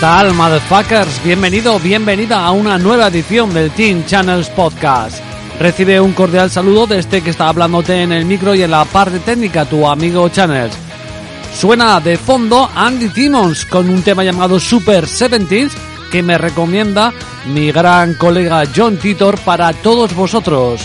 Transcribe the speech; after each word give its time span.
Tal, 0.00 0.32
motherfuckers? 0.32 1.22
Bienvenido, 1.22 1.78
bienvenida 1.78 2.42
a 2.42 2.52
una 2.52 2.78
nueva 2.78 3.08
edición 3.08 3.52
del 3.52 3.70
Team 3.70 4.06
Channels 4.06 4.48
Podcast. 4.48 5.22
Recibe 5.58 6.00
un 6.00 6.14
cordial 6.14 6.50
saludo 6.50 6.86
de 6.86 6.98
este 6.98 7.20
que 7.20 7.28
está 7.28 7.48
hablándote 7.48 8.02
en 8.02 8.10
el 8.10 8.24
micro 8.24 8.54
y 8.54 8.62
en 8.62 8.70
la 8.70 8.86
parte 8.86 9.18
técnica, 9.18 9.66
tu 9.66 9.86
amigo 9.86 10.30
Channels. 10.30 10.74
Suena 11.54 12.00
de 12.00 12.16
fondo 12.16 12.70
Andy 12.74 13.10
Timmons 13.10 13.66
con 13.66 13.90
un 13.90 14.02
tema 14.02 14.24
llamado 14.24 14.58
Super 14.58 15.04
70s 15.04 15.72
que 16.10 16.22
me 16.22 16.38
recomienda 16.38 17.12
mi 17.46 17.70
gran 17.70 18.14
colega 18.14 18.62
John 18.74 18.96
Titor 18.96 19.38
para 19.40 19.74
todos 19.74 20.14
vosotros. 20.14 20.80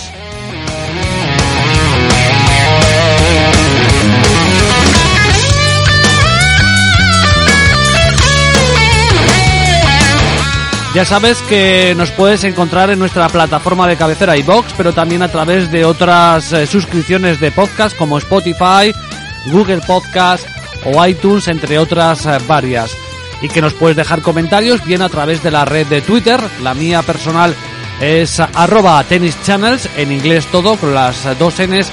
Ya 10.96 11.04
sabes 11.04 11.42
que 11.50 11.94
nos 11.98 12.10
puedes 12.12 12.46
encontrar 12.46 12.90
en 12.90 12.98
nuestra 12.98 13.28
plataforma 13.28 13.86
de 13.86 13.98
cabecera 13.98 14.38
iBox, 14.38 14.72
pero 14.78 14.94
también 14.94 15.24
a 15.24 15.28
través 15.28 15.70
de 15.70 15.84
otras 15.84 16.54
eh, 16.54 16.66
suscripciones 16.66 17.42
de 17.42 17.52
podcast 17.52 17.98
como 17.98 18.18
Spotify, 18.18 18.94
Google 19.48 19.82
Podcast 19.86 20.48
o 20.86 21.06
iTunes, 21.06 21.50
entre 21.50 21.80
otras 21.80 22.26
eh, 22.26 22.38
varias. 22.48 22.96
Y 23.42 23.50
que 23.50 23.60
nos 23.60 23.74
puedes 23.74 23.98
dejar 23.98 24.22
comentarios 24.22 24.86
bien 24.86 25.02
a 25.02 25.10
través 25.10 25.44
de 25.44 25.52
la 25.52 25.66
red 25.66 25.86
de 25.88 26.00
Twitter. 26.00 26.40
La 26.64 26.74
mía 26.74 27.02
personal 27.02 27.54
es 28.00 28.40
arroba 28.40 29.04
tennis 29.04 29.38
channels, 29.44 29.90
en 29.98 30.14
inglés 30.14 30.46
todo, 30.46 30.78
con 30.78 30.94
las 30.94 31.38
dos 31.38 31.56
Ns 31.60 31.92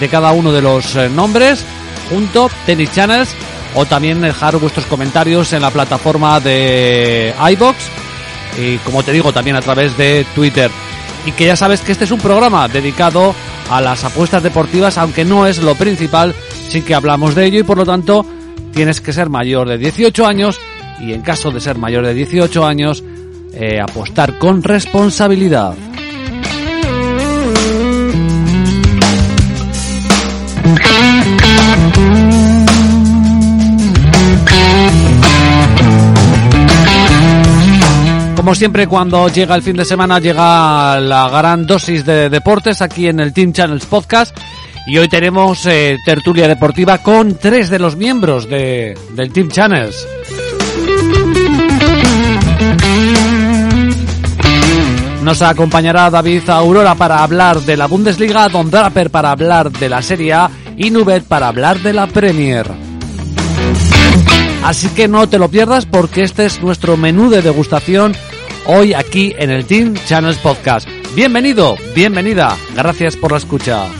de 0.00 0.08
cada 0.08 0.32
uno 0.32 0.50
de 0.50 0.62
los 0.62 0.96
eh, 0.96 1.08
nombres, 1.08 1.64
junto, 2.08 2.50
tennis 2.66 2.90
channels, 2.90 3.30
o 3.76 3.86
también 3.86 4.20
dejar 4.20 4.56
vuestros 4.56 4.86
comentarios 4.86 5.52
en 5.52 5.62
la 5.62 5.70
plataforma 5.70 6.40
de 6.40 7.32
iBox 7.52 7.99
y 8.58 8.78
como 8.78 9.02
te 9.02 9.12
digo 9.12 9.32
también 9.32 9.56
a 9.56 9.60
través 9.60 9.96
de 9.96 10.26
Twitter. 10.34 10.70
Y 11.26 11.32
que 11.32 11.46
ya 11.46 11.56
sabes 11.56 11.80
que 11.82 11.92
este 11.92 12.04
es 12.04 12.10
un 12.10 12.20
programa 12.20 12.66
dedicado 12.68 13.34
a 13.70 13.80
las 13.80 14.04
apuestas 14.04 14.42
deportivas, 14.42 14.98
aunque 14.98 15.24
no 15.24 15.46
es 15.46 15.58
lo 15.58 15.74
principal, 15.74 16.34
sí 16.68 16.82
que 16.82 16.94
hablamos 16.94 17.34
de 17.34 17.46
ello 17.46 17.60
y 17.60 17.64
por 17.64 17.76
lo 17.76 17.84
tanto 17.84 18.24
tienes 18.72 19.00
que 19.00 19.12
ser 19.12 19.28
mayor 19.28 19.68
de 19.68 19.78
18 19.78 20.26
años 20.26 20.60
y 21.00 21.12
en 21.12 21.22
caso 21.22 21.50
de 21.50 21.60
ser 21.60 21.78
mayor 21.78 22.06
de 22.06 22.14
18 22.14 22.66
años 22.66 23.04
eh, 23.52 23.80
apostar 23.80 24.38
con 24.38 24.62
responsabilidad. 24.62 25.74
Como 38.50 38.56
siempre, 38.56 38.88
cuando 38.88 39.28
llega 39.28 39.54
el 39.54 39.62
fin 39.62 39.76
de 39.76 39.84
semana, 39.84 40.18
llega 40.18 40.98
la 40.98 41.28
gran 41.28 41.64
dosis 41.64 42.04
de 42.04 42.28
deportes 42.28 42.82
aquí 42.82 43.06
en 43.06 43.20
el 43.20 43.32
Team 43.32 43.52
Channels 43.52 43.86
Podcast. 43.86 44.36
Y 44.88 44.98
hoy 44.98 45.06
tenemos 45.06 45.64
eh, 45.66 45.96
tertulia 46.04 46.48
deportiva 46.48 46.98
con 46.98 47.38
tres 47.38 47.70
de 47.70 47.78
los 47.78 47.94
miembros 47.94 48.50
de, 48.50 48.98
del 49.12 49.32
Team 49.32 49.50
Channels. 49.50 50.04
Nos 55.22 55.42
acompañará 55.42 56.10
David 56.10 56.50
Aurora 56.50 56.96
para 56.96 57.22
hablar 57.22 57.60
de 57.60 57.76
la 57.76 57.86
Bundesliga, 57.86 58.48
Don 58.48 58.68
Draper 58.68 59.10
para 59.10 59.30
hablar 59.30 59.70
de 59.70 59.88
la 59.88 60.02
Serie 60.02 60.32
A 60.32 60.50
y 60.76 60.90
Nubet 60.90 61.22
para 61.22 61.46
hablar 61.46 61.78
de 61.78 61.92
la 61.92 62.08
Premier. 62.08 62.66
Así 64.64 64.88
que 64.88 65.06
no 65.06 65.28
te 65.28 65.38
lo 65.38 65.48
pierdas 65.48 65.86
porque 65.86 66.24
este 66.24 66.46
es 66.46 66.60
nuestro 66.60 66.96
menú 66.96 67.30
de 67.30 67.42
degustación 67.42 68.12
hoy 68.72 68.94
aquí 68.94 69.34
en 69.36 69.50
el 69.50 69.66
Team 69.66 69.94
Channels 70.06 70.38
Podcast. 70.38 70.88
Bienvenido, 71.14 71.76
bienvenida, 71.94 72.56
gracias 72.76 73.16
por 73.16 73.32
la 73.32 73.38
escucha. 73.38 73.99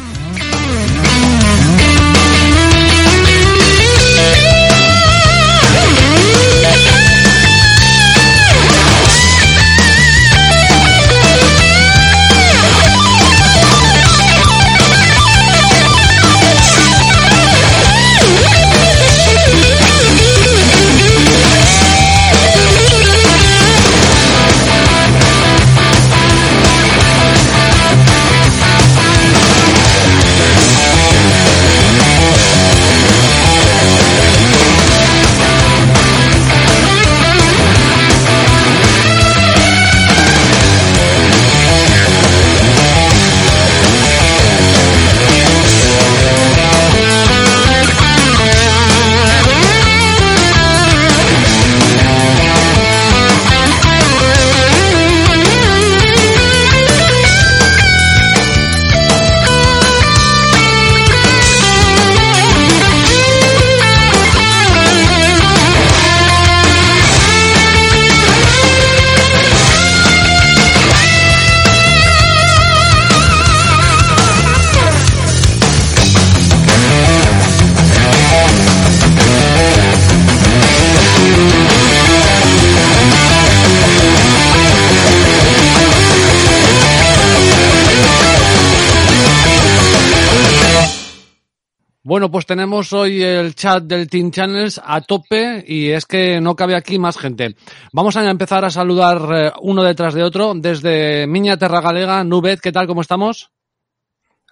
Bueno, 92.11 92.29
pues 92.29 92.45
tenemos 92.45 92.93
hoy 92.93 93.23
el 93.23 93.55
chat 93.55 93.85
del 93.85 94.09
Team 94.09 94.33
Channels 94.33 94.81
a 94.85 95.01
tope 95.01 95.65
y 95.65 95.91
es 95.91 96.07
que 96.07 96.41
no 96.41 96.57
cabe 96.57 96.75
aquí 96.75 96.99
más 96.99 97.17
gente. 97.17 97.55
Vamos 97.93 98.17
a 98.17 98.29
empezar 98.29 98.65
a 98.65 98.71
saludar 98.71 99.29
eh, 99.33 99.53
uno 99.63 99.85
detrás 99.85 100.13
de 100.15 100.25
otro 100.25 100.53
desde 100.57 101.29
Miña 101.29 101.57
Terra 101.57 101.81
Galega. 101.81 102.25
Nubet, 102.25 102.59
¿qué 102.59 102.73
tal? 102.73 102.89
¿Cómo 102.89 103.03
estamos? 103.03 103.53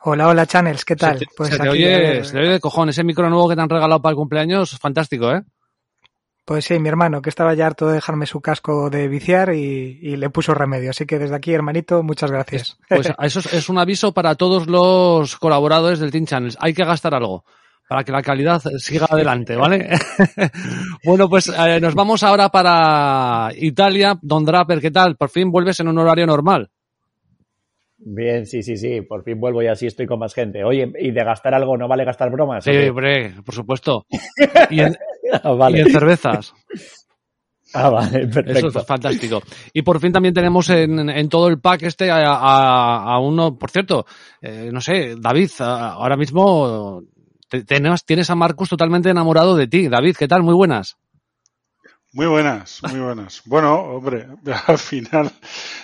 Hola, 0.05 0.29
hola 0.29 0.47
Channels, 0.47 0.85
¿qué 0.85 0.95
tal? 0.95 1.19
Se 1.19 1.27
te, 1.27 1.51
se 1.51 1.59
te 1.59 1.69
oye, 1.69 2.25
se 2.25 2.33
te 2.35 2.39
oye 2.39 2.51
de 2.51 2.61
cojones. 2.61 2.95
Ese 2.95 3.03
micro 3.03 3.29
nuevo 3.29 3.49
que 3.49 3.57
te 3.57 3.63
han 3.63 3.69
regalado 3.69 4.01
para 4.01 4.13
el 4.13 4.17
cumpleaños, 4.17 4.79
fantástico, 4.79 5.33
¿eh? 5.33 5.43
Pues 6.49 6.65
sí, 6.65 6.79
mi 6.79 6.89
hermano, 6.89 7.21
que 7.21 7.29
estaba 7.29 7.53
ya 7.53 7.67
harto 7.67 7.89
de 7.89 7.97
dejarme 7.97 8.25
su 8.25 8.41
casco 8.41 8.89
de 8.89 9.07
viciar 9.07 9.53
y, 9.53 9.99
y 10.01 10.17
le 10.17 10.31
puso 10.31 10.55
remedio. 10.55 10.89
Así 10.89 11.05
que 11.05 11.19
desde 11.19 11.37
aquí, 11.37 11.53
hermanito, 11.53 12.03
muchas 12.03 12.31
gracias. 12.31 12.79
Pues 12.89 13.13
eso 13.21 13.41
es, 13.41 13.53
es 13.53 13.69
un 13.69 13.77
aviso 13.77 14.15
para 14.15 14.35
todos 14.35 14.67
los 14.67 15.37
colaboradores 15.37 15.99
del 15.99 16.11
Team 16.11 16.25
Channels. 16.25 16.57
Hay 16.59 16.73
que 16.73 16.87
gastar 16.87 17.15
algo 17.15 17.45
para 17.87 18.03
que 18.03 18.13
la 18.13 18.23
calidad 18.23 18.63
siga 18.79 19.09
adelante, 19.11 19.57
¿vale? 19.57 19.91
bueno, 21.05 21.29
pues 21.29 21.49
eh, 21.55 21.81
nos 21.83 21.95
vamos 21.95 22.23
ahora 22.23 22.49
para 22.49 23.51
Italia. 23.55 24.19
Don 24.23 24.47
Draper, 24.47 24.81
¿qué 24.81 24.91
tal? 24.91 25.17
Por 25.17 25.29
fin 25.29 25.51
vuelves 25.51 25.79
en 25.81 25.89
un 25.89 25.99
horario 25.99 26.27
normal. 26.27 26.71
Bien, 27.99 28.47
sí, 28.47 28.63
sí, 28.63 28.79
sí, 28.79 29.03
por 29.03 29.23
fin 29.23 29.39
vuelvo 29.39 29.61
y 29.63 29.67
así 29.67 29.87
estoy 29.87 30.07
con 30.07 30.21
más 30.21 30.33
gente. 30.33 30.65
Oye, 30.65 30.91
¿y 30.99 31.11
de 31.11 31.25
gastar 31.25 31.53
algo 31.53 31.77
no 31.77 31.89
vale 31.89 32.05
gastar 32.05 32.31
bromas? 32.31 32.65
Sí, 32.65 32.71
hombre, 32.89 33.35
por 33.45 33.55
supuesto. 33.55 34.07
Y 34.71 34.81
en, 34.81 34.97
ah, 35.43 35.53
vale. 35.53 35.79
y 35.79 35.81
en 35.83 35.91
cervezas. 35.91 36.53
Ah, 37.75 37.91
vale, 37.91 38.27
perfecto. 38.29 38.69
Eso 38.69 38.81
es 38.81 38.87
fantástico. 38.87 39.43
Y 39.75 39.83
por 39.83 40.01
fin 40.01 40.11
también 40.11 40.33
tenemos 40.33 40.71
en, 40.71 41.11
en 41.11 41.29
todo 41.29 41.49
el 41.49 41.61
pack 41.61 41.83
este 41.83 42.11
a, 42.11 42.33
a, 42.33 43.03
a 43.03 43.19
uno, 43.21 43.59
por 43.59 43.71
cierto, 43.71 44.07
eh, 44.41 44.71
no 44.73 44.81
sé, 44.81 45.17
David, 45.19 45.51
ahora 45.61 46.17
mismo 46.17 47.03
tienes, 47.67 48.05
tienes 48.05 48.31
a 48.31 48.35
Marcus 48.35 48.71
totalmente 48.71 49.11
enamorado 49.11 49.55
de 49.55 49.67
ti. 49.67 49.89
David, 49.89 50.17
¿qué 50.19 50.27
tal? 50.29 50.43
Muy 50.43 50.55
buenas. 50.55 50.97
Muy 52.13 52.27
buenas, 52.27 52.81
muy 52.91 53.01
buenas. 53.01 53.43
Bueno, 53.45 53.75
hombre, 53.75 54.27
al 54.67 54.79
final, 54.79 55.31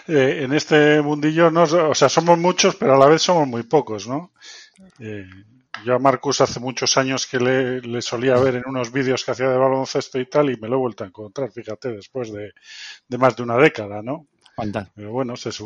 eh, 0.09 0.41
en 0.43 0.55
este 0.55 1.03
mundillo, 1.03 1.51
no, 1.51 1.65
o 1.65 1.95
sea, 1.95 2.09
somos 2.09 2.39
muchos, 2.39 2.77
pero 2.77 2.95
a 2.95 2.99
la 2.99 3.07
vez 3.07 3.21
somos 3.23 3.47
muy 3.47 3.63
pocos, 3.65 4.09
¿no? 4.09 4.33
Eh, 5.01 5.27
yo 5.85 5.95
a 5.95 5.99
Marcus 5.99 6.41
hace 6.41 6.61
muchos 6.61 6.97
años 6.97 7.27
que 7.27 7.39
le, 7.39 7.81
le, 7.81 8.03
solía 8.03 8.37
ver 8.37 8.57
en 8.57 8.65
unos 8.67 8.93
vídeos 8.93 9.25
que 9.25 9.33
hacía 9.33 9.49
de 9.49 9.57
baloncesto 9.57 10.21
y 10.21 10.27
tal, 10.27 10.51
y 10.51 10.57
me 10.57 10.69
lo 10.69 10.77
he 10.77 10.79
vuelto 10.79 11.05
a 11.05 11.07
encontrar, 11.07 11.51
fíjate, 11.51 11.93
después 11.93 12.33
de, 12.33 12.53
de 13.09 13.19
más 13.19 13.37
de 13.37 13.43
una 13.43 13.57
década, 13.57 14.03
¿no? 14.03 14.29
Pero 14.95 15.11
bueno, 15.11 15.37
se, 15.37 15.51
se, 15.51 15.65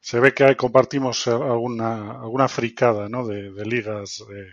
se 0.00 0.20
ve 0.20 0.34
que 0.34 0.44
ahí 0.44 0.56
compartimos 0.56 1.28
alguna, 1.28 2.20
alguna 2.20 2.48
fricada, 2.48 3.08
¿no? 3.08 3.26
De, 3.26 3.52
de 3.52 3.64
ligas, 3.64 4.24
de, 4.28 4.46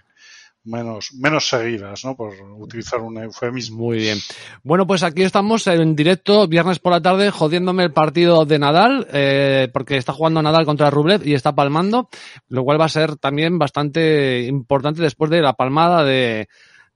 menos, 0.63 1.13
menos 1.13 1.47
seguidas, 1.47 2.05
¿no? 2.05 2.15
Por 2.15 2.33
utilizar 2.57 2.99
un 2.99 3.17
eufemismo. 3.17 3.77
Muy 3.77 3.97
bien. 3.97 4.17
Bueno, 4.63 4.85
pues 4.85 5.03
aquí 5.03 5.23
estamos 5.23 5.65
en 5.67 5.95
directo, 5.95 6.47
viernes 6.47 6.79
por 6.79 6.91
la 6.91 7.01
tarde, 7.01 7.31
jodiéndome 7.31 7.83
el 7.83 7.93
partido 7.93 8.45
de 8.45 8.59
Nadal, 8.59 9.07
eh, 9.11 9.69
porque 9.73 9.97
está 9.97 10.13
jugando 10.13 10.41
Nadal 10.41 10.65
contra 10.65 10.89
Rublev 10.89 11.25
y 11.25 11.33
está 11.33 11.53
palmando, 11.55 12.09
lo 12.47 12.63
cual 12.63 12.79
va 12.79 12.85
a 12.85 12.89
ser 12.89 13.15
también 13.17 13.57
bastante 13.57 14.43
importante 14.43 15.01
después 15.01 15.31
de 15.31 15.41
la 15.41 15.53
palmada 15.53 16.03
de, 16.03 16.47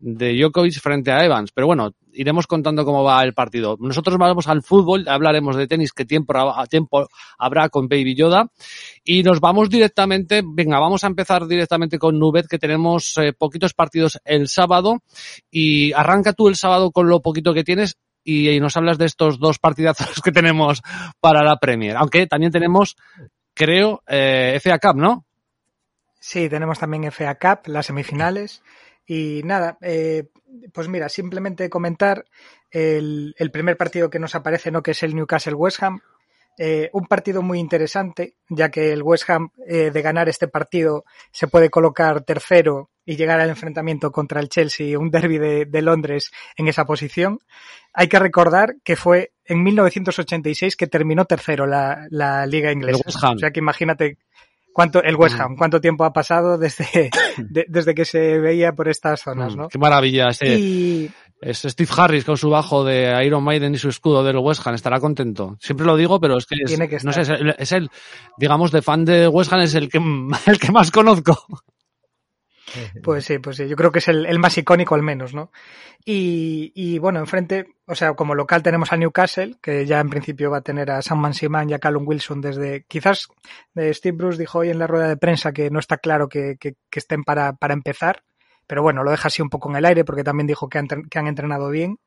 de 0.06 0.38
Djokovic 0.38 0.80
frente 0.80 1.12
a 1.12 1.26
Evans. 1.26 1.52
Pero 1.52 1.66
bueno, 1.66 1.96
iremos 2.14 2.46
contando 2.46 2.86
cómo 2.86 3.04
va 3.04 3.24
el 3.24 3.34
partido. 3.34 3.76
Nosotros 3.80 4.18
vamos 4.18 4.48
al 4.48 4.62
fútbol, 4.62 5.08
hablaremos 5.08 5.56
de 5.56 5.68
tenis, 5.68 5.94
que 5.94 6.06
tiempo, 6.06 6.34
tiempo 6.70 7.08
habrá 7.40 7.70
con 7.70 7.88
Baby 7.88 8.16
Yoda. 8.16 8.52
Y 9.04 9.24
nos 9.24 9.40
vamos 9.40 9.70
directamente, 9.70 10.44
venga, 10.46 10.80
vamos 10.80 11.04
a 11.04 11.08
empezar 11.08 11.48
directamente 11.48 11.98
con 11.98 12.20
Nubet, 12.20 12.48
que 12.48 12.60
tenemos 12.60 13.18
eh, 13.18 13.34
poquitos 13.34 13.74
partidos 13.74 14.20
el 14.26 14.48
sábado. 14.48 15.02
Y 15.50 15.92
arranca 15.94 16.34
tú 16.34 16.50
el 16.50 16.56
sábado 16.56 16.92
con 16.92 17.10
lo 17.10 17.24
poquito 17.24 17.56
que 17.56 17.64
tienes 17.64 17.98
y, 18.24 18.60
nos 18.60 18.78
hablas 18.78 19.00
de 19.00 19.06
estos 19.06 19.40
dos 19.40 19.58
partidazos 19.58 20.22
que 20.24 20.32
tenemos 20.32 20.84
para 21.20 21.44
la 21.44 21.58
Premier. 21.58 21.98
Aunque 21.98 22.28
también 22.28 22.52
tenemos, 22.52 22.96
creo, 23.56 24.04
eh, 24.08 24.60
FA 24.62 24.78
Cup, 24.78 24.98
¿no? 24.98 25.26
Sí, 26.20 26.48
tenemos 26.48 26.80
también 26.80 27.12
FA 27.12 27.36
Cup, 27.36 27.68
las 27.68 27.88
semifinales. 27.88 28.62
Y 29.06 29.42
nada, 29.44 29.78
eh, 29.82 30.30
pues 30.74 30.88
mira, 30.88 31.10
simplemente 31.10 31.70
comentar 31.70 32.26
el, 32.72 33.36
el, 33.38 33.52
primer 33.52 33.78
partido 33.78 34.10
que 34.10 34.20
nos 34.20 34.36
aparece, 34.36 34.72
¿no? 34.72 34.82
Que 34.82 34.92
es 34.92 35.04
el 35.04 35.16
Newcastle 35.16 35.54
West 35.54 35.84
Ham. 35.84 36.02
Eh, 36.58 36.90
un 36.94 37.06
partido 37.06 37.42
muy 37.42 37.60
interesante, 37.60 38.36
ya 38.48 38.72
que 38.72 38.94
el 38.94 39.04
West 39.04 39.30
Ham, 39.30 39.50
eh, 39.68 39.92
de 39.92 40.02
ganar 40.02 40.30
este 40.30 40.48
partido, 40.48 41.04
se 41.32 41.48
puede 41.48 41.70
colocar 41.70 42.22
tercero 42.22 42.90
y 43.06 43.18
llegar 43.18 43.42
al 43.42 43.50
enfrentamiento 43.50 44.12
contra 44.12 44.40
el 44.40 44.48
Chelsea, 44.48 44.98
un 44.98 45.12
derby 45.12 45.38
de, 45.38 45.66
de, 45.66 45.82
Londres 45.82 46.32
en 46.56 46.70
esa 46.70 46.86
posición. 46.86 47.40
Hay 47.94 48.08
que 48.08 48.20
recordar 48.20 48.78
que 48.84 48.96
fue 48.96 49.34
en 49.44 49.64
1986 49.64 50.78
que 50.78 50.88
terminó 50.88 51.26
tercero 51.26 51.68
la, 51.68 52.08
la 52.10 52.46
liga 52.46 52.72
inglesa. 52.72 53.04
O 53.32 53.38
sea 53.38 53.52
que 53.52 53.60
imagínate 53.60 54.18
cuánto 54.76 55.02
el 55.02 55.16
West 55.16 55.40
Ham, 55.40 55.56
cuánto 55.56 55.80
tiempo 55.80 56.04
ha 56.04 56.12
pasado 56.12 56.58
desde, 56.58 57.10
de, 57.38 57.66
desde 57.70 57.96
que 57.96 58.04
se 58.04 58.38
veía 58.40 58.74
por 58.74 58.90
estas 58.90 59.22
zonas, 59.22 59.56
¿no? 59.56 59.70
Qué 59.70 59.78
maravilla 59.78 60.28
este. 60.28 60.60
Y... 60.60 61.12
Es 61.42 61.60
Steve 61.60 61.90
Harris 61.96 62.26
con 62.26 62.38
su 62.38 62.50
bajo 62.50 62.84
de 62.84 63.24
Iron 63.26 63.44
Maiden 63.44 63.74
y 63.74 63.78
su 63.78 63.88
escudo 63.88 64.24
del 64.24 64.38
West 64.38 64.66
Ham, 64.66 64.76
estará 64.76 65.00
contento. 65.00 65.58
Siempre 65.60 65.86
lo 65.86 65.96
digo, 65.96 66.20
pero 66.20 66.38
es 66.38 66.46
que, 66.46 66.56
es, 66.62 66.78
que 66.78 66.98
no 67.04 67.14
sé, 67.14 67.22
es 67.22 67.30
el, 67.30 67.56
es 67.58 67.72
el, 67.72 67.90
digamos, 68.38 68.72
de 68.72 68.82
fan 68.82 69.06
de 69.06 69.28
West 69.28 69.54
Ham 69.54 69.62
es 69.62 69.76
el 69.76 69.90
que, 69.90 70.00
el 70.46 70.60
que 70.60 70.72
más 70.72 70.92
conozco. 70.92 71.46
Pues 73.04 73.26
sí, 73.26 73.40
pues 73.40 73.58
sí, 73.58 73.68
yo 73.68 73.76
creo 73.76 73.92
que 73.92 74.00
es 74.00 74.08
el, 74.08 74.26
el 74.26 74.40
más 74.40 74.58
icónico 74.58 74.96
al 74.96 75.04
menos, 75.04 75.34
¿no? 75.34 75.52
Y, 76.04 76.72
y, 76.76 77.00
bueno, 77.00 77.20
enfrente, 77.20 77.76
o 77.88 77.96
sea, 77.96 78.14
como 78.14 78.36
local 78.36 78.62
tenemos 78.62 78.92
a 78.92 78.98
Newcastle, 78.98 79.58
que 79.62 79.86
ya 79.86 80.00
en 80.00 80.10
principio 80.10 80.52
va 80.52 80.58
a 80.58 80.62
tener 80.62 80.92
a 80.92 81.02
Sam 81.02 81.20
Mansiman 81.20 81.70
y 81.70 81.74
a 81.74 81.80
Callum 81.80 82.08
Wilson 82.08 82.42
desde, 82.42 82.86
quizás 82.88 83.28
Steve 83.76 84.18
Bruce 84.18 84.40
dijo 84.40 84.60
hoy 84.60 84.70
en 84.70 84.80
la 84.80 84.88
rueda 84.88 85.08
de 85.08 85.18
prensa 85.18 85.52
que 85.52 85.70
no 85.70 85.80
está 85.80 85.98
claro 85.98 86.30
que, 86.30 86.58
que, 86.60 86.76
que 86.90 87.00
estén 87.00 87.24
para, 87.24 87.54
para 87.54 87.74
empezar, 87.74 88.24
pero 88.68 88.82
bueno, 88.82 89.04
lo 89.04 89.12
deja 89.12 89.28
así 89.28 89.42
un 89.42 89.50
poco 89.50 89.70
en 89.70 89.78
el 89.78 89.86
aire 89.86 90.04
porque 90.04 90.24
también 90.24 90.48
dijo 90.48 90.70
que 90.70 90.78
han, 90.78 90.88
que 90.88 91.20
han 91.20 91.28
entrenado 91.28 91.70
bien 91.70 92.00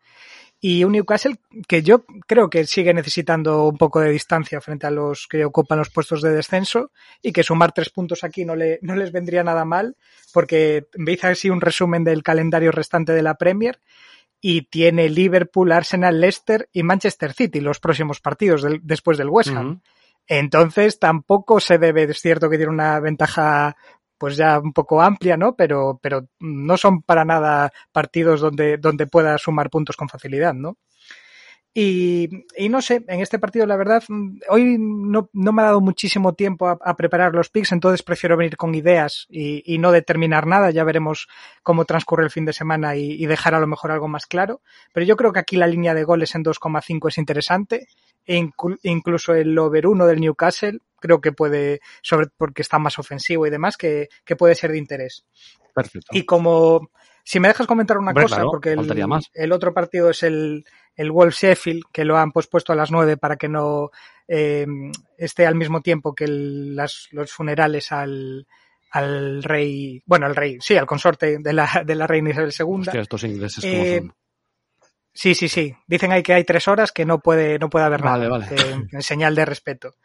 y 0.60 0.82
un 0.84 0.92
Newcastle 0.92 1.36
que 1.68 1.82
yo 1.82 2.04
creo 2.26 2.50
que 2.50 2.66
sigue 2.66 2.92
necesitando 2.92 3.68
un 3.68 3.78
poco 3.78 4.00
de 4.00 4.10
distancia 4.10 4.60
frente 4.60 4.86
a 4.86 4.90
los 4.90 5.28
que 5.28 5.44
ocupan 5.44 5.78
los 5.78 5.90
puestos 5.90 6.20
de 6.20 6.32
descenso 6.32 6.90
y 7.22 7.32
que 7.32 7.44
sumar 7.44 7.72
tres 7.72 7.90
puntos 7.90 8.24
aquí 8.24 8.44
no, 8.44 8.56
le, 8.56 8.80
no 8.82 8.96
les 8.96 9.12
vendría 9.12 9.44
nada 9.44 9.64
mal 9.64 9.96
porque 10.32 10.86
veis 10.94 11.22
así 11.24 11.48
un 11.48 11.60
resumen 11.60 12.02
del 12.02 12.24
calendario 12.24 12.72
restante 12.72 13.12
de 13.12 13.22
la 13.22 13.34
Premier 13.34 13.78
y 14.40 14.62
tiene 14.62 15.08
Liverpool, 15.08 15.72
Arsenal, 15.72 16.20
Leicester 16.20 16.68
y 16.72 16.82
Manchester 16.82 17.32
City 17.32 17.60
los 17.60 17.80
próximos 17.80 18.20
partidos 18.20 18.62
del, 18.62 18.80
después 18.82 19.18
del 19.18 19.28
West 19.28 19.50
Ham. 19.50 19.66
Uh 19.66 19.72
-huh. 19.74 19.80
Entonces 20.28 20.98
tampoco 20.98 21.58
se 21.58 21.78
debe, 21.78 22.02
es 22.04 22.20
cierto 22.20 22.50
que 22.50 22.58
tiene 22.58 22.72
una 22.72 23.00
ventaja 23.00 23.76
pues 24.18 24.36
ya 24.36 24.58
un 24.58 24.72
poco 24.72 25.00
amplia, 25.00 25.36
¿no? 25.36 25.54
Pero, 25.56 25.98
pero 26.02 26.26
no 26.40 26.76
son 26.76 27.02
para 27.02 27.24
nada 27.24 27.72
partidos 27.92 28.40
donde, 28.40 28.76
donde 28.76 29.06
pueda 29.06 29.38
sumar 29.38 29.70
puntos 29.70 29.96
con 29.96 30.08
facilidad, 30.08 30.54
¿no? 30.54 30.76
Y, 31.80 32.28
y, 32.56 32.68
no 32.70 32.82
sé, 32.82 33.04
en 33.06 33.20
este 33.20 33.38
partido 33.38 33.64
la 33.64 33.76
verdad, 33.76 34.02
hoy 34.48 34.76
no, 34.80 35.30
no 35.32 35.52
me 35.52 35.62
ha 35.62 35.66
dado 35.66 35.80
muchísimo 35.80 36.32
tiempo 36.32 36.66
a, 36.66 36.96
preparar 36.96 37.34
los 37.34 37.50
picks, 37.50 37.70
entonces 37.70 38.02
prefiero 38.02 38.36
venir 38.36 38.56
con 38.56 38.74
ideas 38.74 39.26
y, 39.28 39.62
y, 39.64 39.78
no 39.78 39.92
determinar 39.92 40.46
nada, 40.46 40.72
ya 40.72 40.82
veremos 40.82 41.28
cómo 41.62 41.84
transcurre 41.84 42.24
el 42.24 42.30
fin 42.30 42.46
de 42.46 42.52
semana 42.52 42.96
y, 42.96 43.12
y, 43.12 43.26
dejar 43.26 43.54
a 43.54 43.60
lo 43.60 43.68
mejor 43.68 43.92
algo 43.92 44.08
más 44.08 44.26
claro. 44.26 44.60
Pero 44.92 45.06
yo 45.06 45.16
creo 45.16 45.32
que 45.32 45.38
aquí 45.38 45.56
la 45.56 45.68
línea 45.68 45.94
de 45.94 46.02
goles 46.02 46.34
en 46.34 46.42
2,5 46.42 47.08
es 47.10 47.18
interesante, 47.18 47.86
e 48.26 48.36
inclu 48.36 48.76
incluso 48.82 49.34
el 49.34 49.56
over 49.58 49.86
1 49.86 50.06
del 50.06 50.20
Newcastle 50.20 50.80
creo 51.00 51.20
que 51.20 51.32
puede, 51.32 51.80
sobre 52.02 52.28
porque 52.36 52.62
está 52.62 52.78
más 52.78 52.98
ofensivo 52.98 53.46
y 53.46 53.50
demás, 53.50 53.76
que, 53.76 54.08
que 54.24 54.36
puede 54.36 54.54
ser 54.54 54.72
de 54.72 54.78
interés. 54.78 55.24
Perfecto. 55.74 56.08
Y 56.12 56.24
como, 56.24 56.90
si 57.24 57.40
me 57.40 57.48
dejas 57.48 57.66
comentar 57.66 57.98
una 57.98 58.10
Hombre, 58.10 58.24
cosa, 58.24 58.36
claro, 58.36 58.50
porque 58.50 58.72
el, 58.72 59.20
el, 59.34 59.52
otro 59.52 59.74
partido 59.74 60.10
es 60.10 60.22
el, 60.22 60.64
el 60.96 61.10
Wolf 61.12 61.34
Sheffield, 61.34 61.84
que 61.92 62.04
lo 62.04 62.16
han 62.16 62.32
pospuesto 62.32 62.72
a 62.72 62.76
las 62.76 62.90
9 62.90 63.16
para 63.16 63.36
que 63.36 63.48
no 63.48 63.90
eh, 64.26 64.66
esté 65.16 65.46
al 65.46 65.54
mismo 65.54 65.80
tiempo 65.80 66.14
que 66.14 66.24
el, 66.24 66.74
las, 66.74 67.08
los 67.12 67.32
funerales 67.32 67.92
al, 67.92 68.46
al 68.90 69.42
rey, 69.42 70.02
bueno, 70.06 70.26
al 70.26 70.36
rey, 70.36 70.58
sí, 70.60 70.76
al 70.76 70.86
consorte 70.86 71.38
de 71.38 71.52
la, 71.52 71.82
de 71.84 71.94
la 71.94 72.06
reina 72.06 72.30
Isabel 72.30 72.52
II. 72.58 72.80
Hostia, 72.80 73.00
estos 73.00 73.24
ingleses 73.24 73.64
eh, 73.64 73.98
son. 74.00 74.14
Sí, 75.18 75.34
sí, 75.34 75.48
sí. 75.48 75.74
Dicen 75.88 76.12
ahí 76.12 76.22
que 76.22 76.32
hay 76.32 76.44
tres 76.44 76.68
horas 76.68 76.92
que 76.92 77.04
no 77.04 77.18
puede, 77.18 77.58
no 77.58 77.68
puede 77.68 77.86
haber 77.86 78.02
vale, 78.02 78.28
nada. 78.28 78.38
Vale. 78.38 78.54
Eh, 78.54 78.86
en 78.92 79.02
señal 79.02 79.34
de 79.34 79.44
respeto. 79.44 79.96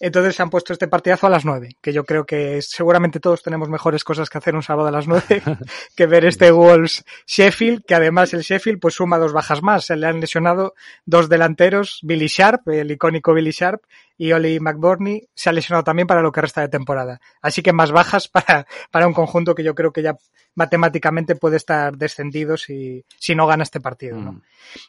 Entonces 0.00 0.34
se 0.34 0.42
han 0.42 0.48
puesto 0.48 0.72
este 0.72 0.88
partidazo 0.88 1.26
a 1.26 1.30
las 1.30 1.44
nueve, 1.44 1.76
que 1.82 1.92
yo 1.92 2.04
creo 2.04 2.24
que 2.24 2.62
seguramente 2.62 3.20
todos 3.20 3.42
tenemos 3.42 3.68
mejores 3.68 4.02
cosas 4.02 4.30
que 4.30 4.38
hacer 4.38 4.54
un 4.54 4.62
sábado 4.62 4.88
a 4.88 4.90
las 4.90 5.06
nueve 5.06 5.42
que 5.94 6.06
ver 6.06 6.24
este 6.24 6.50
Wolves 6.50 7.04
Sheffield, 7.26 7.84
que 7.84 7.94
además 7.94 8.32
el 8.32 8.40
Sheffield 8.40 8.80
pues 8.80 8.94
suma 8.94 9.18
dos 9.18 9.34
bajas 9.34 9.62
más. 9.62 9.84
Se 9.84 9.94
le 9.94 10.06
han 10.06 10.20
lesionado 10.20 10.72
dos 11.04 11.28
delanteros, 11.28 11.98
Billy 12.02 12.28
Sharp, 12.28 12.66
el 12.70 12.90
icónico 12.92 13.34
Billy 13.34 13.50
Sharp, 13.50 13.82
y 14.16 14.32
Oli 14.32 14.60
McBurney 14.60 15.28
se 15.34 15.50
ha 15.50 15.52
lesionado 15.52 15.84
también 15.84 16.06
para 16.06 16.22
lo 16.22 16.32
que 16.32 16.40
resta 16.40 16.60
de 16.60 16.68
temporada. 16.68 17.20
Así 17.40 17.62
que 17.62 17.72
más 17.72 17.92
bajas 17.92 18.28
para, 18.28 18.66
para 18.90 19.06
un 19.06 19.14
conjunto 19.14 19.54
que 19.54 19.64
yo 19.64 19.74
creo 19.74 19.92
que 19.92 20.02
ya 20.02 20.16
matemáticamente 20.54 21.34
puede 21.34 21.56
estar 21.56 21.96
descendido 21.96 22.56
si, 22.56 23.04
si 23.18 23.34
no 23.34 23.46
gana 23.46 23.62
este 23.62 23.80
partido. 23.80 24.18
¿no? 24.18 24.32
Mm. 24.32 24.42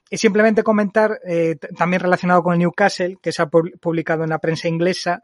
Y 0.10 0.18
simplemente 0.18 0.64
comentar, 0.64 1.20
eh, 1.28 1.56
también 1.78 2.02
relacionado 2.02 2.44
con 2.44 2.54
el 2.54 2.60
Newcastle, 2.60 3.18
que 3.22 3.32
se 3.32 3.42
ha 3.42 3.48
publicado 3.48 4.24
en 4.24 4.30
la 4.30 4.40
prensa 4.40 4.68
inglesa, 4.68 5.24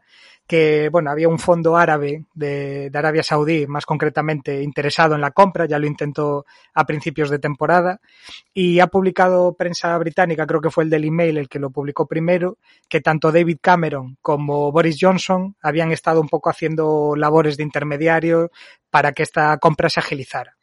que 0.50 0.88
bueno, 0.90 1.12
había 1.12 1.28
un 1.28 1.38
fondo 1.38 1.76
árabe 1.76 2.24
de, 2.34 2.90
Arabia 2.92 3.22
Saudí, 3.22 3.68
más 3.68 3.86
concretamente 3.86 4.64
interesado 4.64 5.14
en 5.14 5.20
la 5.20 5.30
compra, 5.30 5.66
ya 5.66 5.78
lo 5.78 5.86
intentó 5.86 6.44
a 6.74 6.84
principios 6.84 7.30
de 7.30 7.38
temporada, 7.38 8.00
y 8.52 8.80
ha 8.80 8.88
publicado 8.88 9.54
prensa 9.54 9.96
británica, 9.98 10.48
creo 10.48 10.60
que 10.60 10.70
fue 10.70 10.82
el 10.82 10.90
del 10.90 11.04
email 11.04 11.38
el 11.38 11.48
que 11.48 11.60
lo 11.60 11.70
publicó 11.70 12.08
primero, 12.08 12.58
que 12.88 13.00
tanto 13.00 13.30
David 13.30 13.58
Cameron 13.60 14.18
como 14.22 14.72
Boris 14.72 14.98
Johnson 15.00 15.54
habían 15.62 15.92
estado 15.92 16.20
un 16.20 16.28
poco 16.28 16.50
haciendo 16.50 17.14
labores 17.14 17.56
de 17.56 17.62
intermediario 17.62 18.50
para 18.90 19.12
que 19.12 19.22
esta 19.22 19.56
compra 19.58 19.88
se 19.88 20.00
agilizara. 20.00 20.56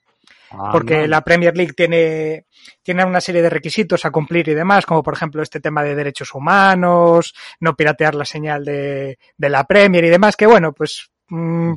Ah, 0.51 0.69
porque 0.71 1.01
no. 1.01 1.07
la 1.07 1.21
Premier 1.21 1.55
League 1.55 1.73
tiene, 1.73 2.45
tiene 2.81 3.05
una 3.05 3.21
serie 3.21 3.41
de 3.41 3.49
requisitos 3.49 4.05
a 4.05 4.11
cumplir 4.11 4.47
y 4.49 4.53
demás, 4.53 4.85
como 4.85 5.03
por 5.03 5.13
ejemplo 5.13 5.41
este 5.41 5.59
tema 5.59 5.83
de 5.83 5.95
derechos 5.95 6.33
humanos, 6.33 7.33
no 7.59 7.75
piratear 7.75 8.15
la 8.15 8.25
señal 8.25 8.63
de, 8.63 9.17
de 9.37 9.49
la 9.49 9.65
Premier 9.65 10.05
y 10.05 10.09
demás, 10.09 10.35
que 10.35 10.47
bueno, 10.47 10.73
pues 10.73 11.09
mmm, 11.29 11.73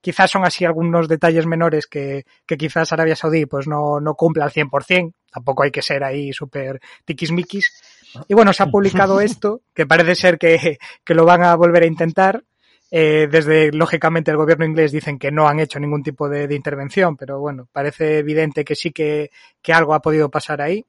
quizás 0.00 0.30
son 0.30 0.44
así 0.44 0.64
algunos 0.64 1.08
detalles 1.08 1.46
menores 1.46 1.86
que, 1.86 2.24
que 2.46 2.56
quizás 2.56 2.92
Arabia 2.92 3.16
Saudí 3.16 3.46
pues 3.46 3.66
no, 3.66 4.00
no 4.00 4.14
cumple 4.14 4.42
al 4.42 4.52
100%, 4.52 5.12
tampoco 5.30 5.62
hay 5.64 5.70
que 5.70 5.82
ser 5.82 6.04
ahí 6.04 6.32
súper 6.32 6.80
tiquismiquis. 7.04 7.70
Y 8.26 8.34
bueno, 8.34 8.54
se 8.54 8.62
ha 8.62 8.66
publicado 8.66 9.20
esto, 9.20 9.60
que 9.74 9.86
parece 9.86 10.14
ser 10.14 10.38
que, 10.38 10.78
que 11.04 11.14
lo 11.14 11.26
van 11.26 11.42
a 11.42 11.54
volver 11.56 11.82
a 11.82 11.86
intentar, 11.86 12.42
eh, 12.90 13.28
desde, 13.30 13.70
lógicamente, 13.72 14.30
el 14.30 14.36
gobierno 14.36 14.64
inglés 14.64 14.92
dicen 14.92 15.18
que 15.18 15.30
no 15.30 15.48
han 15.48 15.60
hecho 15.60 15.78
ningún 15.78 16.02
tipo 16.02 16.28
de, 16.28 16.46
de 16.46 16.54
intervención, 16.54 17.16
pero 17.16 17.38
bueno, 17.38 17.68
parece 17.70 18.18
evidente 18.18 18.64
que 18.64 18.74
sí 18.74 18.92
que, 18.92 19.30
que 19.60 19.72
algo 19.72 19.94
ha 19.94 20.00
podido 20.00 20.30
pasar 20.30 20.62
ahí. 20.62 20.84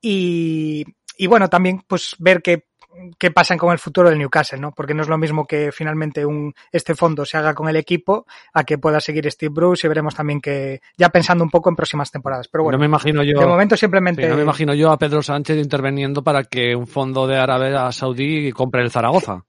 Y, 0.00 0.84
y, 1.16 1.26
bueno, 1.26 1.48
también 1.48 1.82
pues 1.86 2.16
ver 2.18 2.42
qué, 2.42 2.66
qué 3.18 3.30
pasa 3.30 3.56
con 3.56 3.72
el 3.72 3.78
futuro 3.78 4.10
del 4.10 4.18
Newcastle, 4.18 4.58
¿no? 4.58 4.72
Porque 4.72 4.92
no 4.92 5.02
es 5.02 5.08
lo 5.08 5.16
mismo 5.16 5.46
que 5.46 5.72
finalmente 5.72 6.26
un, 6.26 6.52
este 6.70 6.94
fondo 6.94 7.24
se 7.24 7.38
haga 7.38 7.54
con 7.54 7.68
el 7.68 7.76
equipo 7.76 8.26
a 8.52 8.64
que 8.64 8.76
pueda 8.76 9.00
seguir 9.00 9.30
Steve 9.30 9.52
Bruce 9.54 9.86
y 9.86 9.88
veremos 9.88 10.14
también 10.14 10.40
que, 10.40 10.80
ya 10.98 11.08
pensando 11.08 11.44
un 11.44 11.50
poco 11.50 11.70
en 11.70 11.76
próximas 11.76 12.10
temporadas. 12.10 12.48
Pero 12.48 12.64
bueno, 12.64 12.76
no 12.76 12.80
me 12.80 12.86
imagino 12.86 13.22
yo, 13.22 13.40
de 13.40 13.46
momento 13.46 13.76
simplemente... 13.76 14.22
Sí, 14.22 14.28
no 14.28 14.36
me 14.36 14.42
imagino 14.42 14.74
yo 14.74 14.90
a 14.90 14.98
Pedro 14.98 15.22
Sánchez 15.22 15.56
interviniendo 15.56 16.22
para 16.22 16.44
que 16.44 16.76
un 16.76 16.86
fondo 16.86 17.26
de 17.26 17.38
Arabia 17.38 17.90
Saudí 17.92 18.52
compre 18.52 18.82
el 18.82 18.90
Zaragoza. 18.90 19.44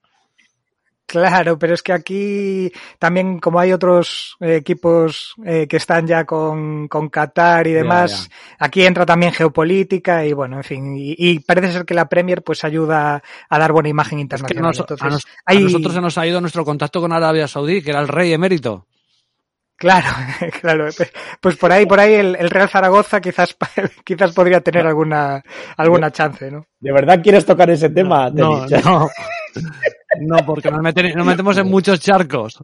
Claro, 1.07 1.59
pero 1.59 1.75
es 1.75 1.83
que 1.83 1.93
aquí 1.93 2.71
también, 2.97 3.39
como 3.39 3.59
hay 3.59 3.71
otros 3.71 4.37
eh, 4.39 4.55
equipos 4.55 5.35
eh, 5.45 5.67
que 5.67 5.77
están 5.77 6.07
ya 6.07 6.25
con, 6.25 6.87
con 6.87 7.09
Qatar 7.09 7.67
y 7.67 7.73
demás, 7.73 8.11
yeah, 8.11 8.29
yeah. 8.29 8.57
aquí 8.59 8.85
entra 8.85 9.05
también 9.05 9.31
geopolítica 9.31 10.25
y 10.25 10.33
bueno, 10.33 10.57
en 10.57 10.63
fin, 10.63 10.97
y, 10.97 11.15
y, 11.17 11.39
parece 11.39 11.71
ser 11.71 11.85
que 11.85 11.93
la 11.93 12.09
Premier 12.09 12.41
pues 12.43 12.63
ayuda 12.63 13.21
a 13.49 13.59
dar 13.59 13.71
buena 13.71 13.89
imagen 13.89 14.19
internacional. 14.19 14.71
Es 14.71 14.77
que 14.77 14.81
nos, 14.83 14.91
Entonces, 14.91 15.05
a, 15.05 15.09
nos, 15.09 15.25
hay... 15.45 15.57
a, 15.57 15.59
nosotros 15.61 15.93
se 15.93 16.01
nos 16.01 16.17
ha 16.17 16.25
ido 16.25 16.41
nuestro 16.41 16.65
contacto 16.65 16.99
con 16.99 17.13
Arabia 17.13 17.47
Saudí, 17.47 17.83
que 17.83 17.91
era 17.91 17.99
el 18.01 18.07
rey 18.07 18.33
emérito. 18.33 18.87
Claro, 19.77 20.07
claro. 20.61 20.87
Pues 21.41 21.57
por 21.57 21.71
ahí, 21.71 21.85
por 21.85 21.99
ahí 21.99 22.13
el, 22.13 22.35
el, 22.35 22.49
Real 22.49 22.69
Zaragoza 22.69 23.19
quizás, 23.19 23.55
quizás 24.05 24.33
podría 24.33 24.61
tener 24.61 24.87
alguna, 24.87 25.43
alguna 25.77 26.11
chance, 26.11 26.49
¿no? 26.49 26.65
¿De 26.79 26.91
verdad 26.91 27.21
quieres 27.21 27.45
tocar 27.45 27.69
ese 27.69 27.89
tema? 27.89 28.29
No, 28.29 28.65
no, 28.65 29.09
no. 30.21 30.37
Porque 30.45 30.71
nos, 30.71 30.81
meten, 30.81 31.13
nos, 31.15 31.25
metemos 31.25 31.57
en 31.57 31.67
muchos 31.67 31.99
charcos. 31.99 32.63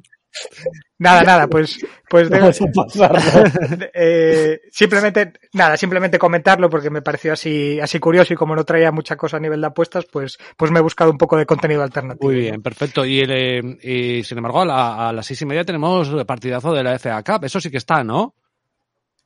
Nada, 0.98 1.24
nada, 1.24 1.48
pues, 1.48 1.86
pues 2.10 2.30
debo, 2.30 2.52
eh, 3.94 4.62
simplemente, 4.72 5.34
nada, 5.54 5.76
simplemente 5.76 6.18
comentarlo 6.18 6.70
porque 6.70 6.90
me 6.90 7.02
pareció 7.02 7.34
así, 7.34 7.80
así 7.80 8.00
curioso 8.00 8.34
y 8.34 8.38
como 8.38 8.56
no 8.56 8.64
traía 8.64 8.92
mucha 8.92 9.18
cosa 9.18 9.38
a 9.38 9.40
nivel 9.40 9.60
de 9.60 9.68
apuestas, 9.68 10.06
pues, 10.06 10.38
pues 10.56 10.72
me 10.72 10.80
he 10.80 10.84
buscado 10.84 11.12
un 11.12 11.18
poco 11.18 11.38
de 11.38 11.46
contenido 11.46 11.84
alternativo. 11.84 12.32
Muy 12.32 12.40
bien, 12.40 12.62
perfecto. 12.62 13.04
Y, 13.04 13.20
el, 13.20 13.32
eh, 13.32 13.78
y 13.82 14.24
sin 14.24 14.38
embargo, 14.38 14.62
a, 14.62 14.66
la, 14.66 15.10
a 15.10 15.14
las 15.14 15.26
seis 15.26 15.42
y 15.42 15.46
media 15.46 15.66
tenemos 15.66 16.10
partidazo 16.26 16.72
de 16.72 16.84
la 16.84 16.98
FA 16.98 17.24
Cup. 17.24 17.44
Eso 17.44 17.60
sí 17.60 17.70
que 17.70 17.78
está, 17.78 18.04
¿no? 18.04 18.36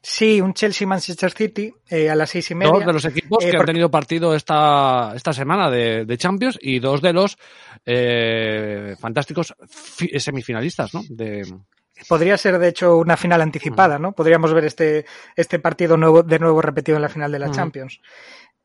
Sí, 0.07 0.39
un 0.39 0.53
Chelsea-Manchester 0.53 1.31
City 1.31 1.73
eh, 1.89 2.11
a 2.11 2.15
las 2.15 2.29
seis 2.29 2.51
y 2.51 2.55
media. 2.55 2.71
Dos 2.71 2.85
de 2.85 2.93
los 2.93 3.05
equipos 3.05 3.43
eh, 3.43 3.49
que 3.49 3.57
han 3.57 3.65
tenido 3.65 3.89
partido 3.89 4.35
esta, 4.35 5.13
esta 5.15 5.33
semana 5.33 5.71
de, 5.71 6.05
de 6.05 6.17
Champions 6.17 6.59
y 6.61 6.77
dos 6.77 7.01
de 7.01 7.11
los 7.11 7.39
eh, 7.87 8.95
fantásticos 8.99 9.55
semifinalistas, 10.19 10.93
¿no? 10.93 11.01
De... 11.09 11.51
Podría 12.07 12.37
ser, 12.37 12.59
de 12.59 12.67
hecho, 12.67 12.97
una 12.97 13.17
final 13.17 13.41
anticipada, 13.41 13.97
¿no? 13.97 14.11
Podríamos 14.11 14.53
ver 14.53 14.65
este, 14.65 15.07
este 15.35 15.57
partido 15.57 15.97
nuevo, 15.97 16.21
de 16.21 16.37
nuevo 16.37 16.61
repetido 16.61 16.97
en 16.97 17.01
la 17.01 17.09
final 17.09 17.31
de 17.31 17.39
la 17.39 17.49
Champions. 17.49 17.99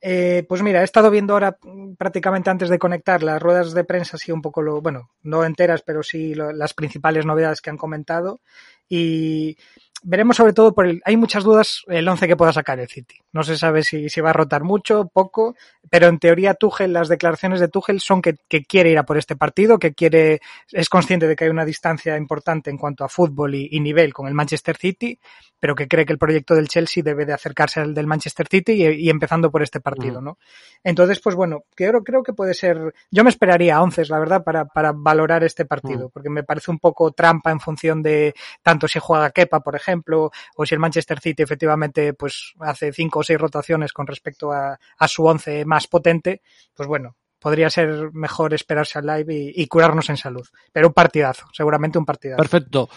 Eh, 0.03 0.45
pues 0.47 0.63
mira, 0.63 0.83
he 0.83 0.85
estado 0.85 1.11
viendo 1.11 1.33
ahora 1.33 1.57
prácticamente 1.97 2.51
antes 2.51 2.69
de 2.69 2.79
conectar 2.79 3.23
las 3.23 3.41
ruedas 3.41 3.73
de 3.73 3.85
prensa, 3.85 4.17
así 4.17 4.31
un 4.31 4.43
poco 4.43 4.61
lo, 4.61 4.83
bueno, 4.83 5.11
no 5.23 5.45
enteras, 5.45 5.83
pero 5.83 6.03
sí 6.03 6.35
lo, 6.35 6.53
las 6.53 6.75
principales 6.75 7.25
novedades 7.25 7.63
que 7.63 7.71
han 7.71 7.79
comentado. 7.79 8.41
Y 8.89 9.57
veremos 10.03 10.37
sobre 10.37 10.53
todo 10.53 10.75
por 10.75 10.87
el, 10.87 11.03
hay 11.05 11.17
muchas 11.17 11.45
dudas 11.45 11.83
el 11.89 12.09
11 12.09 12.27
que 12.27 12.37
pueda 12.37 12.53
sacar 12.53 12.81
el 12.81 12.89
City. 12.89 13.17
No 13.33 13.43
se 13.43 13.57
sabe 13.57 13.83
si, 13.83 14.09
si 14.09 14.21
va 14.21 14.31
a 14.31 14.35
rotar 14.35 14.65
mucho, 14.65 15.09
poco, 15.13 15.57
pero 15.89 16.09
en 16.09 16.19
teoría 16.19 16.55
Tuchel, 16.55 16.93
las 16.93 17.09
declaraciones 17.09 17.61
de 17.61 17.69
Tuchel 17.69 18.01
son 18.01 18.23
que, 18.23 18.37
quiere 18.67 18.91
ir 18.91 18.99
a 18.99 19.05
por 19.05 19.19
este 19.19 19.37
partido, 19.37 19.79
que 19.79 19.95
quiere, 19.95 20.41
es 20.73 20.89
consciente 20.89 21.27
de 21.27 21.37
que 21.37 21.45
hay 21.45 21.51
una 21.51 21.65
distancia 21.65 22.17
importante 22.17 22.71
en 22.71 22.79
cuanto 22.79 23.05
a 23.05 23.09
fútbol 23.09 23.55
y 23.55 23.81
nivel 23.81 24.13
con 24.13 24.27
el 24.27 24.35
Manchester 24.35 24.77
City, 24.77 25.19
pero 25.61 25.75
que 25.75 25.87
cree 25.87 26.07
que 26.07 26.13
el 26.13 26.19
proyecto 26.19 26.55
del 26.55 26.69
Chelsea 26.69 27.03
debe 27.03 27.27
de 27.27 27.33
acercarse 27.33 27.81
al 27.81 27.95
del 27.95 28.07
Manchester 28.07 28.49
City 28.49 28.73
y, 28.73 28.87
y 28.87 29.11
empezando 29.11 29.51
por 29.51 29.63
este 29.63 29.81
partido, 29.81 30.21
¿no? 30.21 30.39
Entonces, 30.83 31.21
pues 31.21 31.37
bueno, 31.37 31.65
creo, 31.75 32.03
creo 32.03 32.23
que 32.23 32.33
puede 32.33 32.55
ser, 32.55 32.95
yo 33.11 33.23
me 33.23 33.31
esperaría 33.31 33.77
a 33.77 33.83
11, 33.83 34.07
la 34.07 34.19
verdad, 34.19 34.43
para, 34.43 34.65
para 34.65 34.93
valorar 34.93 35.45
este 35.45 35.67
partido, 35.67 36.09
porque 36.09 36.31
me 36.31 36.43
parece 36.43 36.71
un 36.71 36.79
poco 36.79 37.13
trampa 37.13 37.51
en 37.51 37.61
función 37.61 38.03
de 38.03 38.35
tanto 38.63 38.89
si 38.89 38.99
juega 38.99 39.31
Kepa, 39.31 39.61
por 39.61 39.77
ejemplo, 39.77 40.31
o 40.57 40.67
si 40.67 40.75
el 40.75 40.81
Manchester 40.81 41.21
City 41.21 41.43
efectivamente 41.43 42.15
pues 42.15 42.55
hace 42.61 42.93
cinco 42.93 43.21
o 43.21 43.23
seis 43.23 43.39
rotaciones 43.39 43.93
con 43.93 44.07
respecto 44.07 44.53
a, 44.53 44.79
a 44.99 45.09
su 45.09 45.25
once 45.25 45.65
más 45.65 45.87
potente, 45.87 46.41
pues 46.75 46.89
bueno, 46.89 47.17
podría 47.41 47.71
ser 47.71 48.13
mejor 48.13 48.55
esperarse 48.55 48.99
al 48.99 49.07
live 49.07 49.35
y, 49.35 49.63
y, 49.63 49.67
curarnos 49.67 50.11
en 50.11 50.17
salud. 50.17 50.47
Pero 50.73 50.89
un 50.89 50.95
partidazo, 50.95 51.47
seguramente 51.53 51.99
un 51.99 52.05
partidazo. 52.05 52.39
Perfecto. 52.39 52.89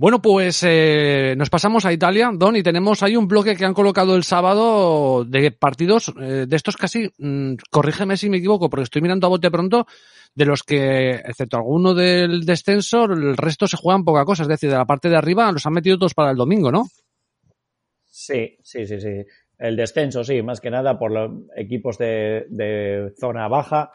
Bueno, 0.00 0.22
pues 0.22 0.62
eh, 0.62 1.34
nos 1.36 1.50
pasamos 1.50 1.84
a 1.84 1.92
Italia, 1.92 2.30
Don, 2.32 2.56
y 2.56 2.62
tenemos 2.62 3.02
ahí 3.02 3.16
un 3.16 3.28
bloque 3.28 3.54
que 3.54 3.66
han 3.66 3.74
colocado 3.74 4.16
el 4.16 4.24
sábado 4.24 5.26
de 5.26 5.50
partidos 5.50 6.10
eh, 6.18 6.46
de 6.48 6.56
estos 6.56 6.78
casi, 6.78 7.12
mmm, 7.18 7.52
corrígeme 7.70 8.16
si 8.16 8.30
me 8.30 8.38
equivoco, 8.38 8.70
porque 8.70 8.84
estoy 8.84 9.02
mirando 9.02 9.26
a 9.26 9.28
bote 9.28 9.50
pronto, 9.50 9.86
de 10.34 10.46
los 10.46 10.62
que, 10.62 11.10
excepto 11.10 11.58
alguno 11.58 11.92
del 11.92 12.46
descenso, 12.46 13.04
el 13.04 13.36
resto 13.36 13.66
se 13.66 13.76
juegan 13.76 14.02
poca 14.02 14.24
cosa, 14.24 14.44
es 14.44 14.48
decir, 14.48 14.70
de 14.70 14.78
la 14.78 14.86
parte 14.86 15.10
de 15.10 15.16
arriba 15.16 15.52
los 15.52 15.66
han 15.66 15.74
metido 15.74 15.98
todos 15.98 16.14
para 16.14 16.30
el 16.30 16.36
domingo, 16.38 16.72
¿no? 16.72 16.86
Sí, 18.06 18.56
sí, 18.62 18.86
sí, 18.86 18.98
sí. 19.02 19.26
El 19.60 19.76
descenso, 19.76 20.24
sí, 20.24 20.42
más 20.42 20.60
que 20.60 20.70
nada 20.70 20.98
por 20.98 21.12
los 21.12 21.30
equipos 21.54 21.98
de, 21.98 22.46
de 22.48 23.12
zona 23.18 23.46
baja. 23.46 23.92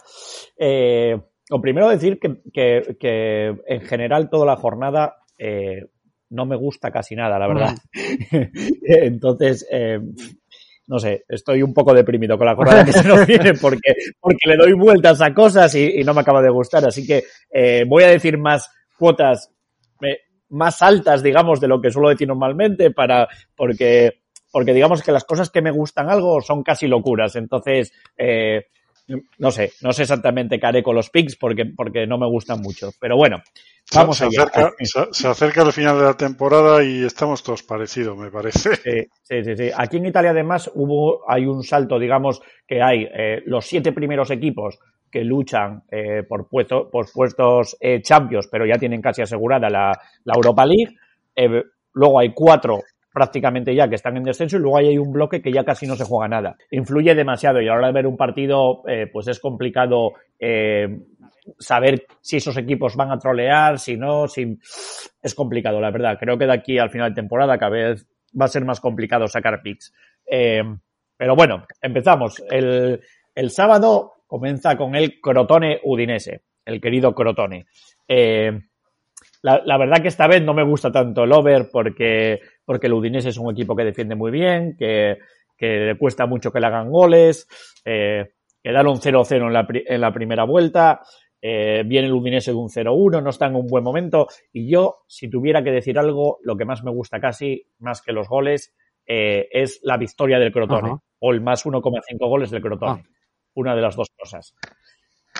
Eh, 0.57 1.19
lo 1.49 1.61
primero 1.61 1.89
decir 1.89 2.19
que, 2.19 2.37
que, 2.53 2.97
que, 2.99 3.55
en 3.67 3.81
general 3.81 4.29
toda 4.29 4.45
la 4.45 4.55
jornada 4.55 5.17
eh, 5.37 5.85
no 6.29 6.45
me 6.45 6.55
gusta 6.55 6.91
casi 6.91 7.15
nada, 7.15 7.39
la 7.39 7.47
verdad. 7.47 7.75
Entonces, 8.83 9.67
eh, 9.71 9.99
no 10.87 10.99
sé, 10.99 11.25
estoy 11.27 11.63
un 11.63 11.73
poco 11.73 11.93
deprimido 11.93 12.37
con 12.37 12.47
la 12.47 12.55
jornada 12.55 12.85
que 12.85 12.93
se 12.93 13.07
nos 13.07 13.25
viene 13.27 13.55
porque, 13.55 13.93
porque 14.19 14.49
le 14.49 14.57
doy 14.57 14.73
vueltas 14.73 15.21
a 15.21 15.33
cosas 15.33 15.73
y, 15.75 15.99
y 15.99 16.03
no 16.03 16.13
me 16.13 16.21
acaba 16.21 16.41
de 16.41 16.49
gustar. 16.49 16.85
Así 16.85 17.05
que 17.05 17.23
eh, 17.51 17.85
voy 17.87 18.03
a 18.03 18.07
decir 18.07 18.37
más 18.37 18.69
cuotas 18.97 19.51
eh, 20.01 20.19
más 20.49 20.81
altas, 20.81 21.23
digamos, 21.23 21.59
de 21.59 21.67
lo 21.67 21.81
que 21.81 21.91
suelo 21.91 22.09
decir 22.09 22.27
normalmente 22.27 22.91
para, 22.91 23.27
porque, 23.55 24.21
porque 24.55 24.73
digamos 24.73 25.03
que 25.03 25.11
las 25.11 25.25
cosas 25.25 25.49
que 25.49 25.61
me 25.61 25.69
gustan 25.69 26.09
algo 26.09 26.39
son 26.39 26.63
casi 26.63 26.87
locuras. 26.87 27.35
Entonces, 27.35 27.91
eh, 28.17 28.67
no 29.37 29.51
sé, 29.51 29.73
no 29.81 29.91
sé 29.91 30.03
exactamente 30.03 30.57
qué 30.57 30.65
haré 30.65 30.81
con 30.81 30.95
los 30.95 31.09
picks 31.09 31.35
porque, 31.35 31.65
porque 31.65 32.07
no 32.07 32.17
me 32.17 32.25
gustan 32.25 32.61
mucho. 32.61 32.91
Pero 32.97 33.17
bueno, 33.17 33.41
vamos 33.93 34.15
se, 34.15 34.23
allá. 34.23 34.43
Acerca, 34.43 34.71
se, 34.79 35.07
se, 35.11 35.27
acerca 35.27 35.61
el 35.61 35.73
final 35.73 35.97
de 35.97 36.05
la 36.05 36.13
temporada 36.13 36.81
y 36.85 37.03
estamos 37.03 37.43
todos 37.43 37.63
parecidos, 37.63 38.17
me 38.17 38.31
parece. 38.31 38.77
Sí, 38.77 39.05
sí, 39.23 39.43
sí, 39.43 39.57
sí. 39.57 39.71
Aquí 39.75 39.97
en 39.97 40.05
Italia 40.05 40.31
además 40.31 40.71
hubo, 40.73 41.29
hay 41.29 41.45
un 41.45 41.61
salto, 41.61 41.99
digamos, 41.99 42.41
que 42.65 42.81
hay 42.81 43.09
eh, 43.13 43.41
los 43.47 43.65
siete 43.65 43.91
primeros 43.91 44.31
equipos 44.31 44.79
que 45.11 45.25
luchan 45.25 45.83
eh, 45.91 46.23
por, 46.23 46.47
puesto, 46.47 46.89
por 46.89 47.11
puestos 47.11 47.75
eh, 47.81 48.01
champions, 48.01 48.47
pero 48.49 48.65
ya 48.65 48.77
tienen 48.77 49.01
casi 49.01 49.21
asegurada 49.21 49.69
la, 49.69 49.91
la 50.23 50.33
Europa 50.33 50.65
League. 50.65 50.95
Luego 51.91 52.19
hay 52.19 52.33
cuatro 52.33 52.81
prácticamente 53.15 53.73
ya 53.73 53.87
que 53.87 53.95
están 53.95 54.17
en 54.17 54.23
descenso 54.23 54.57
y 54.57 54.59
luego 54.59 54.77
hay 54.77 54.97
un 54.97 55.13
bloque 55.13 55.41
que 55.41 55.49
ya 55.49 55.63
casi 55.63 55.87
no 55.87 55.95
se 55.95 56.03
juega 56.03 56.27
nada. 56.27 56.57
Influye 56.69 57.15
demasiado 57.15 57.61
y 57.61 57.67
a 57.67 57.71
la 57.71 57.77
hora 57.77 57.87
de 57.87 57.93
ver 57.93 58.07
un 58.07 58.17
partido, 58.17 58.83
eh, 58.89 59.07
pues 59.07 59.29
es 59.29 59.39
complicado 59.39 60.11
eh, 60.37 60.99
saber 61.57 62.05
si 62.19 62.35
esos 62.35 62.57
equipos 62.57 62.97
van 62.97 63.13
a 63.13 63.17
trolear, 63.17 63.79
si 63.79 63.95
no, 63.95 64.27
si 64.27 64.59
es 65.23 65.33
complicado, 65.33 65.79
la 65.79 65.91
verdad. 65.91 66.17
Creo 66.19 66.37
que 66.37 66.45
de 66.45 66.53
aquí 66.55 66.77
al 66.77 66.89
final 66.89 67.11
de 67.11 67.15
temporada 67.15 67.57
cada 67.57 67.71
vez 67.71 68.05
va 68.39 68.45
a 68.45 68.49
ser 68.49 68.65
más 68.65 68.81
complicado 68.81 69.29
sacar 69.29 69.61
picks. 69.63 69.93
Eh, 70.29 70.63
pero 71.15 71.37
bueno, 71.37 71.63
empezamos. 71.81 72.43
El, 72.51 72.99
el, 73.33 73.49
sábado 73.49 74.15
comienza 74.27 74.75
con 74.75 74.93
el 74.93 75.21
Crotone 75.21 75.79
Udinese, 75.85 76.41
el 76.65 76.81
querido 76.81 77.15
Crotone. 77.15 77.65
Eh, 78.09 78.59
la, 79.45 79.61
la, 79.63 79.77
verdad 79.77 80.01
que 80.01 80.07
esta 80.07 80.27
vez 80.27 80.41
no 80.41 80.55
me 80.55 80.63
gusta 80.63 80.91
tanto 80.91 81.23
el 81.23 81.31
over 81.31 81.69
porque, 81.71 82.39
porque 82.65 82.87
el 82.87 82.93
Udinese 82.93 83.29
es 83.29 83.37
un 83.37 83.51
equipo 83.51 83.75
que 83.75 83.83
defiende 83.83 84.15
muy 84.15 84.31
bien, 84.31 84.75
que, 84.75 85.19
que 85.55 85.67
le 85.67 85.97
cuesta 85.99 86.25
mucho 86.25 86.51
que 86.51 86.59
le 86.59 86.65
hagan 86.65 86.89
goles, 86.89 87.47
eh, 87.85 88.33
quedaron 88.63 88.95
0-0 88.95 89.45
en 89.45 89.53
la, 89.53 89.67
en 89.69 90.01
la 90.01 90.11
primera 90.11 90.45
vuelta. 90.45 91.01
Eh, 91.39 91.83
viene 91.85 92.07
el 92.07 92.13
Udinese 92.13 92.51
de 92.51 92.57
un 92.57 92.69
0-1, 92.69 93.21
no 93.21 93.29
está 93.29 93.45
en 93.45 93.55
un 93.55 93.67
buen 93.67 93.83
momento. 93.83 94.25
Y 94.51 94.67
yo, 94.67 95.03
si 95.07 95.29
tuviera 95.29 95.63
que 95.63 95.69
decir 95.69 95.99
algo, 95.99 96.39
lo 96.41 96.57
que 96.57 96.65
más 96.65 96.83
me 96.83 96.89
gusta 96.89 97.19
casi, 97.19 97.67
más 97.77 98.01
que 98.01 98.13
los 98.13 98.27
goles, 98.27 98.73
eh, 99.05 99.47
es 99.51 99.79
la 99.83 99.97
victoria 99.97 100.39
del 100.39 100.51
Crotone. 100.51 100.87
Ajá. 100.87 101.03
O 101.19 101.31
el 101.31 101.41
más 101.41 101.63
1,5 101.67 102.01
goles 102.27 102.49
del 102.49 102.63
Crotone. 102.63 103.03
Ah. 103.05 103.09
Una 103.53 103.75
de 103.75 103.81
las 103.83 103.95
dos 103.95 104.09
cosas. 104.17 104.55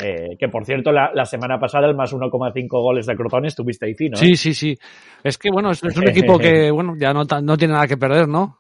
Eh, 0.04 0.36
que 0.38 0.50
por 0.50 0.66
cierto, 0.66 0.92
la, 0.92 1.12
la, 1.14 1.26
semana 1.26 1.58
pasada 1.58 1.88
el 1.88 1.96
más 1.96 2.14
1,5 2.14 2.68
goles 2.70 3.06
de 3.06 3.16
Crotone 3.16 3.48
estuviste 3.48 3.86
ahí 3.86 3.94
fino. 3.94 4.18
¿eh? 4.18 4.20
Sí, 4.20 4.36
sí, 4.36 4.54
sí. 4.54 4.78
Es 5.24 5.38
que 5.38 5.50
bueno, 5.50 5.72
es, 5.72 5.84
es 5.84 5.96
un 5.96 6.08
equipo 6.10 6.38
que 6.38 6.70
bueno 6.70 6.96
ya 6.98 7.14
no, 7.14 7.24
no 7.24 7.58
tiene 7.58 7.74
nada 7.74 7.88
que 7.88 7.98
perder, 7.98 8.28
¿no? 8.28 8.60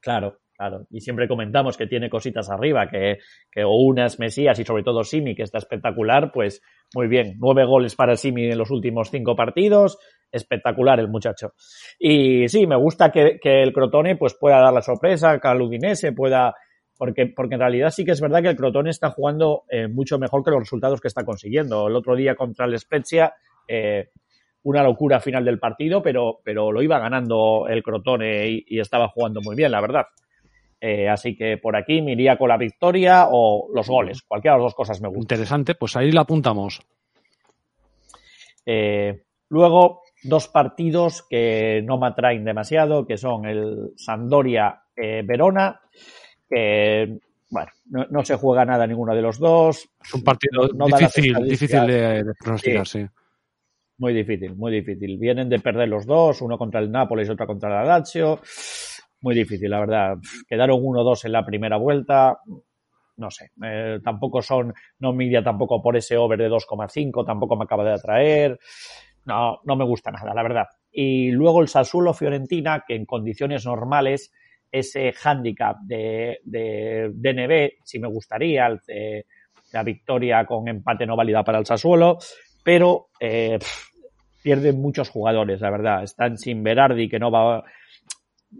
Claro, 0.00 0.38
Claro, 0.58 0.86
y 0.90 1.00
siempre 1.00 1.28
comentamos 1.28 1.76
que 1.76 1.86
tiene 1.86 2.10
cositas 2.10 2.50
arriba, 2.50 2.88
que, 2.88 3.18
que 3.48 3.64
unas 3.64 4.18
Mesías 4.18 4.58
y 4.58 4.64
sobre 4.64 4.82
todo 4.82 5.04
Simi, 5.04 5.36
que 5.36 5.44
está 5.44 5.58
espectacular, 5.58 6.32
pues 6.32 6.60
muy 6.96 7.06
bien, 7.06 7.36
nueve 7.38 7.64
goles 7.64 7.94
para 7.94 8.16
Simi 8.16 8.46
en 8.46 8.58
los 8.58 8.72
últimos 8.72 9.08
cinco 9.08 9.36
partidos, 9.36 9.98
espectacular 10.32 10.98
el 10.98 11.06
muchacho. 11.06 11.52
Y 11.96 12.48
sí, 12.48 12.66
me 12.66 12.74
gusta 12.74 13.12
que, 13.12 13.38
que 13.40 13.62
el 13.62 13.72
Crotone 13.72 14.16
pues 14.16 14.34
pueda 14.34 14.60
dar 14.60 14.72
la 14.72 14.82
sorpresa, 14.82 15.38
que 15.38 15.48
el 15.48 15.62
Udinese 15.62 16.10
pueda, 16.10 16.52
porque, 16.98 17.26
porque 17.26 17.54
en 17.54 17.60
realidad 17.60 17.90
sí 17.90 18.04
que 18.04 18.10
es 18.10 18.20
verdad 18.20 18.42
que 18.42 18.48
el 18.48 18.56
Crotone 18.56 18.90
está 18.90 19.10
jugando 19.10 19.62
eh, 19.70 19.88
mucho 19.88 20.18
mejor 20.18 20.44
que 20.44 20.50
los 20.50 20.60
resultados 20.60 21.00
que 21.00 21.08
está 21.08 21.24
consiguiendo. 21.24 21.88
El 21.88 21.96
otro 21.96 22.16
día 22.16 22.34
contra 22.34 22.66
el 22.66 22.78
Spezia, 22.78 23.32
eh, 23.66 24.10
una 24.64 24.82
locura 24.82 25.20
final 25.20 25.44
del 25.44 25.58
partido, 25.58 26.02
pero, 26.02 26.40
pero 26.44 26.72
lo 26.72 26.82
iba 26.82 26.98
ganando 26.98 27.66
el 27.68 27.82
Crotone 27.82 28.48
y, 28.48 28.64
y 28.66 28.80
estaba 28.80 29.08
jugando 29.08 29.40
muy 29.40 29.56
bien, 29.56 29.70
la 29.70 29.80
verdad. 29.80 30.06
Eh, 30.80 31.08
así 31.08 31.34
que 31.36 31.58
por 31.58 31.76
aquí 31.76 32.00
me 32.02 32.12
iría 32.12 32.36
con 32.36 32.48
la 32.48 32.56
victoria 32.56 33.26
o 33.30 33.68
los 33.74 33.88
goles. 33.88 34.22
Cualquiera 34.22 34.56
de 34.56 34.62
las 34.62 34.66
dos 34.66 34.74
cosas 34.74 35.00
me 35.00 35.08
gusta. 35.08 35.34
Interesante, 35.34 35.74
pues 35.74 35.96
ahí 35.96 36.12
la 36.12 36.20
apuntamos. 36.22 36.80
Eh, 38.64 39.24
luego, 39.48 40.02
dos 40.22 40.48
partidos 40.48 41.26
que 41.28 41.82
no 41.84 41.98
me 41.98 42.06
atraen 42.08 42.44
demasiado, 42.44 43.06
que 43.06 43.16
son 43.16 43.46
el 43.46 43.92
Sandoria-Verona, 43.96 45.80
que 46.48 47.18
bueno, 47.50 47.70
no, 47.86 48.06
no, 48.10 48.24
se 48.24 48.36
juega 48.36 48.64
nada 48.64 48.86
ninguno 48.86 49.14
de 49.14 49.22
los 49.22 49.38
dos. 49.38 49.88
Es 50.04 50.14
un 50.14 50.22
partido 50.22 50.68
no 50.74 50.86
difícil, 50.86 51.34
difícil 51.44 51.86
de, 51.86 52.24
de 52.24 52.34
pronosticar, 52.34 52.86
sí. 52.86 53.02
sí. 53.02 53.08
Muy 53.98 54.14
difícil, 54.14 54.54
muy 54.54 54.72
difícil. 54.72 55.18
Vienen 55.18 55.48
de 55.48 55.58
perder 55.58 55.88
los 55.88 56.06
dos, 56.06 56.40
uno 56.42 56.56
contra 56.56 56.80
el 56.80 56.90
Nápoles 56.90 57.28
y 57.28 57.30
otro 57.32 57.46
contra 57.46 57.70
la 57.70 57.84
Lazio 57.84 58.40
muy 59.20 59.34
difícil, 59.34 59.70
la 59.70 59.80
verdad. 59.80 60.18
Quedaron 60.46 60.80
1-2 60.80 61.24
en 61.24 61.32
la 61.32 61.44
primera 61.44 61.76
vuelta. 61.76 62.38
No 63.16 63.30
sé, 63.30 63.50
eh, 63.64 63.98
tampoco 64.02 64.40
son, 64.42 64.72
no 65.00 65.12
media 65.12 65.42
tampoco 65.42 65.82
por 65.82 65.96
ese 65.96 66.16
over 66.16 66.38
de 66.38 66.48
2,5, 66.48 67.26
tampoco 67.26 67.56
me 67.56 67.64
acaba 67.64 67.84
de 67.84 67.94
atraer. 67.94 68.60
No, 69.24 69.58
no 69.64 69.76
me 69.76 69.84
gusta 69.84 70.12
nada, 70.12 70.32
la 70.32 70.42
verdad. 70.42 70.66
Y 70.92 71.32
luego 71.32 71.60
el 71.60 71.68
Sassuolo 71.68 72.14
Fiorentina, 72.14 72.84
que 72.86 72.94
en 72.94 73.06
condiciones 73.06 73.66
normales, 73.66 74.32
ese 74.70 75.12
handicap 75.22 75.78
de, 75.82 76.40
de 76.44 77.10
DNB, 77.14 77.82
si 77.84 77.98
me 77.98 78.08
gustaría, 78.08 78.68
la 79.72 79.82
victoria 79.82 80.44
con 80.44 80.68
empate 80.68 81.06
no 81.06 81.16
válida 81.16 81.44
para 81.44 81.58
el 81.58 81.66
Sassuolo, 81.66 82.18
pero 82.64 83.08
eh, 83.20 83.58
pierden 84.42 84.80
muchos 84.80 85.10
jugadores, 85.10 85.60
la 85.60 85.70
verdad. 85.70 86.02
Están 86.02 86.38
sin 86.38 86.62
Berardi, 86.62 87.08
que 87.08 87.18
no 87.18 87.30
va, 87.30 87.64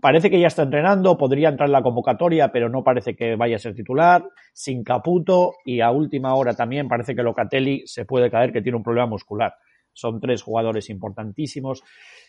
parece 0.01 0.31
que 0.31 0.41
ya 0.41 0.49
está 0.49 0.63
entrenando, 0.63 1.17
podría 1.17 1.49
entrar 1.49 1.69
en 1.69 1.73
la 1.73 1.83
convocatoria, 1.83 2.51
pero 2.53 2.69
no 2.69 2.85
parece 2.85 3.17
que 3.17 3.37
vaya 3.37 3.57
a 3.57 3.61
ser 3.61 3.75
titular, 3.75 4.25
sin 4.53 4.85
Caputo 4.85 5.55
y 5.65 5.81
a 5.81 5.91
última 5.91 6.35
hora 6.35 6.55
también 6.55 6.89
parece 6.89 7.15
que 7.15 7.23
Locatelli 7.23 7.83
se 7.87 8.05
puede 8.05 8.31
caer 8.31 8.53
que 8.53 8.63
tiene 8.63 8.77
un 8.77 8.83
problema 8.83 9.07
muscular. 9.07 9.55
Son 9.99 10.21
tres 10.21 10.43
jugadores 10.43 10.91
importantísimos. 10.91 11.83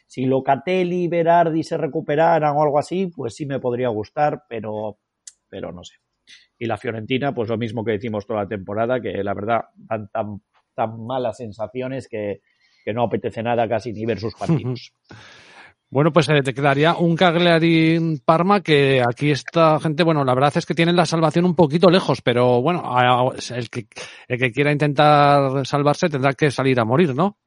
Si 0.07 0.25
Locatelli 0.25 1.03
y 1.03 1.07
Berardi 1.07 1.61
se 1.61 1.77
recuperaran 1.77 2.55
o 2.57 2.63
algo 2.63 2.79
así, 2.79 3.07
pues 3.07 3.35
sí 3.35 3.45
me 3.45 3.59
podría 3.59 3.89
gustar, 3.89 4.43
pero, 4.49 4.97
pero 5.47 5.71
no 5.71 5.83
sé. 5.83 5.95
Y 6.57 6.65
la 6.65 6.77
Fiorentina, 6.77 7.33
pues 7.33 7.47
lo 7.47 7.57
mismo 7.57 7.83
que 7.85 7.91
decimos 7.91 8.25
toda 8.25 8.41
la 8.41 8.47
temporada, 8.47 8.99
que 8.99 9.23
la 9.23 9.35
verdad 9.35 9.61
dan 9.75 10.09
tan, 10.09 10.41
tan 10.73 11.05
malas 11.05 11.37
sensaciones 11.37 12.07
que, 12.07 12.41
que 12.83 12.93
no 12.93 13.03
apetece 13.03 13.43
nada 13.43 13.69
casi 13.69 13.93
ni 13.93 14.05
ver 14.05 14.19
sus 14.19 14.33
partidos. 14.39 14.91
Bueno, 15.91 16.11
pues 16.11 16.29
eh, 16.29 16.41
te 16.43 16.53
quedaría 16.53 16.95
un 16.95 17.15
Cagliari 17.15 18.19
Parma 18.23 18.61
que 18.61 19.01
aquí 19.01 19.31
esta 19.31 19.79
gente, 19.79 20.03
bueno, 20.03 20.23
la 20.23 20.35
verdad 20.35 20.53
es 20.55 20.65
que 20.65 20.75
tienen 20.75 20.95
la 20.95 21.05
salvación 21.05 21.45
un 21.45 21.55
poquito 21.55 21.89
lejos, 21.89 22.21
pero 22.21 22.61
bueno, 22.61 22.83
el 23.31 23.69
que, 23.69 23.87
el 24.27 24.39
que 24.39 24.51
quiera 24.51 24.71
intentar 24.71 25.65
salvarse 25.65 26.09
tendrá 26.09 26.33
que 26.33 26.51
salir 26.51 26.79
a 26.79 26.85
morir, 26.85 27.15
¿no? 27.15 27.37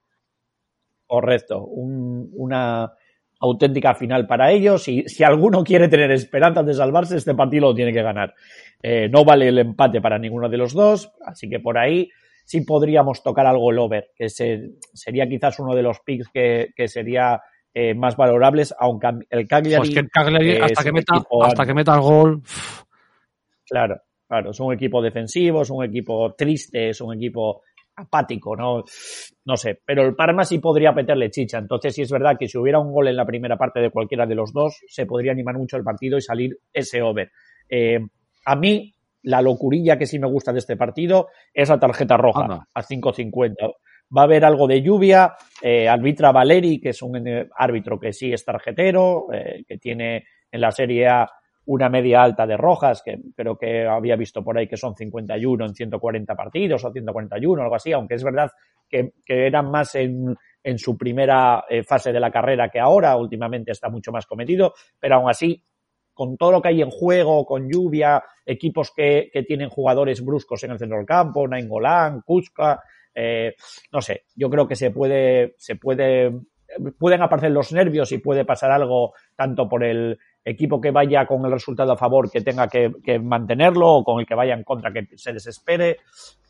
Correcto, 1.13 1.67
un, 1.67 2.31
una 2.37 2.91
auténtica 3.39 3.95
final 3.95 4.27
para 4.27 4.51
ellos 4.51 4.89
y 4.89 5.07
si 5.11 5.23
alguno 5.23 5.63
quiere 5.63 5.87
tener 5.87 6.11
esperanzas 6.11 6.65
de 6.65 6.73
salvarse, 6.73 7.19
este 7.19 7.35
partido 7.35 7.69
lo 7.69 7.75
tiene 7.75 7.93
que 7.93 8.01
ganar. 8.01 8.33
Eh, 8.83 9.11
no 9.11 9.23
vale 9.23 9.49
el 9.49 9.59
empate 9.59 10.01
para 10.01 10.19
ninguno 10.19 10.49
de 10.49 10.57
los 10.57 10.73
dos, 10.73 11.13
así 11.27 11.51
que 11.51 11.61
por 11.61 11.77
ahí 11.77 12.09
sí 12.47 12.63
podríamos 12.63 13.23
tocar 13.23 13.45
algo 13.45 13.71
el 13.71 13.81
over, 13.81 14.13
que 14.17 14.31
se, 14.31 14.71
sería 14.95 15.29
quizás 15.29 15.59
uno 15.59 15.75
de 15.75 15.83
los 15.83 16.01
picks 16.01 16.31
que, 16.31 16.71
que 16.75 16.89
sería 16.89 17.43
eh, 17.75 17.93
más 17.93 18.17
valorables, 18.17 18.75
aunque 18.79 19.09
el 19.29 19.47
Cagliari... 19.47 19.81
Pues 19.81 19.91
que 19.91 20.01
el 20.01 20.09
Cagliari 20.09 20.51
eh, 20.53 20.61
hasta, 20.63 20.83
que 20.83 20.93
meta, 20.93 21.23
hasta 21.43 21.67
que 21.67 21.75
meta 21.75 21.95
el 21.95 22.01
gol... 22.01 22.43
Claro, 23.67 24.01
claro, 24.27 24.53
es 24.53 24.61
un 24.61 24.73
equipo 24.73 25.03
defensivo, 25.03 25.61
es 25.61 25.69
un 25.69 25.85
equipo 25.85 26.33
triste, 26.33 26.89
es 26.89 27.03
un 27.03 27.13
equipo 27.15 27.65
apático, 27.97 28.57
¿no? 28.57 28.85
No 29.45 29.57
sé, 29.57 29.81
pero 29.85 30.03
el 30.03 30.15
Parma 30.15 30.45
sí 30.45 30.59
podría 30.59 30.93
meterle 30.93 31.31
chicha. 31.31 31.59
Entonces, 31.59 31.95
sí 31.95 32.03
es 32.03 32.11
verdad 32.11 32.37
que 32.39 32.49
si 32.49 32.59
hubiera 32.59 32.79
un 32.79 32.93
gol 32.93 33.09
en 33.09 33.17
la 33.17 33.27
primera 33.27 33.57
parte 33.57 33.81
de 33.81 33.91
cualquiera 33.91 34.27
de 34.27 34.35
los 34.35 34.53
dos, 34.53 34.81
se 34.89 35.07
podría 35.07 35.33
animar 35.33 35.57
mucho 35.57 35.77
el 35.77 35.85
partido 35.85 36.19
y 36.19 36.23
salir 36.23 36.59
ese 36.73 37.03
over. 37.03 37.31
Eh, 37.69 37.99
a 38.45 38.57
mí, 38.57 38.95
la 39.23 39.41
locurilla 39.43 39.99
que 39.99 40.07
sí 40.07 40.19
me 40.19 40.27
gusta 40.27 40.53
de 40.53 40.59
este 40.59 40.77
partido 40.77 41.29
es 41.53 41.69
la 41.69 41.79
tarjeta 41.79 42.17
roja 42.17 42.43
Anda. 42.43 42.69
a 42.75 42.83
5.50 42.83 43.75
va 44.17 44.23
a 44.23 44.25
haber 44.25 44.45
algo 44.45 44.67
de 44.67 44.83
lluvia. 44.83 45.35
Eh, 45.61 45.89
arbitra 45.89 46.33
Valeri, 46.33 46.81
que 46.81 46.91
es 46.91 47.03
un 47.03 47.27
eh, 47.27 47.49
árbitro 47.57 47.99
que 47.99 48.13
sí 48.13 48.33
es 48.33 48.45
tarjetero, 48.45 49.33
eh, 49.33 49.65
que 49.67 49.79
tiene 49.79 50.25
en 50.51 50.61
la 50.61 50.71
Serie 50.71 51.09
A 51.09 51.29
una 51.67 51.89
media 51.89 52.23
alta 52.23 52.47
de 52.47 52.57
rojas, 52.57 53.03
que 53.05 53.19
creo 53.37 53.57
que 53.57 53.87
había 53.87 54.17
visto 54.17 54.43
por 54.43 54.59
ahí 54.59 54.67
que 54.67 54.77
son 54.77 54.97
51 54.97 55.65
en 55.65 55.75
140 55.75 56.35
partidos 56.35 56.85
o 56.85 56.93
141, 56.93 57.63
algo 57.63 57.75
así, 57.75 57.93
aunque 57.93 58.15
es 58.15 58.25
verdad 58.25 58.51
que, 58.89 59.13
que 59.25 59.47
eran 59.47 59.71
más 59.71 59.95
en, 59.95 60.37
en 60.63 60.79
su 60.79 60.97
primera 60.97 61.65
eh, 61.69 61.83
fase 61.83 62.13
de 62.13 62.21
la 62.21 62.31
carrera 62.31 62.69
que 62.69 62.81
ahora, 62.81 63.17
últimamente 63.17 63.73
está 63.73 63.89
mucho 63.89 64.13
más 64.13 64.27
cometido, 64.27 64.75
pero 64.99 65.17
aún 65.17 65.31
así, 65.31 65.63
con 66.13 66.37
todo 66.37 66.53
lo 66.53 66.63
que 66.63 66.69
hay 66.69 66.83
en 66.83 66.91
juego, 66.91 67.47
con 67.47 67.71
lluvia, 67.71 68.23
equipos 68.45 68.93
que, 68.95 69.31
que 69.33 69.45
tienen 69.45 69.71
jugadores 69.71 70.25
bruscos 70.25 70.63
en 70.65 70.73
el 70.73 70.79
centro 70.79 70.99
del 70.99 71.07
campo, 71.07 71.49
Nainggolan, 71.49 72.23
Kuzka, 72.23 72.83
eh, 73.15 73.55
no 73.93 74.01
sé, 74.01 74.25
yo 74.35 74.49
creo 74.51 74.67
que 74.67 74.77
se 74.77 74.91
puede, 74.91 75.55
se 75.59 75.77
puede, 75.77 76.33
pueden 76.99 77.23
aparecer 77.23 77.51
los 77.51 77.73
nervios 77.73 78.13
y 78.13 78.19
puede 78.19 78.45
pasar 78.45 78.71
algo 78.71 79.13
tanto 79.37 79.69
por 79.69 79.85
el 79.85 80.19
equipo 80.45 80.81
que 80.81 80.91
vaya 80.91 81.27
con 81.27 81.45
el 81.45 81.53
resultado 81.53 81.93
a 81.93 81.97
favor 81.97 82.31
que 82.31 82.41
tenga 82.41 82.69
que, 82.69 82.91
que 83.05 83.19
mantenerlo 83.19 83.89
o 83.89 84.05
con 84.05 84.21
el 84.21 84.27
que 84.27 84.35
vaya 84.35 84.55
en 84.55 84.65
contra 84.65 84.93
que 84.93 85.07
se 85.17 85.33
desespere. 85.33 85.99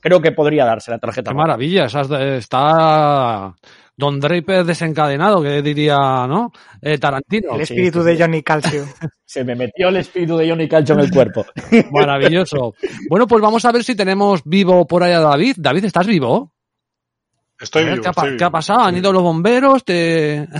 Creo 0.00 0.20
que 0.20 0.32
podría 0.32 0.64
darse 0.64 0.90
la 0.90 0.98
tarjeta. 0.98 1.30
Qué 1.30 1.36
maravilla, 1.36 1.84
está 1.84 3.54
Don 3.96 4.18
Draper 4.18 4.64
desencadenado, 4.64 5.42
que 5.42 5.62
diría, 5.62 5.96
¿no? 6.26 6.50
Eh, 6.80 6.98
Tarantino. 6.98 7.54
El 7.54 7.60
espíritu 7.60 8.00
sí, 8.00 8.06
de 8.06 8.18
Johnny 8.18 8.42
Calcio. 8.42 8.84
Se 9.24 9.44
me 9.44 9.54
metió 9.54 9.88
el 9.88 9.98
espíritu 9.98 10.36
de 10.36 10.48
Johnny 10.48 10.68
Calcio 10.68 10.94
en 10.94 11.02
el 11.02 11.10
cuerpo. 11.10 11.44
Maravilloso. 11.92 12.74
Bueno, 13.08 13.26
pues 13.26 13.42
vamos 13.42 13.64
a 13.64 13.72
ver 13.72 13.84
si 13.84 13.94
tenemos 13.94 14.42
vivo 14.44 14.86
por 14.86 15.02
ahí 15.02 15.12
a 15.12 15.20
David. 15.20 15.56
David, 15.58 15.84
¿estás 15.84 16.06
vivo? 16.06 16.52
Estoy 17.62 17.84
vivo. 17.84 18.02
¿Qué 18.02 18.08
ha, 18.08 18.36
qué 18.36 18.50
pasado? 18.50 18.80
¿Han 18.80 18.96
ido 18.96 19.12
los 19.12 19.22
bomberos? 19.22 19.84
¿Te... 19.84 20.46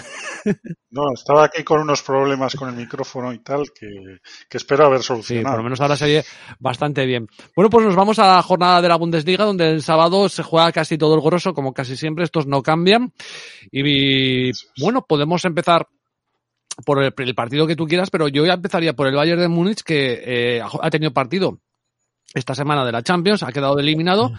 No, 0.91 1.05
estaba 1.15 1.45
aquí 1.45 1.63
con 1.63 1.81
unos 1.81 2.03
problemas 2.03 2.55
con 2.55 2.69
el 2.69 2.75
micrófono 2.75 3.33
y 3.33 3.39
tal 3.39 3.63
que, 3.73 4.19
que 4.51 4.57
espero 4.59 4.85
haber 4.87 5.01
Sí, 5.01 5.07
solucionado. 5.07 5.55
por 5.55 5.59
lo 5.59 5.65
menos 5.65 5.81
ahora 5.81 5.97
se 5.97 6.05
oye 6.05 6.25
bastante 6.59 7.07
bien. 7.07 7.29
Bueno, 7.57 7.71
pues 7.71 7.87
nos 7.87 7.95
vamos 7.97 8.19
a 8.19 8.27
la 8.35 8.43
jornada 8.43 8.83
de 8.83 8.89
la 8.89 8.97
Bundesliga, 8.97 9.45
donde 9.45 9.71
el 9.71 9.83
sábado 9.83 10.29
se 10.29 10.43
juega 10.43 10.71
casi 10.73 10.99
todo 10.99 11.15
el 11.15 11.23
grosso, 11.23 11.55
como 11.55 11.73
casi 11.73 11.97
siempre, 11.97 12.25
estos 12.25 12.47
no 12.47 12.63
cambian. 12.63 13.13
Y 13.71 14.51
bueno, 14.83 15.07
podemos 15.09 15.45
empezar 15.45 15.87
por 16.85 17.03
el, 17.03 17.15
el 17.17 17.35
partido 17.35 17.67
que 17.67 17.77
tú 17.77 17.87
quieras, 17.87 18.11
pero 18.11 18.29
yo 18.29 18.45
ya 18.45 18.55
empezaría 18.55 18.93
por 18.93 19.07
el 19.07 19.15
Bayern 19.15 19.41
de 19.41 19.49
Múnich, 19.49 19.83
que 19.83 20.23
eh, 20.25 20.61
ha 20.63 20.91
tenido 20.91 21.13
partido 21.13 21.59
esta 22.35 22.55
semana 22.55 22.85
de 22.85 22.93
la 22.93 23.03
Champions, 23.03 23.43
ha 23.43 23.53
quedado 23.53 23.79
eliminado 23.79 24.33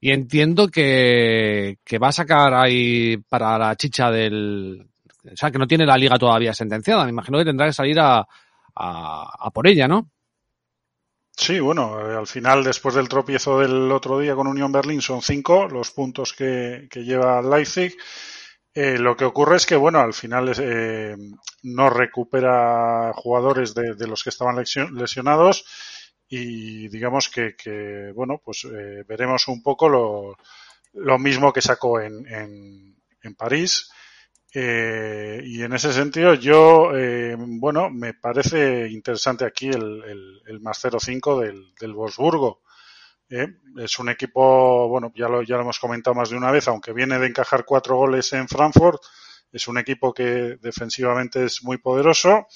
y 0.00 0.10
entiendo 0.10 0.68
que, 0.68 1.78
que 1.84 1.98
va 1.98 2.08
a 2.08 2.12
sacar 2.12 2.54
ahí 2.54 3.16
para 3.28 3.58
la 3.58 3.74
chicha 3.76 4.10
del... 4.10 4.86
O 5.24 5.36
sea, 5.36 5.50
que 5.50 5.58
no 5.58 5.66
tiene 5.66 5.84
la 5.84 5.96
liga 5.98 6.18
todavía 6.18 6.54
sentenciada. 6.54 7.04
Me 7.04 7.10
imagino 7.10 7.38
que 7.38 7.44
tendrá 7.44 7.66
que 7.66 7.72
salir 7.72 7.98
a, 8.00 8.18
a, 8.20 8.26
a 8.74 9.50
por 9.50 9.66
ella, 9.66 9.88
¿no? 9.88 10.10
Sí, 11.36 11.60
bueno, 11.60 12.00
eh, 12.00 12.16
al 12.16 12.26
final, 12.26 12.64
después 12.64 12.94
del 12.94 13.08
tropiezo 13.08 13.60
del 13.60 13.92
otro 13.92 14.18
día 14.18 14.34
con 14.34 14.46
Unión 14.46 14.72
Berlín, 14.72 15.00
son 15.00 15.22
cinco 15.22 15.68
los 15.68 15.92
puntos 15.92 16.32
que, 16.32 16.88
que 16.90 17.04
lleva 17.04 17.42
Leipzig. 17.42 17.94
Eh, 18.74 18.98
lo 18.98 19.16
que 19.16 19.24
ocurre 19.24 19.56
es 19.56 19.66
que, 19.66 19.76
bueno, 19.76 20.00
al 20.00 20.14
final 20.14 20.52
eh, 20.58 21.16
no 21.62 21.90
recupera 21.90 23.12
jugadores 23.14 23.74
de, 23.74 23.94
de 23.94 24.06
los 24.06 24.22
que 24.22 24.30
estaban 24.30 24.56
lesio- 24.56 24.90
lesionados 24.90 25.64
y 26.28 26.88
digamos 26.88 27.28
que, 27.28 27.56
que, 27.56 28.12
bueno, 28.14 28.40
pues 28.44 28.64
eh, 28.64 29.04
veremos 29.06 29.48
un 29.48 29.62
poco 29.62 29.88
lo, 29.88 30.36
lo 30.94 31.18
mismo 31.18 31.52
que 31.52 31.62
sacó 31.62 32.00
en, 32.00 32.26
en, 32.26 32.96
en 33.22 33.34
París. 33.34 33.90
Eh, 34.54 35.42
y 35.44 35.62
en 35.62 35.72
ese 35.74 35.92
sentido, 35.92 36.34
yo, 36.34 36.96
eh, 36.96 37.36
bueno, 37.38 37.90
me 37.90 38.14
parece 38.14 38.88
interesante 38.88 39.44
aquí 39.44 39.68
el, 39.68 40.02
el, 40.04 40.42
el 40.46 40.60
más 40.60 40.82
0-5 40.84 41.40
del, 41.40 41.74
del 41.78 41.92
Wolfsburgo. 41.92 42.62
Eh, 43.30 43.46
es 43.78 43.98
un 43.98 44.08
equipo, 44.08 44.88
bueno, 44.88 45.12
ya 45.14 45.28
lo, 45.28 45.42
ya 45.42 45.56
lo 45.56 45.62
hemos 45.62 45.78
comentado 45.78 46.14
más 46.14 46.30
de 46.30 46.36
una 46.36 46.50
vez, 46.50 46.66
aunque 46.68 46.94
viene 46.94 47.18
de 47.18 47.26
encajar 47.26 47.64
cuatro 47.66 47.96
goles 47.96 48.32
en 48.32 48.48
Frankfurt, 48.48 49.02
es 49.52 49.68
un 49.68 49.78
equipo 49.78 50.14
que 50.14 50.56
defensivamente 50.60 51.44
es 51.44 51.62
muy 51.62 51.76
poderoso 51.78 52.46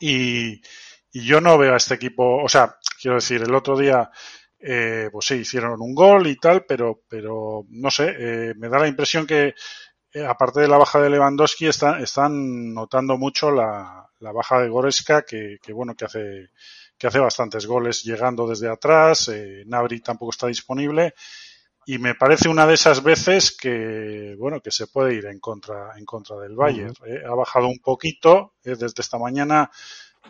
y, 0.00 0.60
y 1.12 1.24
yo 1.26 1.40
no 1.40 1.58
veo 1.58 1.74
a 1.74 1.76
este 1.78 1.94
equipo, 1.94 2.42
o 2.42 2.48
sea, 2.48 2.76
quiero 3.00 3.16
decir, 3.16 3.42
el 3.42 3.54
otro 3.54 3.76
día, 3.78 4.10
eh, 4.58 5.08
pues 5.12 5.26
sí, 5.26 5.36
hicieron 5.36 5.80
un 5.80 5.94
gol 5.94 6.26
y 6.26 6.36
tal, 6.36 6.64
pero, 6.66 7.02
pero 7.08 7.64
no 7.70 7.90
sé, 7.90 8.14
eh, 8.18 8.54
me 8.56 8.68
da 8.68 8.78
la 8.78 8.88
impresión 8.88 9.26
que 9.26 9.54
eh, 10.12 10.26
aparte 10.26 10.60
de 10.60 10.68
la 10.68 10.78
baja 10.78 11.00
de 11.00 11.10
Lewandowski, 11.10 11.66
está- 11.66 12.00
están 12.00 12.74
notando 12.74 13.18
mucho 13.18 13.50
la, 13.50 14.08
la 14.20 14.32
baja 14.32 14.60
de 14.60 14.68
Goreska, 14.68 15.22
que, 15.22 15.58
que, 15.62 15.72
bueno, 15.72 15.94
que 15.94 16.06
hace, 16.06 16.48
que 16.98 17.06
hace 17.08 17.18
bastantes 17.18 17.66
goles 17.66 18.02
llegando 18.04 18.46
desde 18.48 18.68
atrás, 18.70 19.28
eh, 19.28 19.64
Nabri 19.66 20.00
tampoco 20.00 20.30
está 20.32 20.46
disponible, 20.48 21.14
y 21.86 21.98
me 21.98 22.14
parece 22.16 22.48
una 22.48 22.66
de 22.66 22.74
esas 22.74 23.02
veces 23.02 23.56
que, 23.56 24.34
bueno, 24.38 24.60
que 24.60 24.72
se 24.72 24.88
puede 24.88 25.14
ir 25.14 25.26
en 25.26 25.38
contra, 25.38 25.92
en 25.96 26.04
contra 26.04 26.36
del 26.38 26.56
Bayern. 26.56 26.94
eh. 27.06 27.22
Ha 27.24 27.34
bajado 27.34 27.68
un 27.68 27.78
poquito 27.78 28.54
eh, 28.64 28.74
desde 28.76 29.00
esta 29.02 29.18
mañana, 29.18 29.70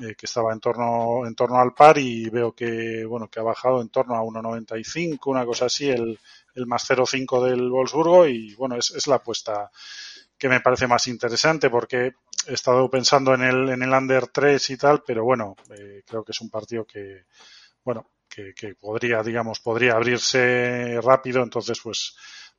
eh, 0.01 0.15
que 0.15 0.27
estaba 0.27 0.53
en 0.53 0.61
torno, 0.61 1.27
en 1.27 1.35
torno 1.35 1.59
al 1.59 1.75
par, 1.75 1.99
y 1.99 2.29
veo 2.29 2.53
que, 2.55 3.05
bueno, 3.05 3.29
que 3.29 3.41
ha 3.41 3.43
bajado 3.43 3.81
en 3.81 3.89
torno 3.89 4.15
a 4.15 4.23
1,95, 4.23 5.19
una 5.27 5.45
cosa 5.45 5.67
así, 5.67 5.89
el, 5.89 6.19
el 6.55 6.67
más 6.67 6.89
0,5 6.89 7.45
del 7.45 7.71
Wolfsburgo, 7.71 8.27
y 8.27 8.55
bueno, 8.55 8.77
es, 8.77 8.91
es 8.91 9.07
la 9.07 9.17
apuesta 9.17 9.71
que 10.39 10.49
me 10.49 10.61
parece 10.61 10.87
más 10.87 11.07
interesante 11.07 11.71
porque 11.71 12.13
he 12.47 12.53
estado 12.53 12.89
pensando 12.91 13.35
en 13.35 13.43
el, 13.43 13.69
en 13.71 13.83
el 13.83 13.93
Under 13.93 14.27
3 14.29 14.71
y 14.71 14.77
tal, 14.77 15.03
pero 15.07 15.25
bueno, 15.25 15.57
eh, 15.71 16.03
creo 16.07 16.25
que 16.25 16.33
es 16.33 16.41
un 16.41 16.51
partido 16.51 16.85
que, 16.85 17.25
bueno, 17.85 18.11
que, 18.29 18.53
que 18.55 18.75
podría, 18.75 19.23
digamos, 19.23 19.61
podría 19.61 19.93
abrirse 19.95 21.01
rápido, 21.03 21.43
entonces 21.43 21.81
pues 21.83 22.17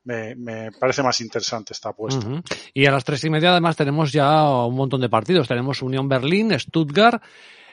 me, 0.07 0.35
me 0.35 0.71
parece 0.71 1.03
más 1.03 1.19
interesante 1.19 1.73
esta 1.73 1.89
apuesta. 1.89 2.25
Y 2.73 2.85
a 2.85 2.91
las 2.91 3.03
tres 3.03 3.23
y 3.25 3.29
media 3.29 3.51
además 3.51 3.75
tenemos 3.75 4.11
ya 4.13 4.65
un 4.65 4.75
montón 4.75 5.01
de 5.01 5.09
partidos. 5.09 5.47
Tenemos 5.47 5.81
Unión 5.81 6.07
Berlín, 6.07 6.57
Stuttgart, 6.57 7.21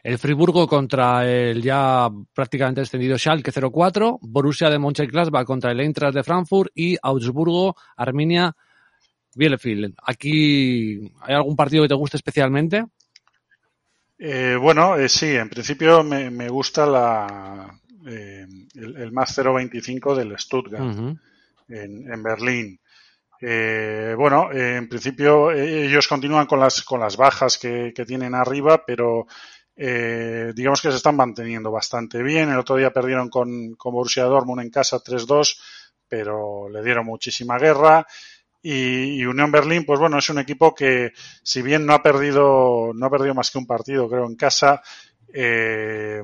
el 0.02 0.18
Friburgo 0.18 0.66
contra 0.66 1.24
el 1.30 1.62
ya 1.62 2.10
prácticamente 2.34 2.80
extendido 2.80 3.16
Schalke 3.16 3.52
04, 3.52 4.18
Borussia 4.20 4.68
de 4.68 4.80
Mönchengladbach 4.80 5.46
contra 5.46 5.70
el 5.70 5.80
Eintracht 5.80 6.14
de 6.14 6.24
Frankfurt 6.24 6.72
y 6.74 6.96
Augsburgo, 7.00 7.76
Arminia, 7.96 8.56
Bielefeld. 9.36 9.94
Aquí, 10.02 11.12
¿hay 11.20 11.34
algún 11.34 11.54
partido 11.54 11.84
que 11.84 11.88
te 11.88 11.94
guste 11.94 12.16
especialmente? 12.16 12.84
Eh, 14.18 14.56
bueno, 14.60 14.96
eh, 14.96 15.08
sí, 15.08 15.36
en 15.36 15.48
principio 15.48 16.02
me, 16.02 16.30
me 16.30 16.48
gusta 16.48 16.84
la, 16.84 17.80
eh, 18.06 18.46
el, 18.74 18.96
el 18.96 19.12
más 19.12 19.38
0.25 19.38 20.16
del 20.16 20.36
Stuttgart. 20.38 21.16
En, 21.68 22.12
en 22.12 22.22
Berlín. 22.22 22.80
Eh, 23.40 24.14
bueno, 24.16 24.50
eh, 24.52 24.76
en 24.76 24.88
principio 24.88 25.50
eh, 25.50 25.84
ellos 25.84 26.08
continúan 26.08 26.46
con 26.46 26.60
las, 26.60 26.82
con 26.82 27.00
las 27.00 27.16
bajas 27.16 27.58
que, 27.58 27.92
que 27.94 28.06
tienen 28.06 28.34
arriba, 28.34 28.84
pero 28.86 29.26
eh, 29.76 30.52
digamos 30.54 30.80
que 30.80 30.90
se 30.90 30.96
están 30.96 31.16
manteniendo 31.16 31.70
bastante 31.70 32.22
bien. 32.22 32.50
El 32.50 32.58
otro 32.58 32.76
día 32.76 32.92
perdieron 32.92 33.28
con, 33.28 33.74
con 33.74 33.92
Borussia 33.92 34.24
Dortmund 34.24 34.62
en 34.62 34.70
casa 34.70 34.98
3-2, 34.98 35.58
pero 36.08 36.68
le 36.70 36.82
dieron 36.82 37.06
muchísima 37.06 37.58
guerra. 37.58 38.06
Y, 38.62 39.20
y 39.20 39.26
Unión 39.26 39.52
Berlín, 39.52 39.84
pues 39.84 40.00
bueno, 40.00 40.16
es 40.18 40.30
un 40.30 40.38
equipo 40.38 40.74
que, 40.74 41.12
si 41.42 41.60
bien 41.60 41.84
no 41.84 41.92
ha 41.92 42.02
perdido, 42.02 42.92
no 42.94 43.06
ha 43.06 43.10
perdido 43.10 43.34
más 43.34 43.50
que 43.50 43.58
un 43.58 43.66
partido, 43.66 44.08
creo, 44.08 44.24
en 44.24 44.36
casa, 44.36 44.80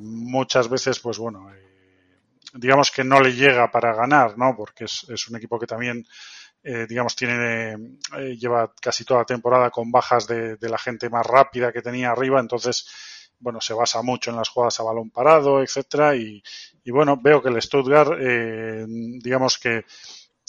muchas 0.00 0.70
veces, 0.70 1.00
pues 1.00 1.18
bueno, 1.18 1.50
digamos 2.54 2.90
que 2.90 3.04
no 3.04 3.20
le 3.20 3.32
llega 3.34 3.70
para 3.70 3.94
ganar, 3.94 4.36
¿no? 4.38 4.54
Porque 4.56 4.84
es, 4.84 5.06
es 5.08 5.28
un 5.28 5.36
equipo 5.36 5.58
que 5.58 5.66
también, 5.66 6.04
eh, 6.62 6.86
digamos, 6.88 7.16
tiene, 7.16 7.72
eh, 8.18 8.36
lleva 8.38 8.72
casi 8.80 9.04
toda 9.04 9.20
la 9.20 9.26
temporada 9.26 9.70
con 9.70 9.90
bajas 9.90 10.26
de, 10.26 10.56
de 10.56 10.68
la 10.68 10.78
gente 10.78 11.08
más 11.10 11.26
rápida 11.26 11.72
que 11.72 11.82
tenía 11.82 12.10
arriba, 12.10 12.40
entonces, 12.40 12.86
bueno, 13.38 13.60
se 13.60 13.74
basa 13.74 14.02
mucho 14.02 14.30
en 14.30 14.36
las 14.36 14.48
jugadas 14.48 14.80
a 14.80 14.84
balón 14.84 15.10
parado, 15.10 15.62
etcétera, 15.62 16.14
y, 16.16 16.42
y 16.84 16.90
bueno, 16.90 17.18
veo 17.20 17.42
que 17.42 17.48
el 17.48 17.60
Stuttgart, 17.62 18.12
eh, 18.20 18.84
digamos 18.88 19.58
que 19.58 19.84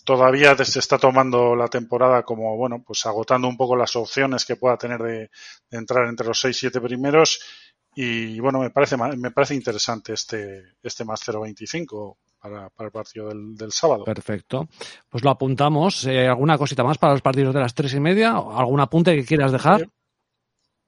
todavía 0.03 0.55
se 0.57 0.79
está 0.79 0.97
tomando 0.97 1.55
la 1.55 1.67
temporada 1.67 2.23
como, 2.23 2.57
bueno, 2.57 2.83
pues 2.85 3.05
agotando 3.05 3.47
un 3.47 3.57
poco 3.57 3.75
las 3.75 3.95
opciones 3.95 4.45
que 4.45 4.55
pueda 4.55 4.77
tener 4.77 4.99
de, 5.01 5.29
de 5.69 5.77
entrar 5.77 6.07
entre 6.07 6.27
los 6.27 6.43
6-7 6.43 6.81
primeros 6.81 7.39
y 7.95 8.39
bueno, 8.39 8.60
me 8.60 8.69
parece 8.69 8.95
me 8.97 9.32
parece 9.32 9.56
interesante 9.56 10.13
este, 10.13 10.63
este 10.82 11.04
más 11.06 11.21
0.25 11.27 12.17
para, 12.39 12.69
para 12.69 12.88
el 12.88 12.91
partido 12.91 13.27
del, 13.30 13.56
del 13.56 13.71
sábado. 13.71 14.04
Perfecto. 14.06 14.67
Pues 15.10 15.23
lo 15.23 15.30
apuntamos. 15.30 16.06
Eh, 16.06 16.27
¿Alguna 16.27 16.58
cosita 16.58 16.84
más 16.84 16.97
para 16.97 17.13
los 17.13 17.21
partidos 17.21 17.54
de 17.54 17.60
las 17.60 17.75
tres 17.75 17.93
y 17.93 17.99
media? 17.99 18.32
¿Algún 18.32 18.80
apunte 18.80 19.15
que 19.15 19.25
quieras 19.25 19.51
dejar? 19.51 19.88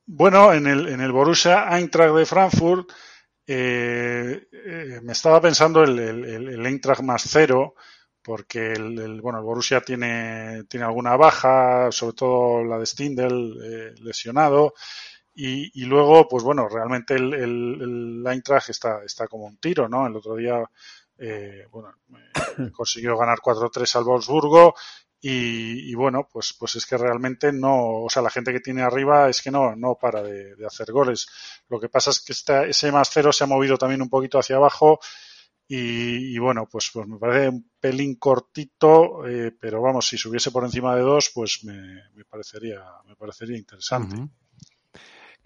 Bueno, 0.05 0.53
en 0.53 0.67
el, 0.67 0.87
en 0.89 1.01
el 1.01 1.11
Borussia 1.11 1.67
Eintracht 1.77 2.15
de 2.15 2.25
Frankfurt 2.25 2.89
eh, 3.47 4.47
eh, 4.51 4.99
me 5.03 5.11
estaba 5.13 5.39
pensando 5.41 5.83
el, 5.83 5.99
el, 5.99 6.65
Eintracht 6.65 7.01
más 7.01 7.23
cero 7.27 7.75
porque 8.21 8.71
el, 8.73 8.97
el- 8.99 9.21
bueno 9.21 9.39
el 9.39 9.45
Borussia 9.45 9.81
tiene 9.81 10.63
tiene 10.69 10.85
alguna 10.85 11.15
baja, 11.17 11.91
sobre 11.91 12.15
todo 12.15 12.63
la 12.63 12.77
de 12.79 12.85
Stindl 12.85 13.59
eh, 13.63 13.93
lesionado 14.01 14.73
y, 15.35 15.81
y 15.81 15.85
luego 15.85 16.27
pues 16.27 16.43
bueno 16.43 16.67
realmente 16.67 17.15
el, 17.15 17.33
el, 17.33 17.81
el 17.81 18.27
Eintracht 18.27 18.69
está 18.69 19.03
está 19.03 19.27
como 19.27 19.45
un 19.45 19.57
tiro, 19.57 19.89
¿no? 19.89 20.05
El 20.07 20.15
otro 20.15 20.35
día 20.35 20.63
eh, 21.17 21.65
bueno 21.71 21.93
eh, 22.57 22.71
consiguió 22.71 23.17
ganar 23.17 23.39
4-3 23.39 23.95
al 23.95 24.03
Wolfsburgo 24.03 24.75
y, 25.25 25.89
y, 25.89 25.95
bueno, 25.95 26.27
pues, 26.29 26.53
pues 26.59 26.75
es 26.75 26.85
que 26.85 26.97
realmente 26.97 27.53
no, 27.53 28.01
o 28.03 28.09
sea, 28.09 28.21
la 28.21 28.29
gente 28.29 28.51
que 28.51 28.59
tiene 28.59 28.81
arriba 28.81 29.29
es 29.29 29.41
que 29.41 29.51
no, 29.51 29.73
no 29.73 29.95
para 29.95 30.21
de, 30.21 30.53
de 30.53 30.65
hacer 30.65 30.91
goles. 30.91 31.27
Lo 31.69 31.79
que 31.79 31.87
pasa 31.87 32.09
es 32.09 32.19
que 32.19 32.33
esta, 32.33 32.65
ese 32.65 32.91
más 32.91 33.09
cero 33.09 33.31
se 33.31 33.45
ha 33.45 33.47
movido 33.47 33.77
también 33.77 34.01
un 34.01 34.09
poquito 34.09 34.37
hacia 34.37 34.57
abajo 34.57 34.99
y, 35.65 36.35
y 36.35 36.37
bueno, 36.39 36.67
pues, 36.69 36.89
pues 36.93 37.07
me 37.07 37.17
parece 37.17 37.47
un 37.47 37.71
pelín 37.79 38.15
cortito, 38.15 39.25
eh, 39.25 39.55
pero 39.57 39.81
vamos, 39.81 40.07
si 40.07 40.17
subiese 40.17 40.51
por 40.51 40.65
encima 40.65 40.93
de 40.93 41.03
dos, 41.03 41.31
pues 41.33 41.63
me, 41.63 42.03
me 42.15 42.25
parecería, 42.25 42.83
me 43.07 43.15
parecería 43.15 43.57
interesante. 43.57 44.17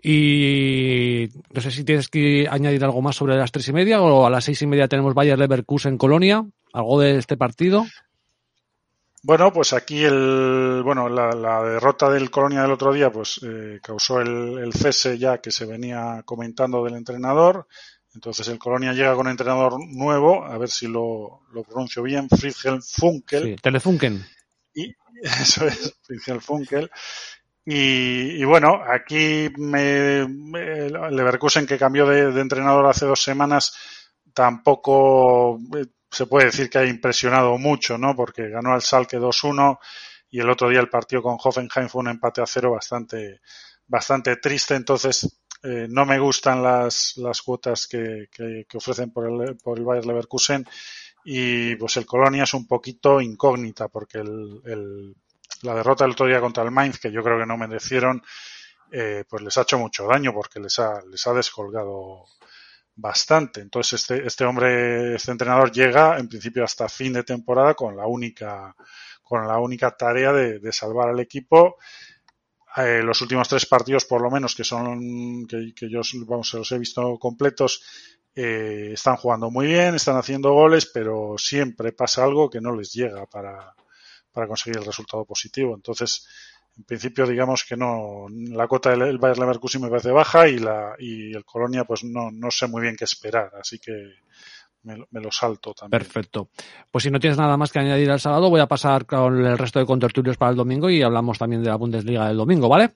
Y 0.02 1.30
no 1.52 1.62
sé 1.62 1.72
si 1.72 1.84
tienes 1.84 2.08
que 2.08 2.48
añadir 2.50 2.84
algo 2.84 3.02
más 3.02 3.16
sobre 3.16 3.36
las 3.36 3.52
tres 3.52 3.68
y 3.68 3.74
media 3.74 4.02
o 4.02 4.26
a 4.26 4.30
las 4.30 4.46
seis 4.46 4.62
y 4.62 4.68
media 4.68 4.88
tenemos 4.88 5.14
Bayer 5.14 5.38
Leverkusen 5.38 5.98
Colonia. 5.98 6.46
¿Algo 6.74 7.00
de 7.00 7.18
este 7.18 7.38
partido? 7.38 7.86
Bueno, 9.24 9.52
pues 9.52 9.74
aquí 9.74 10.04
el, 10.04 10.82
bueno, 10.84 11.10
la, 11.10 11.32
la 11.32 11.64
derrota 11.64 12.10
del 12.10 12.30
Colonia 12.30 12.62
del 12.62 12.72
otro 12.72 12.94
día, 12.94 13.12
pues 13.12 13.40
eh, 13.44 13.80
causó 13.82 14.22
el, 14.22 14.60
el 14.60 14.74
cese 14.74 15.18
ya 15.18 15.40
que 15.40 15.52
se 15.52 15.66
venía 15.66 16.22
comentando 16.24 16.84
del 16.84 16.96
entrenador. 16.96 17.68
Entonces 18.14 18.48
el 18.48 18.58
Colonia 18.58 18.94
llega 18.94 19.16
con 19.16 19.28
entrenador 19.28 19.80
nuevo, 19.86 20.46
a 20.46 20.58
ver 20.58 20.70
si 20.70 20.88
lo, 20.88 21.42
lo 21.52 21.64
pronuncio 21.64 22.04
bien, 22.04 22.30
Friedhelm 22.30 22.82
Funkel. 22.82 23.44
Sí, 23.44 23.56
Telefunken. 23.62 24.26
y 24.74 24.96
eso 25.24 25.68
es, 25.68 25.96
Fritzl 26.04 26.40
Funkel. 26.40 26.90
Y, 27.70 28.42
y, 28.42 28.46
bueno, 28.46 28.82
aquí 28.88 29.50
me, 29.58 30.26
Leverkusen 31.12 31.68
que 31.68 31.78
cambió 31.78 32.06
de, 32.06 32.40
entrenador 32.40 32.86
hace 32.86 33.06
dos 33.06 33.22
semanas 33.22 33.76
tampoco 34.34 35.58
eh, 35.78 35.88
se 36.10 36.28
puede 36.28 36.46
decir 36.46 36.70
que 36.70 36.78
ha 36.78 36.86
impresionado 36.86 37.58
mucho, 37.58 37.98
¿no? 37.98 38.16
Porque 38.16 38.48
ganó 38.48 38.72
al 38.74 38.82
Salke 38.82 39.20
2-1 39.20 39.80
y 40.30 40.40
el 40.40 40.50
otro 40.50 40.70
día 40.70 40.80
el 40.80 40.88
partido 40.88 41.22
con 41.22 41.36
Hoffenheim 41.44 41.90
fue 41.90 42.04
un 42.04 42.08
empate 42.08 42.42
a 42.42 42.46
cero 42.46 42.72
bastante, 42.72 43.42
bastante 43.86 44.38
triste. 44.38 44.76
Entonces, 44.76 45.42
eh, 45.62 45.88
no 45.90 46.06
me 46.06 46.20
gustan 46.20 46.64
las, 46.64 47.18
las 47.18 47.42
cuotas 47.42 47.86
que, 47.86 48.30
que, 48.32 48.66
ofrecen 48.78 49.12
por 49.12 49.28
el, 49.30 49.58
por 49.58 49.78
el 49.78 49.84
Bayer 49.84 50.06
Leverkusen 50.06 50.66
y 51.26 51.76
pues 51.76 51.98
el 51.98 52.06
Colonia 52.06 52.44
es 52.44 52.54
un 52.54 52.66
poquito 52.66 53.20
incógnita 53.20 53.90
porque 53.90 54.20
el, 54.20 54.62
el 54.64 55.16
la 55.64 55.76
derrota 55.76 56.04
del 56.04 56.12
otro 56.12 56.28
día 56.28 56.40
contra 56.40 56.64
el 56.64 56.72
Mainz, 56.72 57.00
que 57.00 57.12
yo 57.12 57.24
creo 57.24 57.40
que 57.40 57.46
no 57.46 57.58
merecieron, 57.58 58.22
eh, 58.92 59.24
pues 59.28 59.44
les 59.44 59.58
ha 59.58 59.62
hecho 59.62 59.78
mucho 59.78 60.08
daño 60.08 60.34
porque 60.34 60.60
les 60.60 60.80
ha, 60.80 61.02
les 61.10 61.26
ha 61.28 61.34
descolgado 61.34 62.26
bastante. 62.96 63.62
Entonces 63.62 64.02
este, 64.02 64.26
este 64.26 64.46
hombre, 64.46 65.16
este 65.16 65.32
entrenador 65.32 65.72
llega 65.72 66.18
en 66.18 66.28
principio 66.28 66.64
hasta 66.64 66.90
fin 66.90 67.14
de 67.14 67.24
temporada 67.24 67.74
con 67.74 67.96
la 67.96 68.08
única, 68.08 68.76
con 69.24 69.48
la 69.48 69.60
única 69.60 69.92
tarea 69.92 70.32
de, 70.34 70.72
salvar 70.72 71.10
al 71.10 71.20
equipo. 71.20 71.78
Eh, 72.78 73.02
los 73.04 73.22
últimos 73.22 73.48
tres 73.48 73.66
partidos, 73.66 74.06
por 74.06 74.22
lo 74.22 74.30
menos, 74.30 74.56
que 74.56 74.64
son, 74.64 75.48
que, 75.48 75.74
que 75.76 75.90
yo 75.90 76.02
vamos, 76.28 76.54
los 76.54 76.72
he 76.72 76.78
visto 76.78 77.18
completos, 77.18 77.82
eh, 78.36 78.92
están 78.94 79.16
jugando 79.16 79.50
muy 79.50 79.66
bien, 79.66 79.96
están 79.96 80.16
haciendo 80.16 80.52
goles, 80.52 80.86
pero 80.94 81.36
siempre 81.40 81.92
pasa 81.92 82.24
algo 82.24 82.52
que 82.52 82.62
no 82.62 82.76
les 82.76 82.94
llega 82.94 83.26
para, 83.26 83.74
para 84.38 84.48
conseguir 84.48 84.78
el 84.78 84.86
resultado 84.86 85.26
positivo. 85.26 85.74
Entonces, 85.74 86.28
en 86.78 86.84
principio, 86.84 87.26
digamos 87.26 87.66
que 87.68 87.76
no, 87.76 88.28
la 88.30 88.68
cota 88.68 88.92
del 88.92 89.18
Bayer 89.18 89.40
Leverkusen 89.40 89.82
me 89.82 89.90
parece 89.90 90.12
baja 90.12 90.48
y, 90.48 90.60
la, 90.60 90.94
y 91.00 91.36
el 91.36 91.44
Colonia, 91.44 91.86
pues 91.86 92.04
no, 92.04 92.30
no 92.30 92.52
sé 92.52 92.68
muy 92.68 92.84
bien 92.84 92.96
qué 92.96 93.06
esperar. 93.06 93.50
Así 93.60 93.80
que 93.80 93.94
me, 94.84 95.04
me, 95.10 95.22
lo 95.22 95.32
salto 95.32 95.74
también. 95.74 96.00
Perfecto. 96.00 96.50
Pues 96.92 97.04
si 97.04 97.10
no 97.10 97.20
tienes 97.20 97.40
nada 97.40 97.58
más 97.58 97.72
que 97.72 97.80
añadir 97.80 98.12
al 98.12 98.20
sábado, 98.20 98.52
voy 98.52 98.62
a 98.62 98.68
pasar 98.68 99.08
con 99.08 99.44
el 99.44 99.58
resto 99.58 99.80
de 99.80 99.88
contertulios 99.88 100.38
para 100.38 100.52
el 100.52 100.58
domingo 100.58 100.88
y 100.88 101.02
hablamos 101.02 101.40
también 101.40 101.64
de 101.64 101.70
la 101.70 101.78
Bundesliga 101.78 102.28
del 102.28 102.38
domingo, 102.38 102.70
¿vale? 102.70 102.94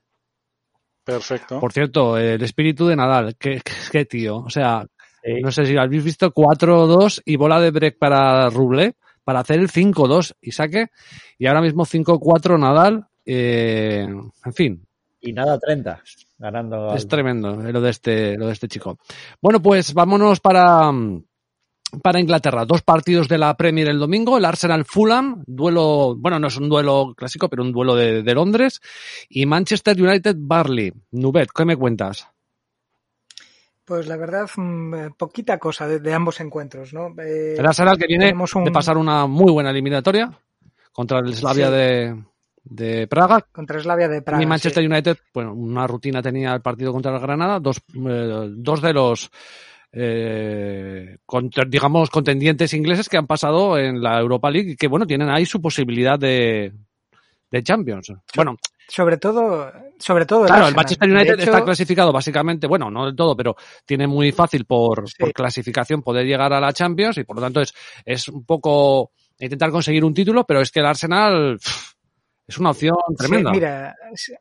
Perfecto. 1.03 1.59
Por 1.59 1.73
cierto, 1.73 2.19
el 2.19 2.43
espíritu 2.43 2.85
de 2.85 2.95
Nadal, 2.95 3.35
qué, 3.39 3.63
qué 3.91 4.05
tío. 4.05 4.37
O 4.37 4.49
sea, 4.51 4.85
sí. 5.23 5.41
no 5.41 5.51
sé 5.51 5.65
si 5.65 5.75
habéis 5.75 6.03
visto 6.03 6.31
4-2 6.31 7.23
y 7.25 7.35
bola 7.35 7.59
de 7.59 7.71
break 7.71 7.97
para 7.97 8.47
Ruble 8.51 8.93
para 9.31 9.39
hacer 9.39 9.61
el 9.61 9.69
5-2 9.69 10.33
y 10.41 10.51
saque. 10.51 10.87
Y 11.39 11.47
ahora 11.47 11.61
mismo 11.61 11.85
5-4 11.85 12.59
Nadal. 12.59 13.07
Eh, 13.25 14.05
en 14.05 14.53
fin. 14.53 14.85
Y 15.21 15.31
nada 15.31 15.57
30, 15.57 16.01
ganando. 16.37 16.93
Es 16.93 17.07
tremendo 17.07 17.55
lo 17.55 17.79
de 17.79 17.89
este, 17.89 18.37
lo 18.37 18.47
de 18.47 18.51
este 18.51 18.67
chico. 18.67 18.97
Bueno, 19.41 19.61
pues 19.61 19.93
vámonos 19.93 20.41
para, 20.41 20.91
para 22.03 22.19
Inglaterra. 22.19 22.65
Dos 22.65 22.81
partidos 22.81 23.29
de 23.29 23.37
la 23.37 23.55
Premier 23.55 23.87
el 23.87 23.99
domingo. 23.99 24.37
El 24.37 24.43
Arsenal 24.43 24.83
Fulham, 24.83 25.45
duelo, 25.47 26.17
bueno, 26.17 26.37
no 26.37 26.47
es 26.47 26.57
un 26.57 26.67
duelo 26.67 27.13
clásico, 27.15 27.47
pero 27.47 27.63
un 27.63 27.71
duelo 27.71 27.95
de, 27.95 28.23
de 28.23 28.33
Londres. 28.33 28.81
Y 29.29 29.45
Manchester 29.45 29.95
United 30.01 30.35
Barley. 30.39 30.91
Nubet, 31.11 31.51
¿qué 31.55 31.63
me 31.63 31.77
cuentas? 31.77 32.27
Pues 33.91 34.07
la 34.07 34.15
verdad, 34.15 34.49
mm, 34.55 35.17
poquita 35.17 35.57
cosa 35.57 35.85
de, 35.85 35.99
de 35.99 36.13
ambos 36.13 36.39
encuentros, 36.39 36.93
¿no? 36.93 37.13
Eh, 37.21 37.55
el 37.57 37.65
Arsenal 37.65 37.97
que 37.97 38.07
viene 38.07 38.33
un... 38.33 38.63
de 38.63 38.71
pasar 38.71 38.95
una 38.95 39.27
muy 39.27 39.51
buena 39.51 39.69
eliminatoria 39.69 40.31
contra 40.93 41.19
el 41.19 41.35
Slavia 41.35 41.67
sí. 41.67 41.73
de, 41.73 42.23
de 42.63 43.07
Praga. 43.07 43.45
Contra 43.51 43.81
Slavia 43.81 44.07
de 44.07 44.21
Praga. 44.21 44.41
Y 44.41 44.45
Manchester 44.45 44.81
sí. 44.81 44.87
United, 44.87 45.17
bueno, 45.33 45.53
una 45.53 45.85
rutina 45.87 46.21
tenía 46.21 46.53
el 46.53 46.61
partido 46.61 46.93
contra 46.93 47.13
el 47.13 47.19
Granada, 47.19 47.59
dos, 47.59 47.81
eh, 47.93 48.47
dos 48.51 48.81
de 48.81 48.93
los 48.93 49.29
eh, 49.91 51.17
digamos 51.67 52.09
contendientes 52.09 52.73
ingleses 52.73 53.09
que 53.09 53.17
han 53.17 53.27
pasado 53.27 53.77
en 53.77 54.01
la 54.01 54.21
Europa 54.21 54.49
League 54.49 54.71
y 54.71 54.75
que 54.77 54.87
bueno 54.87 55.05
tienen 55.05 55.29
ahí 55.29 55.45
su 55.45 55.61
posibilidad 55.61 56.17
de, 56.17 56.71
de 57.51 57.61
Champions. 57.61 58.13
Bueno, 58.37 58.55
sobre 58.87 59.17
todo, 59.17 59.69
sobre 60.01 60.25
todo. 60.25 60.45
Claro, 60.45 60.67
el, 60.67 60.75
Manchester 60.75 61.09
United 61.09 61.33
hecho... 61.33 61.43
está 61.43 61.63
clasificado 61.63 62.11
básicamente, 62.11 62.67
bueno, 62.67 62.89
no 62.89 63.05
del 63.05 63.15
todo, 63.15 63.35
pero 63.35 63.55
tiene 63.85 64.07
muy 64.07 64.31
fácil 64.31 64.65
por, 64.65 65.07
sí. 65.07 65.15
por, 65.19 65.31
clasificación 65.33 66.01
poder 66.01 66.25
llegar 66.25 66.51
a 66.53 66.59
la 66.59 66.73
Champions 66.73 67.17
y 67.17 67.23
por 67.23 67.37
lo 67.37 67.41
tanto 67.41 67.61
es, 67.61 67.73
es 68.05 68.27
un 68.27 68.45
poco 68.45 69.11
intentar 69.39 69.71
conseguir 69.71 70.03
un 70.03 70.13
título, 70.13 70.45
pero 70.45 70.61
es 70.61 70.71
que 70.71 70.79
el 70.79 70.85
Arsenal 70.85 71.57
pff, 71.57 71.93
es 72.47 72.57
una 72.57 72.71
opción 72.71 72.95
tremenda. 73.17 73.51
Sí, 73.51 73.55
mira, 73.55 73.95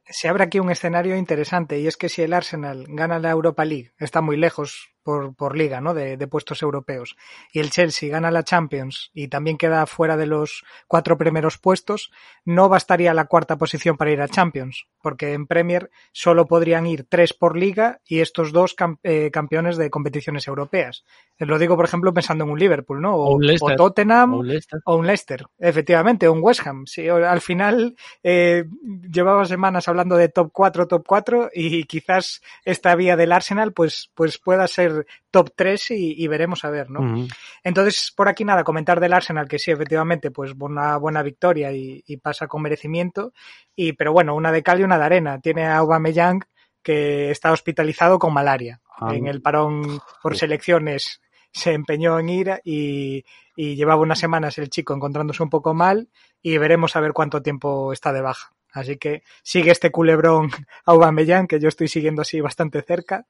se 0.05 0.29
abre 0.29 0.45
aquí 0.45 0.59
un 0.59 0.71
escenario 0.71 1.17
interesante 1.17 1.79
y 1.79 1.87
es 1.87 1.97
que 1.97 2.09
si 2.09 2.23
el 2.23 2.33
Arsenal 2.33 2.87
gana 2.89 3.19
la 3.19 3.31
Europa 3.31 3.65
League, 3.65 3.93
está 3.99 4.21
muy 4.21 4.37
lejos 4.37 4.91
por, 5.11 5.35
por 5.35 5.57
liga, 5.57 5.81
¿no? 5.81 5.93
De, 5.93 6.17
de, 6.17 6.27
puestos 6.29 6.63
europeos. 6.63 7.17
Y 7.53 7.59
el 7.59 7.71
Chelsea 7.71 8.11
gana 8.11 8.31
la 8.31 8.45
Champions 8.45 9.11
y 9.13 9.27
también 9.27 9.59
queda 9.59 9.85
fuera 9.87 10.17
de 10.17 10.27
los 10.27 10.65
cuatro 10.87 11.19
primeros 11.19 11.59
puestos, 11.59 12.13
no 12.45 12.69
bastaría 12.69 13.13
la 13.13 13.25
cuarta 13.25 13.59
posición 13.59 13.97
para 13.97 14.13
ir 14.13 14.21
a 14.21 14.29
Champions, 14.29 14.87
porque 15.03 15.33
en 15.33 15.49
Premier 15.49 15.91
solo 16.13 16.47
podrían 16.47 16.87
ir 16.87 17.07
tres 17.09 17.33
por 17.33 17.57
liga 17.57 18.01
y 18.07 18.21
estos 18.21 18.53
dos 18.53 18.75
camp 18.75 19.01
eh, 19.03 19.31
campeones 19.33 19.77
de 19.77 19.91
competiciones 19.91 20.47
europeas. 20.47 21.05
Lo 21.39 21.59
digo, 21.59 21.75
por 21.75 21.87
ejemplo, 21.87 22.15
pensando 22.15 22.45
en 22.45 22.51
un 22.51 22.59
Liverpool, 22.59 23.01
¿no? 23.01 23.17
O, 23.17 23.31
o, 23.31 23.35
un 23.35 23.45
o 23.61 23.77
Tottenham 23.77 24.35
o 24.35 24.39
un, 24.39 24.61
o 24.85 24.97
un, 24.97 25.07
Leicester. 25.07 25.45
Efectivamente, 25.59 26.29
o 26.29 26.33
un 26.33 26.41
West 26.41 26.65
Ham. 26.67 26.87
Sí, 26.87 27.09
al 27.09 27.41
final 27.41 27.97
eh, 28.23 28.65
llevaba 29.11 29.45
semanas 29.45 29.89
hablando 29.89 30.17
de 30.17 30.29
top 30.29 30.51
4, 30.53 30.87
top 30.87 31.05
4 31.05 31.51
y 31.53 31.85
quizás 31.85 32.43
esta 32.65 32.95
vía 32.95 33.17
del 33.17 33.33
Arsenal 33.33 33.73
pues, 33.73 34.11
pues 34.15 34.39
pueda 34.39 34.69
ser 34.69 35.00
top 35.31 35.51
3 35.55 35.91
y, 35.93 36.23
y 36.23 36.27
veremos 36.29 36.65
a 36.65 36.71
ver, 36.71 36.91
¿no? 36.91 37.01
Uh 37.01 37.05
-huh. 37.05 37.35
Entonces, 37.63 38.13
por 38.17 38.29
aquí 38.29 38.45
nada, 38.45 38.65
comentar 38.65 39.01
del 39.01 39.13
Arsenal 39.13 39.49
que 39.49 39.59
sí, 39.59 39.71
efectivamente, 39.71 40.31
pues 40.31 40.53
una 40.59 40.97
buena 40.97 41.23
victoria 41.23 41.73
y, 41.73 42.03
y, 42.07 42.17
pasa 42.19 42.47
con 42.47 42.63
merecimiento, 42.63 43.33
y 43.75 43.93
pero 43.93 44.13
bueno, 44.13 44.35
una 44.35 44.53
de 44.53 44.63
cal 44.63 44.81
y 44.81 44.85
una 44.85 44.99
de 44.99 45.05
arena. 45.05 45.41
Tiene 45.41 45.67
a 45.67 45.79
Aubameyang 45.79 46.41
que 46.83 47.31
está 47.31 47.53
hospitalizado 47.53 48.19
con 48.19 48.33
malaria. 48.33 48.81
Ah. 48.99 49.15
En 49.15 49.27
el 49.27 49.43
parón 49.43 50.01
por 50.23 50.37
selecciones 50.37 51.21
se 51.53 51.73
empeñó 51.73 52.19
en 52.19 52.29
ir 52.29 52.61
y, 52.65 53.25
y 53.57 53.75
llevaba 53.75 54.03
unas 54.03 54.19
semanas 54.19 54.59
el 54.59 54.71
chico 54.71 54.95
encontrándose 54.95 55.43
un 55.43 55.51
poco 55.51 55.75
mal 55.75 56.09
y 56.43 56.57
veremos 56.59 56.97
a 56.97 57.01
ver 57.01 57.13
cuánto 57.13 57.43
tiempo 57.43 57.93
está 57.93 58.13
de 58.13 58.21
baja. 58.23 58.53
Así 58.73 58.97
que 58.97 59.23
sigue 59.43 59.71
este 59.71 59.91
culebrón 59.91 60.51
Aubameyang 60.85 61.47
que 61.47 61.61
yo 61.61 61.69
estoy 61.69 61.89
siguiendo 61.89 62.23
así 62.23 62.41
bastante 62.41 62.83
cerca. 62.83 63.27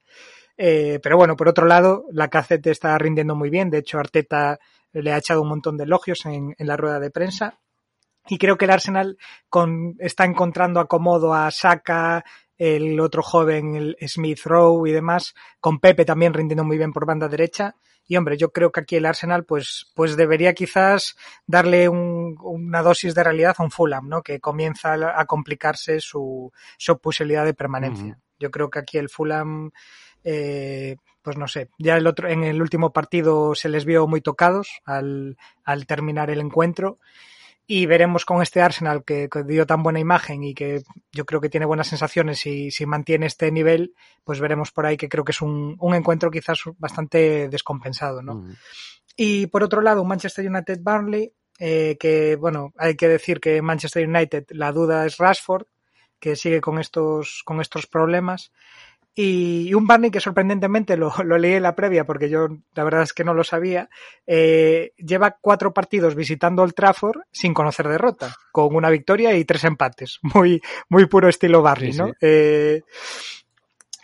Eh, 0.56 1.00
pero 1.02 1.16
bueno, 1.16 1.36
por 1.36 1.48
otro 1.48 1.66
lado, 1.66 2.04
la 2.12 2.28
Cacete 2.28 2.70
está 2.70 2.96
rindiendo 2.98 3.34
muy 3.34 3.50
bien. 3.50 3.70
De 3.70 3.78
hecho, 3.78 3.98
Arteta 3.98 4.58
le 4.92 5.12
ha 5.12 5.18
echado 5.18 5.42
un 5.42 5.48
montón 5.48 5.76
de 5.76 5.84
elogios 5.84 6.26
en, 6.26 6.54
la 6.58 6.76
rueda 6.76 7.00
de 7.00 7.10
prensa. 7.10 7.58
Y 8.28 8.38
creo 8.38 8.58
que 8.58 8.66
el 8.66 8.70
Arsenal 8.70 9.16
está 9.98 10.24
encontrando 10.24 10.78
acomodo 10.78 11.32
a 11.32 11.50
Saka, 11.50 12.24
el 12.58 13.00
otro 13.00 13.22
joven, 13.22 13.74
el 13.74 13.96
Smith 14.06 14.40
Rowe 14.44 14.86
y 14.86 14.92
demás, 14.92 15.34
con 15.60 15.80
Pepe 15.80 16.04
también 16.04 16.34
rindiendo 16.34 16.62
muy 16.62 16.76
bien 16.76 16.92
por 16.92 17.06
banda 17.06 17.28
derecha. 17.28 17.74
Y 18.06 18.16
hombre, 18.16 18.36
yo 18.36 18.52
creo 18.52 18.72
que 18.72 18.80
aquí 18.80 18.96
el 18.96 19.06
Arsenal 19.06 19.44
pues, 19.44 19.90
pues 19.94 20.16
debería 20.16 20.52
quizás 20.52 21.16
darle 21.46 21.88
un, 21.88 22.36
una 22.42 22.82
dosis 22.82 23.14
de 23.14 23.22
realidad 23.22 23.54
a 23.56 23.62
un 23.62 23.70
Fulham, 23.70 24.08
¿no? 24.08 24.22
Que 24.22 24.40
comienza 24.40 24.94
a 25.18 25.24
complicarse 25.26 26.00
su, 26.00 26.52
su 26.76 26.98
posibilidad 26.98 27.44
de 27.44 27.54
permanencia. 27.54 28.04
Uh 28.04 28.16
-huh. 28.16 28.22
Yo 28.40 28.50
creo 28.50 28.70
que 28.70 28.78
aquí 28.80 28.98
el 28.98 29.08
Fulham 29.08 29.70
eh, 30.24 30.96
pues 31.22 31.36
no 31.36 31.48
sé, 31.48 31.68
ya 31.78 31.96
el 31.96 32.06
otro, 32.06 32.28
en 32.28 32.44
el 32.44 32.60
último 32.62 32.92
partido 32.92 33.54
se 33.54 33.68
les 33.68 33.84
vio 33.84 34.06
muy 34.06 34.20
tocados 34.20 34.80
al, 34.84 35.36
al 35.64 35.86
terminar 35.86 36.30
el 36.30 36.40
encuentro 36.40 36.98
y 37.72 37.86
veremos 37.86 38.24
con 38.24 38.42
este 38.42 38.60
Arsenal 38.60 39.04
que, 39.04 39.28
que, 39.28 39.44
dio 39.44 39.64
tan 39.64 39.84
buena 39.84 40.00
imagen 40.00 40.42
y 40.42 40.54
que 40.54 40.82
yo 41.12 41.24
creo 41.24 41.40
que 41.40 41.48
tiene 41.48 41.66
buenas 41.66 41.86
sensaciones 41.86 42.44
y 42.44 42.72
si 42.72 42.84
mantiene 42.84 43.26
este 43.26 43.52
nivel, 43.52 43.94
pues 44.24 44.40
veremos 44.40 44.72
por 44.72 44.86
ahí 44.86 44.96
que 44.96 45.08
creo 45.08 45.22
que 45.22 45.30
es 45.30 45.40
un, 45.40 45.76
un 45.78 45.94
encuentro 45.94 46.32
quizás 46.32 46.58
bastante 46.78 47.48
descompensado, 47.48 48.22
¿no? 48.22 48.34
Mm. 48.34 48.54
Y 49.16 49.46
por 49.46 49.62
otro 49.62 49.82
lado, 49.82 50.04
Manchester 50.04 50.50
United 50.50 50.80
Burnley, 50.82 51.32
eh, 51.60 51.96
que 52.00 52.34
bueno, 52.34 52.72
hay 52.76 52.96
que 52.96 53.06
decir 53.06 53.38
que 53.38 53.62
Manchester 53.62 54.08
United 54.08 54.46
la 54.48 54.72
duda 54.72 55.06
es 55.06 55.18
Rashford, 55.18 55.66
que 56.18 56.34
sigue 56.34 56.60
con 56.60 56.80
estos, 56.80 57.42
con 57.44 57.60
estos 57.60 57.86
problemas. 57.86 58.50
Y 59.14 59.74
un 59.74 59.86
Barney 59.86 60.10
que 60.10 60.20
sorprendentemente 60.20 60.96
lo, 60.96 61.12
lo, 61.24 61.36
leí 61.36 61.54
en 61.54 61.64
la 61.64 61.74
previa 61.74 62.04
porque 62.04 62.28
yo 62.28 62.46
la 62.74 62.84
verdad 62.84 63.02
es 63.02 63.12
que 63.12 63.24
no 63.24 63.34
lo 63.34 63.42
sabía, 63.42 63.88
eh, 64.26 64.92
lleva 64.96 65.36
cuatro 65.40 65.74
partidos 65.74 66.14
visitando 66.14 66.62
el 66.62 66.74
Trafford 66.74 67.22
sin 67.32 67.52
conocer 67.52 67.88
derrota, 67.88 68.34
con 68.52 68.74
una 68.74 68.88
victoria 68.88 69.36
y 69.36 69.44
tres 69.44 69.64
empates. 69.64 70.20
Muy, 70.34 70.60
muy 70.88 71.06
puro 71.06 71.28
estilo 71.28 71.60
Barney, 71.60 71.92
sí, 71.92 71.98
¿no? 71.98 72.06
Sí. 72.06 72.12
Eh, 72.20 72.82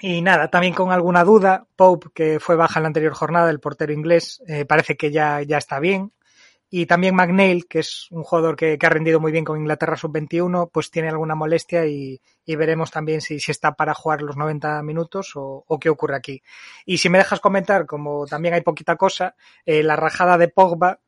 y 0.01 0.21
nada, 0.21 0.51
también 0.51 0.75
con 0.75 0.92
alguna 0.92 1.25
duda, 1.25 1.66
Pope, 1.75 2.09
que 2.14 2.40
fue 2.40 2.57
baja 2.57 2.81
en 2.81 2.85
la 2.85 2.88
anterior 2.88 3.14
jornada, 3.14 3.51
el 3.51 3.61
portero 3.61 3.92
inglés, 3.92 4.42
eh, 4.47 4.64
parece 4.66 4.97
que 4.97 5.11
ya, 5.11 5.40
ya 5.42 5.57
está 5.57 5.81
bien. 5.81 6.12
Y 6.68 6.87
también 6.87 7.14
McNeil, 7.14 7.66
que 7.68 7.79
es 7.79 8.09
un 8.11 8.24
jugador 8.24 8.57
que, 8.57 8.76
ha 8.81 8.88
rendido 8.88 9.20
muy 9.20 9.31
bien 9.31 9.44
con 9.44 9.59
Inglaterra 9.59 9.96
sub-21, 9.96 10.70
pues 10.72 10.90
tiene 10.90 11.09
alguna 11.09 11.35
molestia 11.35 11.87
y, 11.87 12.20
y 12.44 12.57
veremos 12.57 12.90
también 12.90 13.20
si, 13.20 13.38
si, 13.38 13.52
está 13.52 13.74
para 13.74 13.94
jugar 13.94 14.22
los 14.22 14.37
90 14.37 14.83
minutos 14.83 15.33
o, 15.37 15.64
o, 15.66 15.79
qué 15.79 15.88
ocurre 15.88 16.16
aquí. 16.16 16.42
Y 16.85 16.98
si 16.98 17.09
me 17.09 17.18
dejas 17.18 17.40
comentar, 17.40 17.87
como 17.87 18.26
también 18.26 18.55
hay 18.55 18.62
poquita 18.62 18.96
cosa, 18.96 19.37
eh, 19.64 19.83
la 19.85 19.94
rajada 19.94 20.38
de 20.38 20.48
Pogba, 20.48 21.00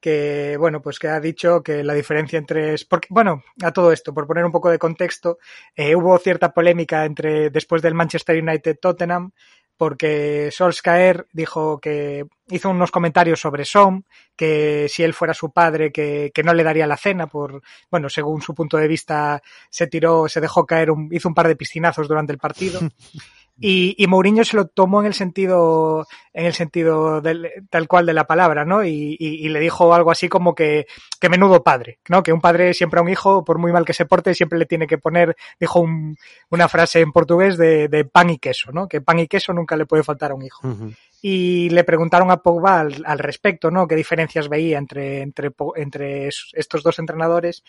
que 0.00 0.56
bueno, 0.58 0.80
pues 0.80 0.98
que 0.98 1.08
ha 1.08 1.20
dicho 1.20 1.62
que 1.62 1.82
la 1.82 1.94
diferencia 1.94 2.38
entre 2.38 2.76
porque 2.88 3.08
bueno, 3.10 3.42
a 3.62 3.72
todo 3.72 3.92
esto, 3.92 4.14
por 4.14 4.26
poner 4.26 4.44
un 4.44 4.52
poco 4.52 4.70
de 4.70 4.78
contexto, 4.78 5.38
eh, 5.74 5.96
hubo 5.96 6.16
cierta 6.18 6.52
polémica 6.52 7.04
entre 7.04 7.50
después 7.50 7.82
del 7.82 7.94
Manchester 7.94 8.40
United 8.40 8.78
Tottenham 8.80 9.32
porque 9.78 10.50
Solskjaer 10.52 11.26
dijo 11.32 11.78
que 11.80 12.26
hizo 12.48 12.68
unos 12.68 12.90
comentarios 12.90 13.40
sobre 13.40 13.64
Som, 13.64 14.02
que 14.36 14.88
si 14.90 15.04
él 15.04 15.14
fuera 15.14 15.32
su 15.32 15.50
padre, 15.52 15.92
que, 15.92 16.32
que, 16.34 16.42
no 16.42 16.52
le 16.52 16.64
daría 16.64 16.86
la 16.86 16.96
cena 16.96 17.28
por, 17.28 17.62
bueno, 17.90 18.08
según 18.10 18.42
su 18.42 18.54
punto 18.54 18.76
de 18.76 18.88
vista, 18.88 19.40
se 19.70 19.86
tiró, 19.86 20.28
se 20.28 20.40
dejó 20.40 20.66
caer, 20.66 20.90
un, 20.90 21.08
hizo 21.12 21.28
un 21.28 21.34
par 21.34 21.46
de 21.46 21.56
piscinazos 21.56 22.08
durante 22.08 22.32
el 22.32 22.38
partido. 22.38 22.80
Y, 23.60 23.96
y 23.98 24.06
Mourinho 24.06 24.44
se 24.44 24.56
lo 24.56 24.68
tomó 24.68 25.00
en 25.00 25.06
el 25.06 25.14
sentido, 25.14 26.06
en 26.32 26.46
el 26.46 26.54
sentido 26.54 27.20
del, 27.20 27.50
tal 27.70 27.88
cual 27.88 28.06
de 28.06 28.12
la 28.12 28.24
palabra, 28.24 28.64
¿no? 28.64 28.84
Y, 28.84 29.16
y, 29.18 29.44
y, 29.44 29.48
le 29.48 29.58
dijo 29.58 29.92
algo 29.92 30.12
así 30.12 30.28
como 30.28 30.54
que, 30.54 30.86
que 31.20 31.28
menudo 31.28 31.64
padre, 31.64 31.98
¿no? 32.08 32.22
Que 32.22 32.32
un 32.32 32.40
padre 32.40 32.72
siempre 32.72 33.00
a 33.00 33.02
un 33.02 33.08
hijo, 33.08 33.44
por 33.44 33.58
muy 33.58 33.72
mal 33.72 33.84
que 33.84 33.94
se 33.94 34.06
porte, 34.06 34.34
siempre 34.34 34.60
le 34.60 34.66
tiene 34.66 34.86
que 34.86 34.98
poner, 34.98 35.36
dijo 35.58 35.80
un, 35.80 36.16
una 36.50 36.68
frase 36.68 37.00
en 37.00 37.10
portugués 37.10 37.56
de, 37.56 37.88
de, 37.88 38.04
pan 38.04 38.30
y 38.30 38.38
queso, 38.38 38.70
¿no? 38.70 38.86
Que 38.86 39.00
pan 39.00 39.18
y 39.18 39.26
queso 39.26 39.52
nunca 39.52 39.76
le 39.76 39.86
puede 39.86 40.04
faltar 40.04 40.30
a 40.30 40.34
un 40.34 40.42
hijo. 40.42 40.66
Uh 40.66 40.70
-huh. 40.70 40.96
Y 41.20 41.68
le 41.70 41.82
preguntaron 41.82 42.30
a 42.30 42.36
Pogba 42.36 42.78
al, 42.78 43.02
al, 43.04 43.18
respecto, 43.18 43.72
¿no? 43.72 43.88
¿Qué 43.88 43.96
diferencias 43.96 44.48
veía 44.48 44.78
entre, 44.78 45.20
entre, 45.22 45.50
entre 45.74 46.28
estos 46.28 46.84
dos 46.84 47.00
entrenadores? 47.00 47.64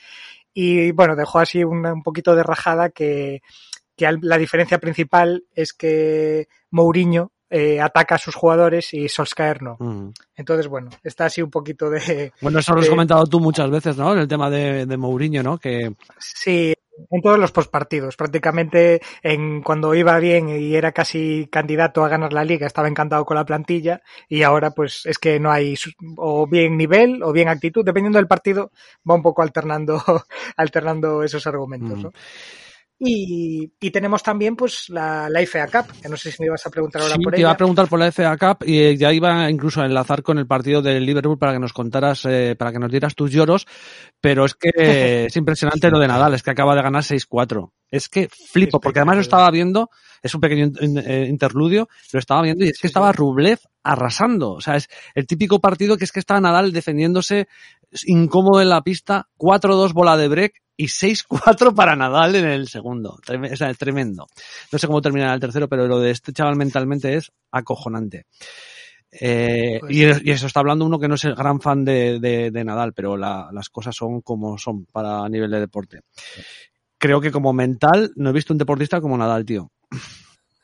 Y 0.53 0.91
bueno, 0.91 1.15
dejó 1.15 1.39
así 1.39 1.63
un, 1.63 1.83
un 1.83 2.03
poquito 2.03 2.35
de 2.35 2.43
rajada 2.43 2.89
que, 2.89 3.41
que 3.99 4.17
la 4.21 4.37
diferencia 4.37 4.79
principal 4.79 5.43
es 5.53 5.73
que 5.73 6.47
Mourinho 6.71 7.33
eh, 7.49 7.81
ataca 7.81 8.15
a 8.15 8.17
sus 8.17 8.33
jugadores 8.33 8.93
y 8.93 9.09
Solskjaer 9.09 9.61
no. 9.61 9.75
Mm. 9.77 10.13
Entonces, 10.35 10.67
bueno, 10.67 10.89
está 11.03 11.25
así 11.25 11.41
un 11.41 11.51
poquito 11.51 11.89
de... 11.89 12.31
Bueno, 12.41 12.59
eso 12.59 12.73
lo 12.73 12.79
has 12.79 12.85
de, 12.85 12.91
comentado 12.91 13.25
tú 13.25 13.41
muchas 13.41 13.69
veces, 13.69 13.97
¿no? 13.97 14.13
En 14.13 14.19
el 14.19 14.27
tema 14.27 14.49
de, 14.49 14.85
de 14.85 14.97
Mourinho, 14.97 15.43
¿no? 15.43 15.57
Que... 15.57 15.93
Sí, 16.17 16.73
en 17.09 17.21
todos 17.21 17.39
los 17.39 17.51
postpartidos. 17.51 18.15
Prácticamente 18.15 19.01
en 19.23 19.61
cuando 19.61 19.93
iba 19.95 20.17
bien 20.19 20.49
y 20.49 20.75
era 20.75 20.91
casi 20.91 21.47
candidato 21.51 22.03
a 22.03 22.09
ganar 22.09 22.33
la 22.33 22.43
liga, 22.43 22.67
estaba 22.67 22.87
encantado 22.87 23.25
con 23.25 23.35
la 23.35 23.45
plantilla 23.45 24.01
y 24.27 24.43
ahora 24.43 24.71
pues 24.71 25.05
es 25.05 25.17
que 25.17 25.39
no 25.39 25.51
hay 25.51 25.75
o 26.17 26.47
bien 26.47 26.77
nivel 26.77 27.23
o 27.23 27.31
bien 27.31 27.47
actitud, 27.49 27.85
dependiendo 27.85 28.17
del 28.19 28.27
partido, 28.27 28.71
va 29.09 29.15
un 29.15 29.23
poco 29.23 29.41
alternando 29.41 30.01
alternando 30.57 31.23
esos 31.23 31.45
argumentos, 31.47 32.03
mm. 32.03 32.07
Y, 33.01 33.71
y, 33.79 33.91
tenemos 33.91 34.21
también 34.21 34.57
pues 34.57 34.89
la, 34.89 35.29
la, 35.29 35.41
FA 35.45 35.67
Cup, 35.67 36.01
que 36.01 36.09
no 36.09 36.17
sé 36.17 36.33
si 36.33 36.41
me 36.41 36.47
ibas 36.47 36.65
a 36.65 36.69
preguntar 36.69 37.01
ahora 37.01 37.15
sí, 37.15 37.21
por 37.23 37.31
te 37.31 37.37
ella. 37.37 37.43
iba 37.43 37.51
a 37.51 37.57
preguntar 37.57 37.87
por 37.87 37.97
la 37.97 38.11
FA 38.11 38.35
Cup 38.37 38.65
y 38.67 38.97
ya 38.97 39.13
iba 39.13 39.49
incluso 39.49 39.81
a 39.81 39.85
enlazar 39.85 40.21
con 40.21 40.37
el 40.37 40.45
partido 40.45 40.81
del 40.81 41.05
Liverpool 41.05 41.37
para 41.37 41.53
que 41.53 41.59
nos 41.59 41.71
contaras, 41.71 42.25
eh, 42.25 42.57
para 42.59 42.73
que 42.73 42.79
nos 42.79 42.91
dieras 42.91 43.15
tus 43.15 43.31
lloros, 43.31 43.65
pero 44.19 44.43
es 44.43 44.53
que 44.53 44.69
es 45.27 45.37
impresionante 45.37 45.89
lo 45.89 45.97
de 45.97 46.09
Nadal, 46.09 46.33
es 46.33 46.43
que 46.43 46.51
acaba 46.51 46.75
de 46.75 46.81
ganar 46.81 47.03
6-4. 47.03 47.71
Es 47.89 48.09
que 48.09 48.27
flipo, 48.27 48.81
porque 48.81 48.99
además 48.99 49.15
lo 49.15 49.21
estaba 49.21 49.49
viendo, 49.49 49.89
es 50.21 50.35
un 50.35 50.41
pequeño 50.41 50.69
eh, 50.81 51.25
interludio, 51.29 51.87
lo 52.11 52.19
estaba 52.19 52.41
viendo 52.41 52.65
y 52.65 52.67
es 52.67 52.79
que 52.79 52.87
estaba 52.87 53.13
Rublev 53.13 53.59
arrasando. 53.81 54.51
O 54.51 54.61
sea, 54.61 54.75
es 54.75 54.89
el 55.15 55.25
típico 55.25 55.61
partido 55.61 55.95
que 55.95 56.03
es 56.03 56.11
que 56.11 56.19
está 56.19 56.39
Nadal 56.41 56.73
defendiéndose 56.73 57.47
incómodo 58.05 58.61
en 58.61 58.67
la 58.67 58.81
pista, 58.81 59.29
4-2 59.37 59.93
bola 59.93 60.17
de 60.17 60.27
break 60.27 60.53
y 60.79 60.85
6-4 60.85 61.75
para 61.75 61.97
Nadal 61.97 62.37
en 62.37 62.45
el 62.45 62.69
segundo. 62.69 63.19
O 63.21 63.55
sea, 63.57 63.69
es 63.69 63.77
tremendo. 63.77 64.27
No 64.71 64.79
sé 64.79 64.87
cómo 64.87 65.01
terminará 65.01 65.33
el 65.33 65.41
tercero, 65.41 65.67
pero 65.67 65.87
lo 65.87 65.99
de 65.99 66.11
este 66.11 66.31
chaval 66.31 66.55
mentalmente 66.55 67.15
es 67.15 67.33
acojonante. 67.51 68.27
Eh, 69.11 69.79
pues, 69.81 69.91
y, 69.93 70.03
y, 70.03 70.31
eso 70.31 70.47
está 70.47 70.61
hablando 70.61 70.85
uno 70.85 70.97
que 70.97 71.09
no 71.09 71.15
es 71.15 71.25
el 71.25 71.35
gran 71.35 71.59
fan 71.59 71.83
de, 71.83 72.21
de, 72.21 72.49
de 72.51 72.63
Nadal, 72.63 72.93
pero 72.93 73.17
la, 73.17 73.49
las 73.51 73.67
cosas 73.67 73.93
son 73.93 74.21
como 74.21 74.57
son 74.57 74.85
para 74.85 75.27
nivel 75.27 75.51
de 75.51 75.59
deporte. 75.59 75.99
Creo 76.97 77.19
que 77.19 77.31
como 77.31 77.51
mental 77.51 78.13
no 78.15 78.29
he 78.29 78.33
visto 78.33 78.53
un 78.53 78.59
deportista 78.59 79.01
como 79.01 79.17
Nadal, 79.17 79.43
tío. 79.43 79.69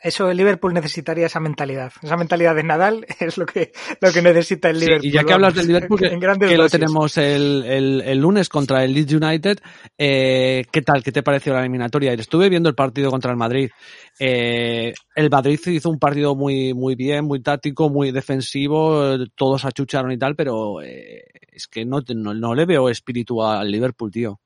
Eso 0.06 0.30
el 0.30 0.38
Liverpool 0.38 0.72
necesitaría 0.72 1.26
esa 1.26 1.40
mentalidad. 1.40 1.92
Esa 2.04 2.16
mentalidad 2.16 2.54
de 2.54 2.62
Nadal 2.62 3.08
es 3.20 3.40
lo 3.40 3.48
que, 3.48 3.72
lo 4.00 4.12
que 4.12 4.22
necesita 4.22 4.70
el 4.70 4.80
Liverpool. 4.80 5.02
Sí, 5.02 5.08
y 5.08 5.12
ya 5.12 5.24
que 5.24 5.34
hablas 5.34 5.56
del 5.56 5.66
Liverpool, 5.66 6.00
que, 6.40 6.48
que 6.48 6.58
lo 6.58 6.70
tenemos 6.70 7.18
el, 7.18 7.64
el, 7.66 8.02
el, 8.02 8.20
lunes 8.20 8.48
contra 8.48 8.84
el 8.84 8.94
Leeds 8.94 9.14
United, 9.14 9.58
eh, 9.98 10.64
¿qué 10.72 10.84
tal? 10.84 11.04
¿Qué 11.04 11.12
te 11.12 11.24
pareció 11.24 11.54
la 11.54 11.62
eliminatoria? 11.62 12.14
Estuve 12.14 12.50
viendo 12.50 12.70
el 12.70 12.76
partido 12.76 13.10
contra 13.10 13.32
el 13.32 13.38
Madrid. 13.38 13.72
Eh, 14.20 14.94
el 15.16 15.30
Madrid 15.32 15.60
hizo 15.66 15.90
un 15.90 15.98
partido 15.98 16.36
muy, 16.36 16.76
muy 16.76 16.94
bien, 16.94 17.26
muy 17.26 17.42
táctico, 17.42 17.90
muy 17.90 18.12
defensivo, 18.12 19.18
todos 19.34 19.66
achucharon 19.66 20.12
y 20.12 20.20
tal, 20.20 20.36
pero 20.36 20.84
eh, 20.84 21.24
es 21.52 21.66
que 21.66 21.84
no, 21.84 22.02
no, 22.14 22.36
no, 22.36 22.54
le 22.54 22.68
veo 22.68 22.90
espíritu 22.90 23.42
al 23.42 23.72
Liverpool, 23.72 24.12
tío. 24.12 24.40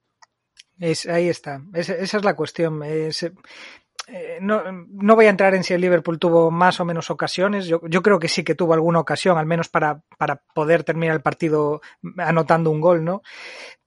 Es, 0.79 1.05
ahí 1.07 1.27
está. 1.27 1.61
Es, 1.73 1.89
esa 1.89 2.17
es 2.17 2.23
la 2.23 2.37
cuestión. 2.37 2.81
Es, 2.83 3.29
eh, 4.11 4.39
no, 4.41 4.63
no, 4.71 5.15
voy 5.15 5.27
a 5.27 5.29
entrar 5.29 5.53
en 5.53 5.63
si 5.63 5.73
el 5.73 5.81
Liverpool 5.81 6.17
tuvo 6.17 6.49
más 6.49 6.79
o 6.79 6.85
menos 6.85 7.11
ocasiones. 7.11 7.67
Yo, 7.67 7.81
yo, 7.87 8.01
creo 8.01 8.17
que 8.17 8.27
sí 8.27 8.43
que 8.43 8.55
tuvo 8.55 8.73
alguna 8.73 8.99
ocasión, 8.99 9.37
al 9.37 9.45
menos 9.45 9.69
para, 9.69 10.01
para 10.17 10.41
poder 10.53 10.83
terminar 10.83 11.15
el 11.15 11.21
partido 11.21 11.81
anotando 12.17 12.71
un 12.71 12.81
gol, 12.81 13.05
¿no? 13.05 13.21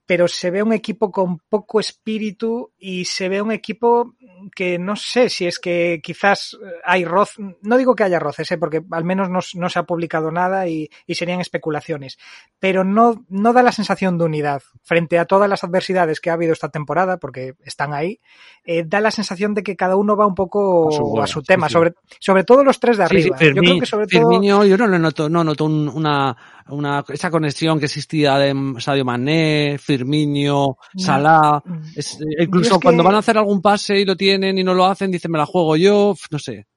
Pero 0.05 0.27
se 0.27 0.51
ve 0.51 0.61
un 0.61 0.73
equipo 0.73 1.11
con 1.11 1.39
poco 1.39 1.79
espíritu 1.79 2.71
y 2.77 3.05
se 3.05 3.29
ve 3.29 3.41
un 3.41 3.51
equipo 3.51 4.15
que 4.53 4.77
no 4.77 4.95
sé 4.95 5.29
si 5.29 5.47
es 5.47 5.59
que 5.59 6.01
quizás 6.03 6.57
hay 6.83 7.05
roces, 7.05 7.45
no 7.61 7.77
digo 7.77 7.95
que 7.95 8.03
haya 8.03 8.19
roces, 8.19 8.51
¿eh? 8.51 8.57
porque 8.57 8.83
al 8.91 9.05
menos 9.05 9.29
no, 9.29 9.39
no, 9.55 9.69
se 9.69 9.79
ha 9.79 9.83
publicado 9.83 10.31
nada 10.31 10.67
y, 10.67 10.89
y, 11.07 11.15
serían 11.15 11.39
especulaciones, 11.39 12.17
pero 12.59 12.83
no, 12.83 13.23
no 13.29 13.53
da 13.53 13.63
la 13.63 13.71
sensación 13.71 14.17
de 14.17 14.25
unidad 14.25 14.61
frente 14.81 15.17
a 15.19 15.25
todas 15.25 15.49
las 15.49 15.63
adversidades 15.63 16.19
que 16.19 16.29
ha 16.29 16.33
habido 16.33 16.51
esta 16.51 16.69
temporada, 16.69 17.17
porque 17.17 17.55
están 17.63 17.93
ahí, 17.93 18.19
eh, 18.65 18.83
da 18.85 18.99
la 18.99 19.11
sensación 19.11 19.53
de 19.53 19.63
que 19.63 19.77
cada 19.77 19.95
uno 19.95 20.17
va 20.17 20.27
un 20.27 20.35
poco 20.35 20.89
a 20.89 20.91
su, 20.91 21.21
a 21.21 21.27
su 21.27 21.41
tema, 21.41 21.67
sí, 21.67 21.71
sí. 21.71 21.73
Sobre, 21.73 21.93
sobre 22.19 22.43
todo 22.43 22.63
los 22.63 22.79
tres 22.79 22.97
de 22.97 23.03
arriba. 23.05 23.37
Sí, 23.37 23.45
yo 23.45 23.61
creo 23.61 23.79
que 23.79 23.85
sobre 23.85 24.07
todo... 24.07 24.29
Firmino, 24.29 24.65
yo 24.65 24.77
no 24.77 24.87
lo 24.87 24.99
noto, 24.99 25.29
no 25.29 25.43
noto 25.43 25.65
un, 25.65 25.87
una, 25.87 26.35
una, 26.69 27.03
esa 27.07 27.29
conexión 27.31 27.79
que 27.79 27.85
existía 27.85 28.37
de 28.37 28.75
Sadio 28.79 29.05
Mané, 29.05 29.77
Firmino, 29.79 30.77
Salah, 30.97 31.61
es, 31.95 32.19
incluso 32.39 32.75
es 32.75 32.81
cuando 32.81 33.03
van 33.03 33.15
a 33.15 33.19
hacer 33.19 33.37
algún 33.37 33.61
pase 33.61 33.99
y 33.99 34.05
lo 34.05 34.15
tienen 34.15 34.57
y 34.57 34.63
no 34.63 34.73
lo 34.73 34.85
hacen, 34.85 35.11
dicen 35.11 35.31
me 35.31 35.37
la 35.37 35.45
juego 35.45 35.75
yo, 35.75 36.15
no 36.31 36.39
sé. 36.39 36.67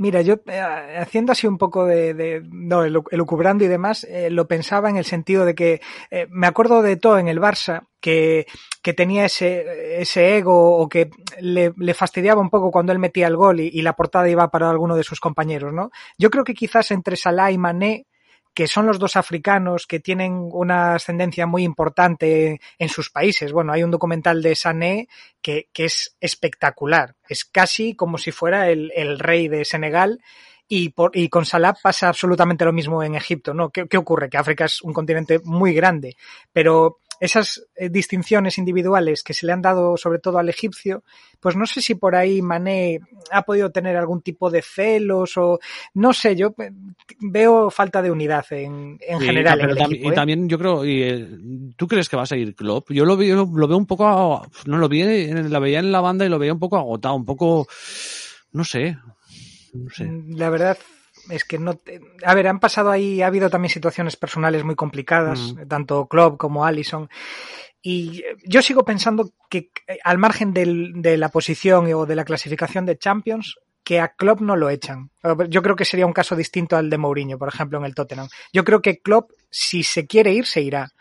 Mira, 0.00 0.22
yo 0.22 0.36
eh, 0.46 0.96
haciendo 0.98 1.32
así 1.32 1.46
un 1.46 1.58
poco 1.58 1.84
de, 1.84 2.14
de 2.14 2.42
no, 2.50 2.82
elucubrando 2.84 3.64
y 3.64 3.68
demás, 3.68 4.04
eh, 4.04 4.30
lo 4.30 4.48
pensaba 4.48 4.88
en 4.88 4.96
el 4.96 5.04
sentido 5.04 5.44
de 5.44 5.54
que 5.54 5.82
eh, 6.10 6.26
me 6.30 6.46
acuerdo 6.46 6.80
de 6.80 6.96
todo 6.96 7.18
en 7.18 7.28
el 7.28 7.38
Barça, 7.38 7.82
que, 8.00 8.46
que 8.82 8.94
tenía 8.94 9.26
ese, 9.26 10.00
ese 10.00 10.38
ego 10.38 10.78
o 10.78 10.88
que 10.88 11.10
le, 11.42 11.74
le, 11.76 11.92
fastidiaba 11.92 12.40
un 12.40 12.48
poco 12.48 12.70
cuando 12.70 12.92
él 12.92 12.98
metía 12.98 13.26
el 13.26 13.36
gol 13.36 13.60
y, 13.60 13.68
y, 13.68 13.82
la 13.82 13.92
portada 13.92 14.26
iba 14.30 14.50
para 14.50 14.70
alguno 14.70 14.96
de 14.96 15.04
sus 15.04 15.20
compañeros, 15.20 15.74
¿no? 15.74 15.90
Yo 16.16 16.30
creo 16.30 16.44
que 16.44 16.54
quizás 16.54 16.90
entre 16.92 17.16
Salah 17.16 17.50
y 17.50 17.58
Mané 17.58 18.06
que 18.54 18.66
son 18.66 18.86
los 18.86 18.98
dos 18.98 19.16
africanos 19.16 19.86
que 19.86 20.00
tienen 20.00 20.48
una 20.52 20.94
ascendencia 20.94 21.46
muy 21.46 21.62
importante 21.62 22.60
en 22.78 22.88
sus 22.88 23.10
países. 23.10 23.52
Bueno, 23.52 23.72
hay 23.72 23.82
un 23.82 23.90
documental 23.90 24.42
de 24.42 24.56
Sané 24.56 25.08
que, 25.40 25.68
que 25.72 25.84
es 25.84 26.16
espectacular. 26.20 27.14
Es 27.28 27.44
casi 27.44 27.94
como 27.94 28.18
si 28.18 28.32
fuera 28.32 28.68
el, 28.70 28.92
el 28.94 29.18
rey 29.18 29.48
de 29.48 29.64
Senegal. 29.64 30.20
Y, 30.72 30.90
por, 30.90 31.10
y, 31.16 31.28
con 31.28 31.46
Salah 31.46 31.74
pasa 31.82 32.08
absolutamente 32.08 32.64
lo 32.64 32.72
mismo 32.72 33.02
en 33.02 33.16
Egipto, 33.16 33.52
¿no? 33.52 33.70
¿Qué, 33.70 33.88
¿Qué, 33.88 33.96
ocurre? 33.96 34.30
Que 34.30 34.38
África 34.38 34.66
es 34.66 34.80
un 34.82 34.92
continente 34.92 35.40
muy 35.42 35.74
grande, 35.74 36.16
pero 36.52 36.98
esas 37.20 37.66
eh, 37.76 37.90
distinciones 37.90 38.56
individuales 38.56 39.22
que 39.22 39.34
se 39.34 39.44
le 39.44 39.52
han 39.52 39.60
dado 39.60 39.98
sobre 39.98 40.18
todo 40.18 40.38
al 40.38 40.48
egipcio, 40.48 41.04
pues 41.38 41.54
no 41.54 41.66
sé 41.66 41.82
si 41.82 41.94
por 41.94 42.16
ahí 42.16 42.40
Mané 42.40 43.00
ha 43.30 43.42
podido 43.42 43.70
tener 43.70 43.96
algún 43.96 44.22
tipo 44.22 44.50
de 44.50 44.62
celos 44.62 45.36
o 45.36 45.60
no 45.94 46.14
sé, 46.14 46.34
yo 46.34 46.54
eh, 46.58 46.72
veo 47.20 47.70
falta 47.70 48.00
de 48.00 48.10
unidad 48.10 48.46
en, 48.52 48.98
en 49.06 49.18
sí, 49.20 49.26
general. 49.26 49.58
Pero 49.60 49.72
en 49.72 49.78
tam 49.78 49.92
equipo, 49.92 50.10
y 50.10 50.14
también 50.14 50.48
yo 50.48 50.58
creo, 50.58 50.84
y, 50.84 51.02
eh, 51.02 51.28
¿tú 51.76 51.86
crees 51.86 52.08
que 52.08 52.16
va 52.16 52.22
a 52.22 52.26
seguir 52.26 52.54
Klopp? 52.54 52.90
Yo 52.90 53.04
lo 53.04 53.18
veo, 53.18 53.44
lo 53.44 53.68
veo 53.68 53.76
un 53.76 53.86
poco, 53.86 54.46
no 54.64 54.78
lo 54.78 54.88
vi, 54.88 55.02
la 55.28 55.58
veía 55.58 55.80
en 55.80 55.92
la 55.92 56.00
banda 56.00 56.24
y 56.24 56.30
lo 56.30 56.38
veía 56.38 56.54
un 56.54 56.58
poco 56.58 56.78
agotado, 56.78 57.14
un 57.14 57.26
poco, 57.26 57.68
no 58.52 58.64
sé, 58.64 58.96
no 59.74 59.90
sé. 59.90 60.10
La 60.28 60.48
verdad, 60.48 60.78
es 61.28 61.44
que 61.44 61.58
no 61.58 61.74
te... 61.74 62.00
a 62.24 62.34
ver 62.34 62.48
han 62.48 62.60
pasado 62.60 62.90
ahí 62.90 63.22
ha 63.22 63.26
habido 63.26 63.50
también 63.50 63.70
situaciones 63.70 64.16
personales 64.16 64.64
muy 64.64 64.74
complicadas 64.74 65.54
mm. 65.54 65.68
tanto 65.68 66.06
Klopp 66.06 66.38
como 66.38 66.64
Allison 66.64 67.08
y 67.82 68.22
yo 68.44 68.62
sigo 68.62 68.84
pensando 68.84 69.30
que 69.48 69.70
al 70.04 70.18
margen 70.18 70.52
del, 70.52 70.92
de 70.96 71.16
la 71.16 71.30
posición 71.30 71.92
o 71.92 72.06
de 72.06 72.16
la 72.16 72.24
clasificación 72.24 72.84
de 72.86 72.98
Champions 72.98 73.56
que 73.82 74.00
a 74.00 74.08
Klopp 74.08 74.40
no 74.40 74.56
lo 74.56 74.70
echan. 74.70 75.10
Yo 75.48 75.62
creo 75.62 75.74
que 75.74 75.84
sería 75.84 76.06
un 76.06 76.12
caso 76.12 76.36
distinto 76.36 76.76
al 76.76 76.90
de 76.90 76.98
Mourinho, 76.98 77.38
por 77.38 77.48
ejemplo, 77.48 77.78
en 77.78 77.84
el 77.84 77.94
Tottenham. 77.94 78.28
Yo 78.52 78.62
creo 78.62 78.82
que 78.82 79.00
Klopp, 79.00 79.32
si 79.50 79.82
se 79.82 80.06
quiere 80.06 80.32
ir, 80.32 80.46
se 80.46 80.60
irá. 80.60 80.92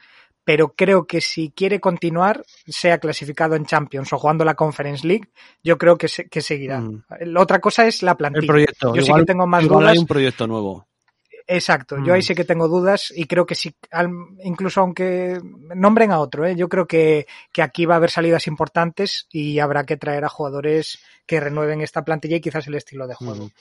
Pero 0.51 0.73
creo 0.75 1.05
que 1.05 1.21
si 1.21 1.51
quiere 1.51 1.79
continuar, 1.79 2.43
sea 2.65 2.97
clasificado 2.97 3.53
en 3.55 3.67
Champions 3.67 4.11
o 4.13 4.17
jugando 4.17 4.43
la 4.43 4.55
Conference 4.55 5.05
League, 5.05 5.29
yo 5.63 5.77
creo 5.77 5.95
que, 5.95 6.07
se, 6.07 6.27
que 6.27 6.41
seguirá. 6.41 6.79
Mm. 6.79 7.03
La 7.27 7.39
otra 7.41 7.59
cosa 7.59 7.85
es 7.85 8.01
la 8.01 8.17
plantilla. 8.17 8.41
El 8.41 8.47
proyecto. 8.47 8.95
Yo 8.95 9.01
sí 9.03 9.09
Igual- 9.09 9.21
que 9.21 9.25
tengo 9.27 9.45
más 9.45 9.63
igual 9.63 9.81
dudas. 9.81 9.91
hay 9.93 9.99
un 9.99 10.07
proyecto 10.07 10.47
nuevo. 10.47 10.87
Exacto, 11.45 11.97
Mm. 11.97 12.05
yo 12.05 12.13
ahí 12.15 12.23
sí 12.23 12.33
que 12.33 12.45
tengo 12.45 12.67
dudas 12.67 13.13
y 13.15 13.25
creo 13.25 13.45
que 13.45 13.53
sí, 13.53 13.75
al- 13.91 14.09
incluso 14.43 14.81
aunque 14.81 15.39
nombren 15.75 16.11
a 16.11 16.19
otro, 16.19 16.47
¿eh? 16.47 16.55
yo 16.55 16.67
creo 16.67 16.87
que, 16.87 17.27
que 17.51 17.61
aquí 17.61 17.85
va 17.85 17.93
a 17.93 17.97
haber 17.97 18.09
salidas 18.09 18.47
importantes 18.47 19.27
y 19.31 19.59
habrá 19.59 19.83
que 19.85 19.97
traer 19.97 20.25
a 20.25 20.29
jugadores 20.29 20.97
que 21.27 21.39
renueven 21.39 21.81
esta 21.81 22.03
plantilla 22.03 22.37
y 22.37 22.41
quizás 22.41 22.65
el 22.67 22.73
estilo 22.73 23.05
de 23.05 23.13
juego. 23.13 23.45
Mm. 23.45 23.51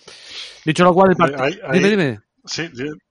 Dicho 0.64 0.84
lo 0.84 0.94
cual, 0.94 1.10
el 1.10 1.16
partido. 1.18 1.68
Dime, 1.70 1.88
dime. 1.90 2.20
Sí, 2.46 2.66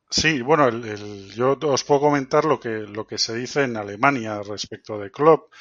sí, 0.09 0.41
bueno, 0.41 0.67
el- 0.67 0.85
el- 0.85 1.31
yo 1.33 1.57
os 1.61 1.83
puedo 1.83 2.01
comentar 2.01 2.45
lo 2.45 2.59
que, 2.59 2.69
lo 2.69 3.05
que 3.05 3.17
se 3.17 3.35
dice 3.35 3.63
en 3.63 3.77
Alemania 3.77 4.41
respecto 4.41 4.97
de 4.99 5.11
Klopp. 5.11 5.51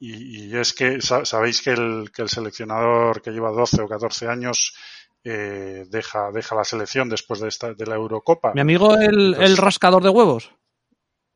Y, 0.00 0.46
y 0.52 0.56
es 0.56 0.72
que 0.74 1.00
sa- 1.00 1.24
sabéis 1.24 1.60
que 1.60 1.70
el, 1.70 2.10
que 2.14 2.22
el 2.22 2.28
seleccionador 2.28 3.20
que 3.20 3.32
lleva 3.32 3.50
12 3.50 3.82
o 3.82 3.88
14 3.88 4.28
años 4.28 4.74
eh, 5.24 5.84
deja, 5.90 6.30
deja 6.32 6.54
la 6.54 6.62
selección 6.64 7.08
después 7.08 7.40
de, 7.40 7.48
esta, 7.48 7.74
de 7.74 7.84
la 7.86 7.96
Eurocopa. 7.96 8.52
Mi 8.54 8.60
amigo 8.60 8.94
el, 8.94 9.02
Entonces- 9.34 9.50
el 9.50 9.56
rascador 9.56 10.02
de 10.04 10.08
huevos. 10.10 10.52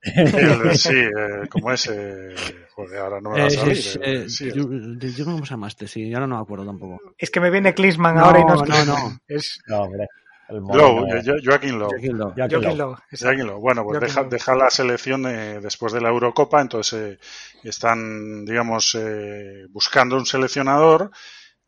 El- 0.01 0.77
sí, 0.79 0.95
eh, 0.97 1.49
como 1.49 1.73
es, 1.73 1.89
eh, 1.89 2.35
joder, 2.75 2.99
ahora 3.01 3.21
no 3.21 3.31
me 3.31 3.41
va 3.41 3.45
a 3.45 3.49
Eh, 3.49 3.51
salir. 3.51 3.77
eh, 3.79 4.23
eh, 4.25 4.29
sí, 4.29 4.51
yo, 4.53 4.69
yo 4.99 5.25
se 5.39 5.45
llamaste, 5.45 5.87
sí, 5.89 6.13
ahora 6.15 6.27
no 6.29 6.37
me 6.37 6.43
acuerdo 6.43 6.67
tampoco. 6.67 7.01
Es 7.19 7.31
que 7.31 7.41
me 7.41 7.51
viene 7.51 7.75
Klinsmann 7.75 8.17
No, 8.17 8.25
ahora 8.27 8.41
y 8.41 8.45
no 8.45 8.55
es 8.63 8.69
no, 8.69 8.85
no. 8.85 9.19
Es 9.29 9.61
No, 9.67 9.83
hombre. 9.83 10.07
El 10.53 10.61
Lowe, 10.61 11.23
Jo- 11.25 11.33
Joaquín 11.45 11.79
Lowe. 11.79 11.89
Joaquín 11.91 12.19
Lowe. 12.19 12.33
Joaquín 12.37 12.61
Joaquín 12.63 12.63
Lowe. 12.63 12.77
Lowe, 12.77 12.93
exacto. 13.11 13.25
Joaquín 13.27 13.47
Lowe. 13.47 13.61
Bueno, 13.61 13.85
pues 13.85 14.01
deja, 14.01 14.21
Lowe. 14.23 14.31
deja 14.31 14.55
la 14.55 14.71
selección 14.71 15.27
eh, 15.27 15.61
después 15.61 15.93
de 15.93 16.01
la 16.01 16.09
Eurocopa, 16.11 16.61
entonces 16.61 17.19
eh, 17.63 17.69
están, 17.69 18.45
digamos, 18.45 18.95
eh, 19.01 19.67
buscando 19.71 20.17
un 20.17 20.27
seleccionador. 20.27 21.11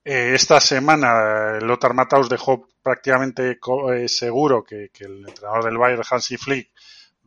Eh, 0.04 0.32
esta 0.34 0.60
semana 0.60 1.56
eh, 1.56 1.60
Lothar 1.62 1.94
Matthaus 1.94 2.28
dejó 2.28 2.68
prácticamente 2.82 3.58
co- 3.58 3.92
eh, 3.92 4.08
seguro 4.08 4.62
que, 4.62 4.90
que 4.92 5.04
el 5.04 5.26
entrenador 5.26 5.64
del 5.64 5.78
Bayern, 5.78 6.02
Hansi 6.08 6.36
Flick, 6.36 6.70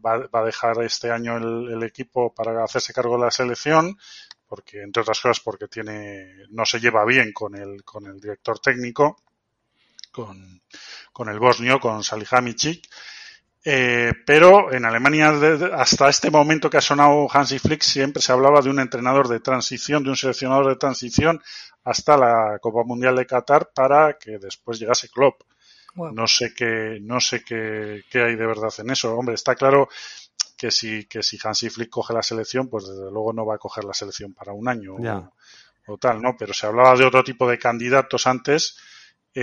va, 0.06 0.18
va 0.28 0.42
a 0.42 0.46
dejar 0.46 0.82
este 0.84 1.10
año 1.10 1.38
el, 1.38 1.74
el 1.74 1.84
equipo 1.84 2.34
para 2.36 2.64
hacerse 2.64 2.94
cargo 2.94 3.18
de 3.18 3.24
la 3.26 3.32
selección, 3.32 3.98
porque 4.48 4.84
entre 4.84 5.02
otras 5.02 5.20
cosas 5.20 5.40
porque 5.40 5.68
tiene 5.68 6.34
no 6.52 6.66
se 6.66 6.80
lleva 6.80 7.04
bien 7.04 7.34
con 7.34 7.56
el 7.56 7.84
con 7.84 8.06
el 8.06 8.20
director 8.20 8.60
técnico, 8.60 9.18
con, 10.26 10.62
con 11.14 11.30
el 11.30 11.40
bosnio, 11.40 11.80
con 11.80 12.04
Salihamidzic. 12.04 12.88
Eh, 13.70 14.14
pero 14.26 14.72
en 14.72 14.86
Alemania, 14.86 15.32
de- 15.34 15.58
de- 15.58 15.74
hasta 15.74 16.08
este 16.10 16.32
momento 16.32 16.70
que 16.70 16.78
ha 16.78 16.82
sonado 16.82 17.28
Hansi 17.30 17.60
Flick, 17.60 17.82
siempre 17.82 18.22
se 18.22 18.32
hablaba 18.32 18.62
de 18.62 18.70
un 18.70 18.80
entrenador 18.80 19.28
de 19.28 19.42
transición, 19.42 20.04
de 20.04 20.10
un 20.12 20.16
seleccionador 20.16 20.68
de 20.70 20.78
transición 20.78 21.42
hasta 21.84 22.16
la 22.18 22.60
Copa 22.62 22.84
Mundial 22.86 23.16
de 23.18 23.26
Qatar 23.26 23.72
para 23.76 24.18
que 24.18 24.38
después 24.40 24.80
llegase 24.80 25.10
Klopp. 25.10 25.42
Wow. 25.96 26.14
No 26.14 26.28
sé 26.28 26.54
qué, 26.56 27.00
no 27.02 27.20
sé 27.20 27.44
qué, 27.44 28.04
qué 28.10 28.22
hay 28.24 28.36
de 28.36 28.46
verdad 28.46 28.74
en 28.78 28.90
eso. 28.92 29.14
Hombre, 29.16 29.36
está 29.36 29.56
claro 29.56 29.90
que 30.58 30.72
si, 30.72 31.06
que 31.06 31.22
si 31.24 31.38
Hansi 31.44 31.70
Flick 31.70 31.90
coge 31.90 32.14
la 32.14 32.24
selección, 32.24 32.70
pues 32.70 32.88
desde 32.88 33.12
luego 33.12 33.34
no 33.34 33.46
va 33.46 33.56
a 33.56 33.60
coger 33.60 33.84
la 33.84 33.94
selección 33.94 34.34
para 34.34 34.54
un 34.54 34.70
año 34.70 34.96
o 35.88 35.98
tal, 35.98 36.22
¿no? 36.22 36.36
Pero 36.38 36.54
se 36.54 36.68
hablaba 36.68 36.96
de 36.96 37.06
otro 37.06 37.24
tipo 37.24 37.50
de 37.50 37.58
candidatos 37.60 38.28
antes 38.28 38.78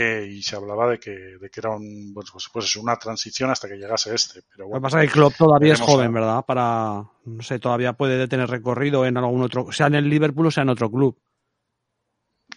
eh, 0.00 0.26
y 0.30 0.42
se 0.42 0.56
hablaba 0.56 0.90
de 0.90 0.98
que, 0.98 1.10
de 1.12 1.50
que 1.50 1.60
era 1.60 1.70
un, 1.70 2.12
pues, 2.14 2.30
pues, 2.32 2.48
pues 2.52 2.76
una 2.76 2.96
transición 2.98 3.50
hasta 3.50 3.68
que 3.68 3.76
llegase 3.76 4.14
este. 4.14 4.42
Pero 4.50 4.66
Lo 4.70 4.78
que 4.78 4.80
bueno, 4.80 4.82
pasa 4.82 5.02
es 5.02 5.08
que 5.08 5.12
Klopp 5.12 5.36
todavía 5.36 5.72
es 5.74 5.80
joven, 5.80 6.12
a- 6.12 6.12
¿verdad? 6.12 6.44
Para, 6.46 7.04
no 7.24 7.42
sé, 7.42 7.58
todavía 7.58 7.92
puede 7.94 8.26
tener 8.28 8.48
recorrido 8.50 9.06
en 9.06 9.16
algún 9.16 9.42
otro, 9.42 9.70
sea 9.72 9.86
en 9.86 9.94
el 9.94 10.08
Liverpool 10.08 10.46
o 10.46 10.50
sea 10.50 10.62
en 10.64 10.70
otro 10.70 10.90
club. 10.90 11.18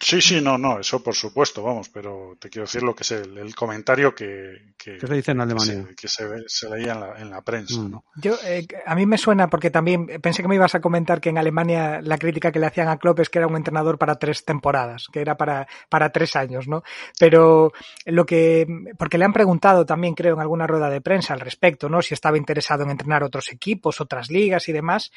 Sí, 0.00 0.20
sí, 0.20 0.40
no, 0.40 0.56
no, 0.58 0.80
eso 0.80 1.02
por 1.02 1.14
supuesto, 1.14 1.62
vamos, 1.62 1.88
pero 1.88 2.36
te 2.38 2.48
quiero 2.48 2.66
decir 2.66 2.82
lo 2.82 2.94
que 2.94 3.02
es 3.02 3.10
el, 3.12 3.36
el 3.38 3.54
comentario 3.54 4.14
que, 4.14 4.72
que, 4.78 4.96
¿Qué 4.98 5.06
se 5.06 5.14
dice 5.14 5.30
en 5.32 5.38
que 5.38 5.42
Alemania? 5.42 5.86
se, 5.88 5.94
que 5.96 6.08
se, 6.08 6.26
ve- 6.26 6.44
se 6.46 6.70
leía 6.70 6.92
en 6.92 7.00
la, 7.00 7.18
en 7.18 7.30
la 7.30 7.42
prensa, 7.42 7.80
Mm. 7.80 7.90
¿no? 7.90 8.04
Yo, 8.16 8.36
eh, 8.44 8.66
a 8.86 8.94
mí 8.94 9.06
me 9.06 9.18
suena 9.18 9.48
porque 9.48 9.70
también 9.70 10.06
pensé 10.22 10.42
que 10.42 10.48
me 10.48 10.54
ibas 10.54 10.74
a 10.74 10.80
comentar 10.80 11.20
que 11.20 11.28
en 11.30 11.38
Alemania 11.38 12.00
la 12.02 12.18
crítica 12.18 12.52
que 12.52 12.58
le 12.58 12.66
hacían 12.66 12.88
a 12.88 12.96
Klopp 12.98 13.20
es 13.20 13.28
que 13.30 13.38
era 13.38 13.46
un 13.48 13.56
entrenador 13.56 13.98
para 13.98 14.16
tres 14.18 14.44
temporadas, 14.44 15.06
que 15.12 15.20
era 15.20 15.36
para, 15.36 15.66
para 15.88 16.10
tres 16.10 16.36
años, 16.36 16.68
¿no? 16.68 16.82
Pero 17.18 17.72
lo 18.06 18.24
que, 18.26 18.66
porque 18.98 19.18
le 19.18 19.24
han 19.24 19.32
preguntado 19.32 19.84
también, 19.86 20.14
creo, 20.14 20.34
en 20.34 20.40
alguna 20.40 20.66
rueda 20.66 20.90
de 20.90 21.00
prensa 21.00 21.34
al 21.34 21.40
respecto, 21.40 21.88
¿no? 21.88 22.02
Si 22.02 22.14
estaba 22.14 22.36
interesado 22.38 22.84
en 22.84 22.90
entrenar 22.90 23.22
otros 23.24 23.50
equipos, 23.52 24.00
otras 24.00 24.30
ligas 24.30 24.68
y 24.68 24.72
demás. 24.72 25.10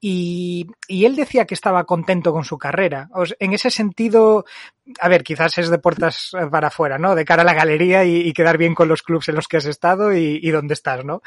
Y, 0.00 0.66
y 0.88 1.04
él 1.06 1.16
decía 1.16 1.46
que 1.46 1.54
estaba 1.54 1.84
contento 1.84 2.32
con 2.32 2.44
su 2.44 2.58
carrera. 2.58 3.08
O 3.14 3.24
sea, 3.26 3.36
en 3.40 3.52
ese 3.54 3.70
sentido, 3.70 4.25
a 5.00 5.08
ver, 5.08 5.24
quizás 5.24 5.58
es 5.58 5.68
de 5.68 5.78
puertas 5.78 6.30
eh, 6.34 6.46
para 6.50 6.68
afuera, 6.68 6.98
¿no? 6.98 7.14
De 7.14 7.24
cara 7.24 7.42
a 7.42 7.44
la 7.44 7.54
galería 7.54 8.04
y, 8.04 8.32
quedar 8.32 8.56
bien 8.56 8.74
con 8.74 8.88
los 8.88 9.02
clubes 9.02 9.28
en 9.28 9.34
los 9.34 9.48
que 9.48 9.56
has 9.56 9.66
estado 9.66 10.12
y, 10.12 10.38
y 10.42 10.50
dónde 10.50 10.74
estás, 10.74 11.04
¿no? 11.04 11.22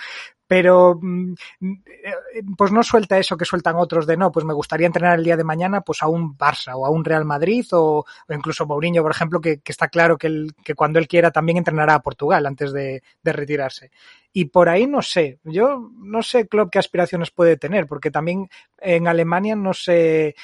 Pero 0.47 0.97
mm, 1.00 1.34
eh, 1.62 2.43
pues 2.58 2.72
no 2.72 2.82
suelta 2.82 3.20
eso 3.20 3.38
que 3.38 3.45
sueltan 3.45 3.76
otros 3.76 4.08
de 4.08 4.18
no, 4.18 4.32
pues 4.32 4.45
me 4.45 4.54
gustaría 4.54 4.88
entrenar 4.88 5.20
el 5.20 5.24
día 5.24 5.38
de 5.38 5.43
mañana 5.43 5.82
pues 5.82 6.02
a 6.02 6.08
un 6.08 6.38
Barça 6.38 6.74
o 6.76 6.86
a 6.86 6.89
un 6.89 7.06
Real 7.06 7.26
Madrid 7.26 7.66
o, 7.74 8.06
o 8.28 8.34
incluso 8.34 8.66
Mourinho, 8.66 9.04
por 9.04 9.12
ejemplo, 9.12 9.41
que, 9.41 9.62
está 9.64 9.89
claro 9.89 10.18
que, 10.18 10.47
cuando 10.76 10.97
él 10.97 11.08
quiera 11.08 11.30
también 11.30 11.60
entrenará 11.60 11.95
a 11.95 12.02
Portugal 12.02 12.45
antes 12.45 12.74
de, 12.74 13.04
retirarse. 13.24 13.91
Y 14.34 14.45
por 14.45 14.70
ahí 14.70 14.88
no 14.88 15.04
sé, 15.04 15.39
yo 15.43 15.91
no 15.97 16.24
sé 16.24 16.47
Klopp 16.47 16.72
qué 16.72 16.80
aspiraciones 16.80 17.30
puede 17.30 17.58
tener, 17.58 17.86
porque 17.86 18.10
también 18.10 18.50
en 18.80 19.08
Alemania 19.08 19.56
no 19.56 19.74
sé 19.74 20.36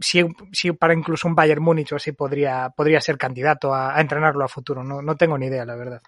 si, 0.00 0.24
si 0.52 0.72
para 0.72 0.94
incluso 0.94 1.28
un 1.28 1.34
Bayern 1.34 1.62
Múnich 1.62 1.92
o 1.92 1.96
así 1.96 2.12
podría, 2.12 2.70
podría 2.70 3.00
ser 3.00 3.18
candidato 3.18 3.74
a, 3.74 3.96
a 3.96 4.00
entrenarlo 4.00 4.44
a 4.44 4.48
futuro. 4.48 4.82
No, 4.82 5.02
no 5.02 5.16
tengo 5.16 5.38
ni 5.38 5.46
idea, 5.46 5.64
la 5.64 5.76
verdad. 5.76 6.00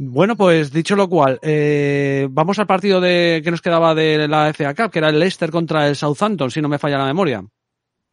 Bueno, 0.00 0.36
pues 0.36 0.70
dicho 0.70 0.94
lo 0.94 1.08
cual, 1.08 1.40
eh, 1.42 2.28
vamos 2.30 2.60
al 2.60 2.68
partido 2.68 3.00
de 3.00 3.40
que 3.42 3.50
nos 3.50 3.60
quedaba 3.60 3.96
de 3.96 4.28
la 4.28 4.52
FA 4.54 4.72
Cup, 4.72 4.92
que 4.92 5.00
era 5.00 5.08
el 5.08 5.18
Leicester 5.18 5.50
contra 5.50 5.88
el 5.88 5.96
Southampton, 5.96 6.52
si 6.52 6.62
no 6.62 6.68
me 6.68 6.78
falla 6.78 6.98
la 6.98 7.06
memoria. 7.06 7.42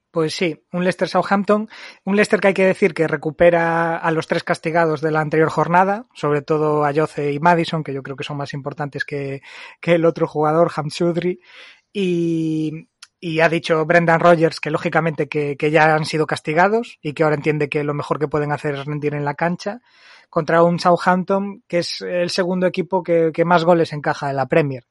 Pues 0.09 0.33
sí, 0.33 0.63
un 0.71 0.83
Leicester 0.83 1.07
Southampton, 1.07 1.69
un 2.05 2.15
Leicester 2.15 2.39
que 2.39 2.47
hay 2.47 2.53
que 2.55 2.65
decir 2.65 2.95
que 2.95 3.07
recupera 3.07 3.97
a 3.97 4.09
los 4.09 4.25
tres 4.25 4.43
castigados 4.43 5.01
de 5.01 5.11
la 5.11 5.19
anterior 5.19 5.49
jornada, 5.49 6.07
sobre 6.15 6.41
todo 6.41 6.85
a 6.85 6.91
Yoce 6.91 7.33
y 7.33 7.39
Madison, 7.39 7.83
que 7.83 7.93
yo 7.93 8.01
creo 8.01 8.15
que 8.15 8.23
son 8.23 8.37
más 8.37 8.53
importantes 8.53 9.05
que, 9.05 9.43
que 9.79 9.93
el 9.93 10.05
otro 10.05 10.25
jugador, 10.25 10.71
Hamchudri, 10.75 11.39
y, 11.97 12.89
y 13.19 13.39
ha 13.39 13.49
dicho 13.49 13.85
Brendan 13.85 14.19
Rogers 14.19 14.59
que 14.59 14.71
lógicamente 14.71 15.27
que, 15.27 15.55
ya 15.71 15.95
han 15.95 16.05
sido 16.05 16.27
castigados 16.27 16.99
y 17.01 17.13
que 17.13 17.23
ahora 17.23 17.35
entiende 17.35 17.69
que 17.69 17.83
lo 17.83 17.93
mejor 17.93 18.19
que 18.19 18.27
pueden 18.27 18.51
hacer 18.51 18.75
es 18.75 18.85
rendir 18.85 19.15
en 19.15 19.25
la 19.25 19.33
cancha 19.35 19.81
contra 20.29 20.63
un 20.63 20.79
Southampton 20.79 21.63
que 21.67 21.79
es 21.79 22.01
el 22.01 22.29
segundo 22.29 22.67
equipo 22.67 23.03
que, 23.03 23.31
que 23.33 23.45
más 23.45 23.63
goles 23.63 23.93
encaja 23.93 24.29
en 24.29 24.35
la 24.35 24.47
Premier. 24.47 24.85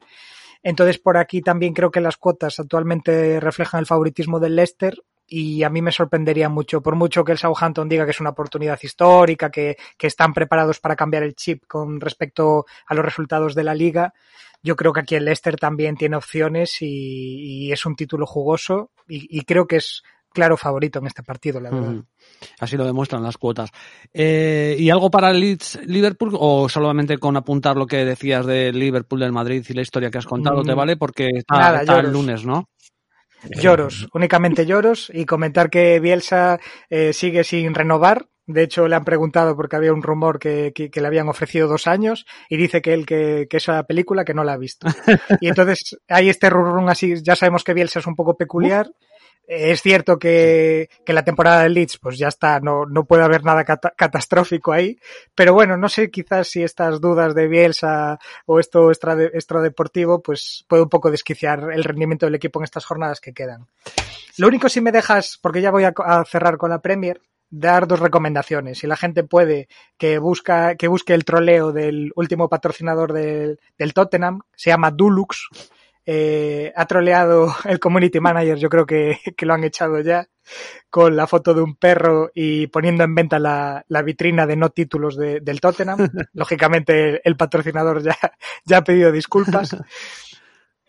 Entonces, 0.63 0.99
por 0.99 1.19
aquí 1.19 1.43
también 1.43 1.75
creo 1.75 1.91
que 1.91 2.01
las 2.01 2.17
cuotas 2.17 2.59
actualmente 2.59 3.39
reflejan 3.39 3.81
el 3.81 3.87
favoritismo 3.87 4.41
del 4.41 4.57
Leicester 4.57 4.97
y 5.27 5.63
a 5.63 5.71
mí 5.71 5.83
me 5.83 5.93
sorprendería 5.93 6.49
mucho, 6.49 6.83
por 6.83 6.97
mucho 6.97 7.25
que 7.25 7.33
el 7.33 7.39
Southampton 7.39 7.89
diga 7.89 8.05
que 8.05 8.11
es 8.11 8.21
una 8.21 8.31
oportunidad 8.31 8.79
histórica, 8.83 9.51
que, 9.51 9.77
que 9.97 10.07
están 10.07 10.33
preparados 10.35 10.81
para 10.81 10.97
cambiar 10.97 11.23
el 11.23 11.35
chip 11.35 11.65
con 11.67 12.01
respecto 12.01 12.67
a 12.87 12.95
los 12.95 13.05
resultados 13.05 13.55
de 13.55 13.65
la 13.65 13.75
liga. 13.75 14.13
Yo 14.63 14.77
creo 14.77 14.93
que 14.93 15.01
aquí 15.01 15.15
el 15.15 15.25
Leicester 15.25 15.57
también 15.57 15.97
tiene 15.97 16.17
opciones 16.17 16.81
y, 16.81 17.67
y 17.67 17.73
es 17.73 17.85
un 17.85 17.97
título 17.97 18.27
jugoso 18.27 18.91
y, 19.09 19.39
y 19.39 19.43
creo 19.43 19.67
que 19.67 19.77
es 19.77 20.03
claro 20.35 20.57
favorito 20.57 20.99
en 20.99 21.07
este 21.07 21.23
partido, 21.23 21.61
la 21.61 21.71
verdad. 21.71 22.03
Así 22.59 22.77
lo 22.77 22.85
demuestran 22.85 23.23
las 23.23 23.39
cuotas. 23.39 23.71
Eh, 24.13 24.77
¿Y 24.79 24.91
algo 24.91 25.11
para 25.11 25.31
el 25.31 25.41
Leeds 25.41 25.81
Liverpool 25.87 26.33
o 26.39 26.69
solamente 26.69 27.17
con 27.19 27.37
apuntar 27.37 27.77
lo 27.77 27.87
que 27.87 28.05
decías 28.05 28.45
del 28.45 28.79
Liverpool 28.79 29.21
del 29.21 29.33
Madrid 29.33 29.65
y 29.69 29.73
la 29.73 29.83
historia 29.83 30.11
que 30.11 30.19
has 30.19 30.27
contado 30.27 30.63
Mm, 30.63 30.67
te 30.67 30.75
vale? 30.75 30.97
Porque 30.97 31.29
está, 31.35 31.59
nada, 31.59 31.81
está 31.81 32.01
el 32.01 32.11
lunes, 32.11 32.45
¿no? 32.45 32.69
Lloros, 33.51 34.09
únicamente 34.13 34.67
lloros 34.67 35.11
y 35.13 35.27
comentar 35.27 35.71
que 35.71 36.01
Bielsa 36.01 36.59
eh, 36.91 37.13
sigue 37.13 37.45
sin 37.45 37.75
renovar. 37.75 38.27
De 38.47 38.63
hecho, 38.63 38.89
le 38.89 38.97
han 38.97 39.05
preguntado 39.05 39.57
porque 39.57 39.77
había 39.77 39.93
un 39.93 40.03
rumor 40.03 40.39
que, 40.39 40.73
que, 40.75 40.91
que 40.91 41.01
le 41.01 41.07
habían 41.07 41.29
ofrecido 41.29 41.67
dos 41.67 41.87
años 41.87 42.27
y 42.51 42.59
dice 42.59 42.83
que 42.83 42.93
él 42.93 43.07
que, 43.07 43.47
que 43.49 43.57
esa 43.57 43.83
película 43.85 44.25
que 44.25 44.35
no 44.35 44.45
la 44.45 44.53
ha 44.53 44.59
visto. 44.59 44.87
Y 45.41 45.49
entonces 45.49 45.97
hay 46.09 46.29
este 46.29 46.51
rurrún 46.51 46.91
así, 46.91 47.15
ya 47.23 47.37
sabemos 47.37 47.65
que 47.65 47.75
Bielsa 47.75 48.01
es 48.01 48.07
un 48.07 48.17
poco 48.17 48.37
peculiar. 48.37 48.91
Es 49.47 49.83
cierto 49.83 50.19
que, 50.19 50.89
que 51.05 51.13
la 51.13 51.23
temporada 51.23 51.63
del 51.63 51.75
Leeds, 51.75 51.99
pues 51.99 52.17
ya 52.17 52.29
está, 52.29 52.61
no, 52.61 52.87
no 52.87 53.05
puede 53.05 53.25
haber 53.25 53.45
nada 53.45 53.63
cata- 53.65 53.93
catastrófico 53.95 54.73
ahí, 54.73 54.99
pero 55.35 55.53
bueno, 55.53 55.77
no 55.77 55.91
sé 55.91 56.11
quizás 56.11 56.49
si 56.49 56.63
estas 56.63 57.01
dudas 57.01 57.35
de 57.35 57.47
Bielsa 57.47 58.19
o 58.47 58.59
esto 58.59 58.89
extra, 58.91 59.23
extradeportivo, 59.23 60.23
pues 60.23 60.65
puede 60.67 60.83
un 60.83 60.89
poco 60.89 61.11
desquiciar 61.11 61.71
el 61.73 61.85
rendimiento 61.85 62.25
del 62.25 62.37
equipo 62.37 62.59
en 62.59 62.65
estas 62.65 62.87
jornadas 62.87 63.21
que 63.21 63.35
quedan. 63.35 63.67
Lo 64.39 64.49
único 64.49 64.71
si 64.71 64.81
me 64.81 64.93
dejas, 64.93 65.39
porque 65.41 65.61
ya 65.61 65.71
voy 65.71 65.85
a, 65.85 65.93
a 65.97 66.25
cerrar 66.25 66.57
con 66.57 66.71
la 66.71 66.81
Premier, 66.81 67.21
dar 67.51 67.87
dos 67.87 68.01
recomendaciones. 68.01 68.79
Si 68.79 68.87
la 68.87 68.97
gente 68.97 69.25
puede 69.25 69.69
que 69.99 70.19
busca 70.19 70.75
que 70.75 70.89
busque 70.89 71.15
el 71.15 71.25
troleo 71.25 71.71
del 71.71 72.13
último 72.17 72.49
patrocinador 72.49 73.13
del, 73.13 73.61
del 73.79 73.93
Tottenham, 73.95 74.41
se 74.57 74.71
llama 74.71 74.91
Dulux. 74.91 75.49
Eh, 76.07 76.73
ha 76.77 76.87
troleado 76.87 77.55
el 77.65 77.81
community 77.81 78.21
manager, 78.21 78.59
yo 78.59 78.69
creo 78.69 78.87
que, 78.87 79.19
que, 79.37 79.47
lo 79.47 79.55
han 79.55 79.65
echado 79.65 80.01
ya, 80.01 80.29
con 80.91 81.17
la 81.17 81.27
foto 81.27 81.55
de 81.55 81.63
un 81.63 81.77
perro 81.77 82.31
y 82.35 82.67
poniendo 82.67 83.05
en 83.05 83.15
venta 83.15 83.39
la, 83.39 83.85
la 83.89 84.03
vitrina 84.03 84.47
de 84.47 84.57
no 84.57 84.71
títulos 84.71 85.17
de, 85.17 85.41
del 85.41 85.61
Tottenham. 85.61 85.99
Lógicamente 86.35 87.27
el 87.27 87.37
patrocinador 87.37 88.03
ya, 88.03 88.17
ya 88.65 88.79
ha 88.79 88.85
pedido 88.85 89.11
disculpas. 89.13 89.77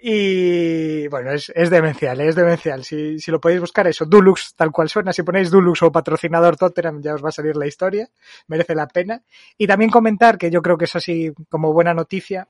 Y 0.07 1.07
bueno, 1.07 1.32
es, 1.32 1.51
es 1.55 1.72
demencial, 1.72 2.20
es 2.22 2.36
demencial. 2.36 2.84
Si, 2.84 3.18
si, 3.18 3.32
lo 3.32 3.39
podéis 3.39 3.61
buscar, 3.61 3.88
eso, 3.88 4.05
Dulux, 4.05 4.53
tal 4.55 4.72
cual 4.72 4.88
suena. 4.88 5.11
Si 5.11 5.24
ponéis 5.24 5.49
Dulux 5.49 5.82
o 5.82 5.91
patrocinador 5.91 6.57
Tottenham, 6.57 7.01
ya 7.01 7.16
os 7.16 7.24
va 7.24 7.30
a 7.30 7.32
salir 7.32 7.55
la 7.55 7.66
historia. 7.66 8.07
Merece 8.47 8.76
la 8.76 8.88
pena. 8.88 9.24
Y 9.57 9.66
también 9.66 9.89
comentar, 9.89 10.38
que 10.38 10.51
yo 10.51 10.61
creo 10.61 10.78
que 10.78 10.86
es 10.86 10.95
así 10.95 11.32
como 11.49 11.74
buena 11.74 11.95
noticia, 11.95 12.47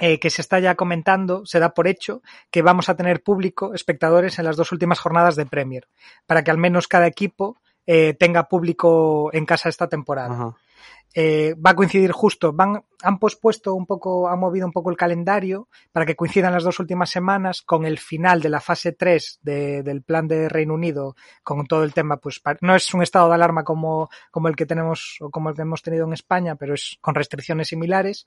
eh, 0.00 0.18
que 0.20 0.30
se 0.30 0.42
está 0.42 0.58
ya 0.60 0.74
comentando, 0.74 1.44
se 1.46 1.58
da 1.58 1.70
por 1.70 1.88
hecho, 1.88 2.22
que 2.50 2.62
vamos 2.62 2.88
a 2.88 2.96
tener 2.96 3.22
público, 3.22 3.74
espectadores 3.74 4.38
en 4.38 4.44
las 4.44 4.56
dos 4.56 4.72
últimas 4.72 4.98
jornadas 4.98 5.36
de 5.36 5.46
Premier, 5.46 5.88
para 6.26 6.42
que 6.42 6.50
al 6.50 6.58
menos 6.58 6.88
cada 6.88 7.06
equipo 7.06 7.56
eh, 7.86 8.14
tenga 8.14 8.48
público 8.48 9.30
en 9.32 9.46
casa 9.46 9.68
esta 9.68 9.88
temporada. 9.88 10.54
Eh, 11.14 11.54
va 11.54 11.70
a 11.70 11.74
coincidir 11.74 12.12
justo, 12.12 12.52
van, 12.52 12.84
han 13.02 13.18
pospuesto 13.18 13.74
un 13.74 13.86
poco, 13.86 14.28
han 14.28 14.38
movido 14.38 14.66
un 14.66 14.72
poco 14.72 14.90
el 14.90 14.96
calendario 14.96 15.68
para 15.90 16.04
que 16.04 16.14
coincidan 16.14 16.52
las 16.52 16.64
dos 16.64 16.78
últimas 16.80 17.10
semanas 17.10 17.62
con 17.62 17.86
el 17.86 17.98
final 17.98 18.42
de 18.42 18.50
la 18.50 18.60
fase 18.60 18.92
3 18.92 19.40
de, 19.42 19.82
del 19.82 20.02
plan 20.02 20.28
de 20.28 20.48
Reino 20.48 20.74
Unido, 20.74 21.16
con 21.42 21.66
todo 21.66 21.82
el 21.82 21.94
tema, 21.94 22.18
pues 22.18 22.40
no 22.60 22.76
es 22.76 22.92
un 22.94 23.02
estado 23.02 23.28
de 23.28 23.34
alarma 23.34 23.64
como, 23.64 24.10
como 24.30 24.48
el 24.48 24.56
que 24.56 24.66
tenemos 24.66 25.16
o 25.20 25.30
como 25.30 25.48
el 25.48 25.56
que 25.56 25.62
hemos 25.62 25.82
tenido 25.82 26.06
en 26.06 26.12
España, 26.12 26.56
pero 26.56 26.74
es 26.74 26.98
con 27.00 27.14
restricciones 27.14 27.68
similares, 27.68 28.26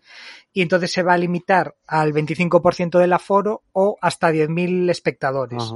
y 0.51 0.61
entonces 0.61 0.91
se 0.91 1.03
va 1.03 1.13
a 1.13 1.17
limitar 1.17 1.75
al 1.87 2.13
25% 2.13 2.99
del 2.99 3.13
aforo 3.13 3.63
o 3.73 3.97
hasta 4.01 4.31
10.000 4.31 4.89
espectadores. 4.89 5.71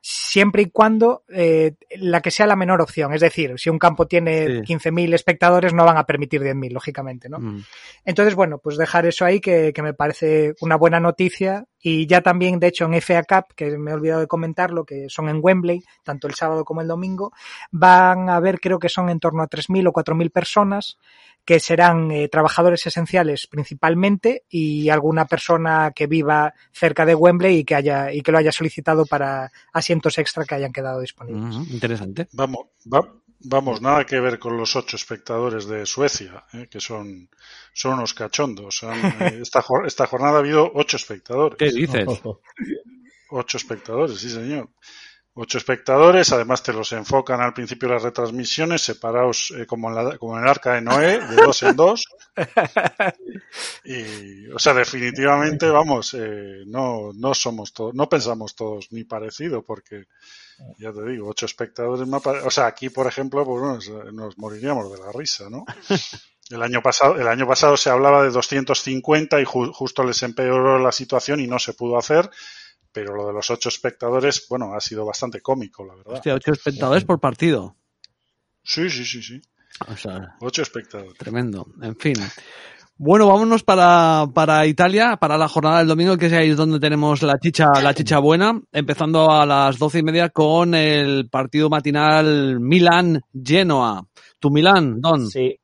Siempre 0.00 0.62
y 0.62 0.70
cuando 0.70 1.24
eh, 1.28 1.74
la 1.98 2.20
que 2.20 2.30
sea 2.30 2.46
la 2.46 2.56
menor 2.56 2.80
opción. 2.80 3.12
Es 3.12 3.20
decir, 3.20 3.54
si 3.56 3.68
un 3.70 3.78
campo 3.78 4.06
tiene 4.06 4.46
sí. 4.46 4.74
15.000 4.74 5.14
espectadores, 5.14 5.74
no 5.74 5.84
van 5.84 5.98
a 5.98 6.06
permitir 6.06 6.40
10.000, 6.40 6.72
lógicamente, 6.72 7.28
¿no? 7.28 7.38
Mm. 7.38 7.64
Entonces, 8.04 8.34
bueno, 8.34 8.58
pues 8.58 8.76
dejar 8.76 9.06
eso 9.06 9.24
ahí, 9.24 9.40
que, 9.40 9.72
que, 9.72 9.82
me 9.82 9.94
parece 9.94 10.54
una 10.60 10.76
buena 10.76 11.00
noticia. 11.00 11.66
Y 11.82 12.06
ya 12.06 12.20
también, 12.20 12.58
de 12.60 12.68
hecho, 12.68 12.84
en 12.84 13.00
FA 13.00 13.22
Cup, 13.24 13.54
que 13.54 13.78
me 13.78 13.90
he 13.90 13.94
olvidado 13.94 14.20
de 14.20 14.26
comentarlo, 14.26 14.84
que 14.84 15.08
son 15.08 15.28
en 15.28 15.40
Wembley, 15.42 15.82
tanto 16.02 16.26
el 16.26 16.34
sábado 16.34 16.64
como 16.64 16.80
el 16.82 16.88
domingo, 16.88 17.32
van 17.70 18.28
a 18.28 18.38
ver, 18.40 18.60
creo 18.60 18.78
que 18.78 18.88
son 18.88 19.08
en 19.08 19.20
torno 19.20 19.42
a 19.42 19.48
3.000 19.48 19.88
o 19.88 19.92
4.000 19.92 20.30
personas 20.30 20.98
que 21.44 21.58
serán 21.58 22.10
eh, 22.10 22.28
trabajadores 22.28 22.86
esenciales 22.86 23.46
principalmente 23.46 24.44
y 24.48 24.90
alguna 24.90 25.24
persona 25.24 25.90
que 25.94 26.06
viva 26.06 26.54
cerca 26.70 27.06
de 27.06 27.14
Wembley 27.14 27.58
y 27.58 27.64
que 27.64 27.74
haya 27.74 28.12
y 28.12 28.20
que 28.20 28.30
lo 28.30 28.38
haya 28.38 28.52
solicitado 28.52 29.06
para 29.06 29.50
asientos 29.72 30.18
extra 30.18 30.44
que 30.44 30.54
hayan 30.54 30.72
quedado 30.72 31.00
disponibles. 31.00 31.56
Uh 31.56 31.60
-huh, 31.60 31.70
interesante. 31.70 32.28
Vamos, 32.32 32.66
va, 32.92 33.08
vamos, 33.40 33.80
nada 33.80 34.04
que 34.04 34.20
ver 34.20 34.38
con 34.38 34.56
los 34.56 34.76
ocho 34.76 34.96
espectadores 34.96 35.66
de 35.66 35.86
Suecia, 35.86 36.44
eh, 36.52 36.68
que 36.70 36.80
son, 36.80 37.28
son 37.72 37.94
unos 37.94 38.14
cachondos. 38.14 38.76
Son, 38.76 38.92
eh, 39.20 39.38
esta, 39.42 39.64
esta 39.86 40.06
jornada 40.06 40.36
ha 40.36 40.40
habido 40.40 40.70
ocho 40.74 40.96
espectadores. 40.96 41.58
¿Qué 41.58 41.70
dices? 41.70 42.06
Ocho 43.32 43.58
espectadores, 43.58 44.18
sí 44.18 44.28
señor 44.28 44.68
ocho 45.34 45.58
espectadores, 45.58 46.32
además 46.32 46.62
te 46.62 46.72
los 46.72 46.92
enfocan 46.92 47.40
al 47.40 47.54
principio 47.54 47.88
de 47.88 47.94
las 47.94 48.02
retransmisiones, 48.02 48.82
separados 48.82 49.54
eh, 49.56 49.66
como, 49.66 49.88
en 49.88 49.94
la, 49.94 50.18
como 50.18 50.36
en 50.36 50.42
el 50.42 50.48
arca 50.48 50.74
de 50.74 50.82
Noé, 50.82 51.18
de 51.18 51.36
dos 51.36 51.62
en 51.62 51.76
dos. 51.76 52.04
Y, 53.84 54.46
o 54.48 54.58
sea, 54.58 54.74
definitivamente, 54.74 55.68
vamos, 55.68 56.14
eh, 56.14 56.62
no, 56.66 57.10
no 57.12 57.34
somos 57.34 57.72
todos, 57.72 57.94
no 57.94 58.08
pensamos 58.08 58.54
todos 58.54 58.92
ni 58.92 59.02
parecido, 59.04 59.62
porque 59.62 60.04
ya 60.78 60.92
te 60.92 61.04
digo, 61.04 61.28
ocho 61.28 61.46
espectadores, 61.46 62.08
o 62.44 62.50
sea, 62.50 62.66
aquí, 62.66 62.90
por 62.90 63.06
ejemplo, 63.06 63.44
pues 63.44 63.62
nos, 63.62 64.12
nos 64.12 64.38
moriríamos 64.38 64.90
de 64.92 64.98
la 64.98 65.12
risa, 65.12 65.48
¿no? 65.50 65.64
El 66.50 66.62
año 66.64 66.82
pasado, 66.82 67.14
el 67.14 67.28
año 67.28 67.46
pasado 67.46 67.76
se 67.76 67.90
hablaba 67.90 68.24
de 68.24 68.30
250 68.30 69.40
y 69.40 69.44
ju 69.44 69.72
justo 69.72 70.02
les 70.02 70.20
empeoró 70.24 70.80
la 70.80 70.90
situación 70.90 71.38
y 71.38 71.46
no 71.46 71.60
se 71.60 71.74
pudo 71.74 71.96
hacer 71.96 72.28
pero 72.92 73.14
lo 73.14 73.26
de 73.26 73.32
los 73.32 73.50
ocho 73.50 73.68
espectadores, 73.68 74.46
bueno, 74.48 74.74
ha 74.74 74.80
sido 74.80 75.04
bastante 75.04 75.40
cómico, 75.40 75.84
la 75.84 75.94
verdad. 75.94 76.14
Hostia, 76.14 76.34
ocho 76.34 76.52
espectadores 76.52 77.04
por 77.04 77.20
partido. 77.20 77.76
Sí, 78.62 78.90
sí, 78.90 79.04
sí, 79.04 79.22
sí. 79.22 79.40
O 79.88 79.96
sea, 79.96 80.36
ocho 80.40 80.62
espectadores. 80.62 81.14
Tremendo. 81.14 81.66
En 81.82 81.96
fin. 81.96 82.16
Bueno, 83.02 83.28
vámonos 83.28 83.64
para, 83.64 84.26
para 84.34 84.66
Italia, 84.66 85.16
para 85.18 85.38
la 85.38 85.48
jornada 85.48 85.78
del 85.78 85.88
domingo, 85.88 86.18
que 86.18 86.26
es 86.26 86.34
ahí 86.34 86.50
donde 86.50 86.78
tenemos 86.78 87.22
la 87.22 87.38
chicha, 87.38 87.68
la 87.82 87.94
chicha 87.94 88.18
buena, 88.18 88.60
empezando 88.72 89.30
a 89.30 89.46
las 89.46 89.78
doce 89.78 90.00
y 90.00 90.02
media 90.02 90.28
con 90.28 90.74
el 90.74 91.30
partido 91.30 91.70
matinal 91.70 92.60
Milan-Genoa. 92.60 94.06
¿Tu 94.38 94.50
Milán, 94.50 95.00
Don? 95.00 95.26
Sí, 95.28 95.56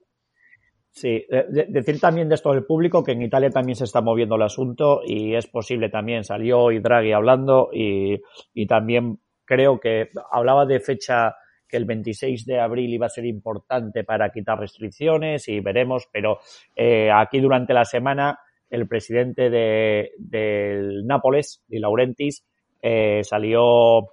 Sí, 0.91 1.27
de, 1.29 1.67
decir 1.69 2.01
también 2.01 2.31
de 2.31 2.37
esto 2.37 2.55
del 2.55 2.65
público 2.65 3.05
que 3.05 3.13
en 3.13 3.21
Italia 3.21 3.51
también 3.51 3.77
se 3.77 3.85
está 3.85 4.01
moviendo 4.01 4.37
el 4.37 4.43
asunto 4.43 5.03
y 5.05 5.35
es 5.35 5.47
posible 5.47 5.91
también, 5.91 6.25
salió 6.25 6.59
hoy 6.61 6.79
Draghi 6.79 7.13
hablando 7.13 7.69
y, 7.71 8.19
y 8.55 8.67
también 8.67 9.19
creo 9.45 9.79
que 9.79 10.09
hablaba 10.33 10.65
de 10.65 10.81
fecha 10.81 11.35
que 11.69 11.77
el 11.77 11.85
26 11.85 12.47
de 12.47 12.61
abril 12.61 12.93
iba 12.93 13.07
a 13.07 13.11
ser 13.11 13.27
importante 13.27 14.05
para 14.05 14.31
quitar 14.31 14.59
restricciones 14.59 15.49
y 15.49 15.61
veremos, 15.61 16.09
pero 16.13 16.39
eh, 16.75 17.11
aquí 17.13 17.41
durante 17.41 17.75
la 17.75 17.85
semana 17.85 18.39
el 18.71 18.89
presidente 18.89 19.51
de, 19.51 20.13
del 20.19 21.07
Nápoles, 21.07 21.63
Di 21.69 21.79
Laurentiis, 21.79 22.45
eh, 22.83 23.23
salió 23.23 24.13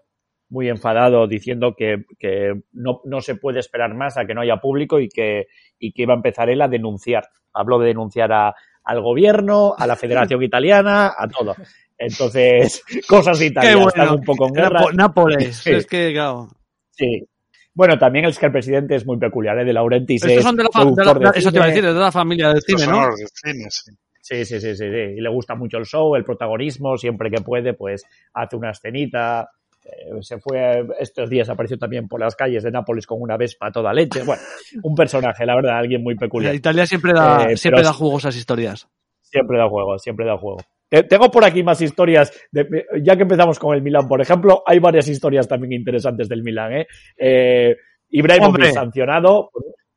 muy 0.49 0.69
enfadado 0.69 1.27
diciendo 1.27 1.73
que, 1.75 2.05
que 2.19 2.53
no, 2.73 3.01
no, 3.05 3.21
se 3.21 3.35
puede 3.35 3.59
esperar 3.59 3.95
más 3.95 4.17
a 4.17 4.25
que 4.25 4.35
no 4.35 4.41
haya 4.41 4.57
público 4.57 4.99
y 4.99 5.09
que, 5.09 5.47
y 5.79 5.91
que 5.91 6.03
iba 6.03 6.13
a 6.13 6.17
empezar 6.17 6.49
él 6.49 6.61
a 6.61 6.67
denunciar. 6.67 7.23
Habló 7.53 7.79
de 7.79 7.87
denunciar 7.87 8.31
a, 8.31 8.53
al 8.83 9.01
gobierno, 9.01 9.73
a 9.77 9.87
la 9.87 9.95
Federación 9.95 10.43
Italiana, 10.43 11.13
a 11.17 11.27
todo. 11.27 11.55
Entonces, 11.97 12.83
cosas 13.07 13.41
italianas 13.41 13.83
bueno. 13.83 13.89
están 13.89 14.19
un 14.19 14.23
poco 14.23 14.47
en 14.47 14.53
guerra. 14.53 14.81
Nápoles, 14.93 15.55
sí. 15.63 15.71
es 15.71 15.87
que, 15.87 16.11
claro. 16.13 16.47
Sí. 16.91 17.27
Bueno, 17.73 17.97
también 17.97 18.25
es 18.25 18.37
que 18.37 18.45
el 18.45 18.51
presidente 18.51 18.95
es 18.95 19.05
muy 19.05 19.17
peculiar, 19.17 19.57
¿eh? 19.59 19.65
de 19.65 19.73
Laurentiis. 19.73 20.23
Estos 20.23 20.43
son 20.43 20.55
de 20.55 20.63
la, 20.63 20.69
de 20.85 21.05
la, 21.05 21.31
de 21.31 21.39
eso 21.39 21.51
te 21.51 21.57
iba 21.57 21.65
a 21.65 21.67
decir, 21.69 21.83
de 21.83 21.93
la 21.93 22.11
familia 22.11 22.49
del 22.49 22.61
cine, 22.61 22.85
¿no? 22.87 23.07
De 23.07 23.25
cine, 23.33 23.67
sí. 23.69 23.91
Sí, 24.21 24.45
sí, 24.45 24.61
sí, 24.61 24.75
sí, 24.75 24.85
sí. 24.85 25.15
Y 25.17 25.21
le 25.21 25.29
gusta 25.29 25.53
mucho 25.53 25.77
el 25.77 25.85
show, 25.85 26.15
el 26.15 26.23
protagonismo, 26.23 26.97
siempre 26.97 27.29
que 27.29 27.41
puede, 27.41 27.73
pues 27.73 28.05
hace 28.33 28.55
una 28.55 28.71
escenita, 28.71 29.49
eh, 29.83 30.21
se 30.21 30.39
fue 30.39 30.87
estos 30.99 31.29
días 31.29 31.49
apareció 31.49 31.77
también 31.77 32.07
por 32.07 32.19
las 32.19 32.35
calles 32.35 32.63
de 32.63 32.71
Nápoles 32.71 33.05
con 33.05 33.21
una 33.21 33.35
vespa 33.35 33.71
toda 33.71 33.91
leche. 33.93 34.23
Bueno, 34.23 34.41
un 34.83 34.95
personaje, 34.95 35.45
la 35.45 35.55
verdad, 35.55 35.77
alguien 35.77 36.01
muy 36.01 36.15
peculiar. 36.15 36.55
Italia 36.55 36.85
siempre 36.85 37.13
da, 37.13 37.51
eh, 37.51 37.57
siempre 37.57 37.83
da 37.83 37.91
juego 37.91 38.17
esas 38.17 38.35
historias. 38.35 38.87
Siempre 39.21 39.57
da 39.57 39.67
juego, 39.67 39.97
siempre 39.99 40.25
da 40.25 40.37
juego. 40.37 40.59
Eh, 40.93 41.01
tengo 41.01 41.31
por 41.31 41.43
aquí 41.43 41.63
más 41.63 41.81
historias, 41.81 42.31
de, 42.51 42.85
ya 43.01 43.15
que 43.15 43.23
empezamos 43.23 43.57
con 43.57 43.75
el 43.75 43.81
Milan, 43.81 44.07
por 44.07 44.21
ejemplo, 44.21 44.61
hay 44.63 44.77
varias 44.77 45.07
historias 45.07 45.47
también 45.47 45.73
interesantes 45.73 46.29
del 46.29 46.43
Milan. 46.43 46.71
¿eh? 46.71 46.87
eh 47.17 47.75
Ibrahimovic 48.11 48.73
sancionado 48.73 49.49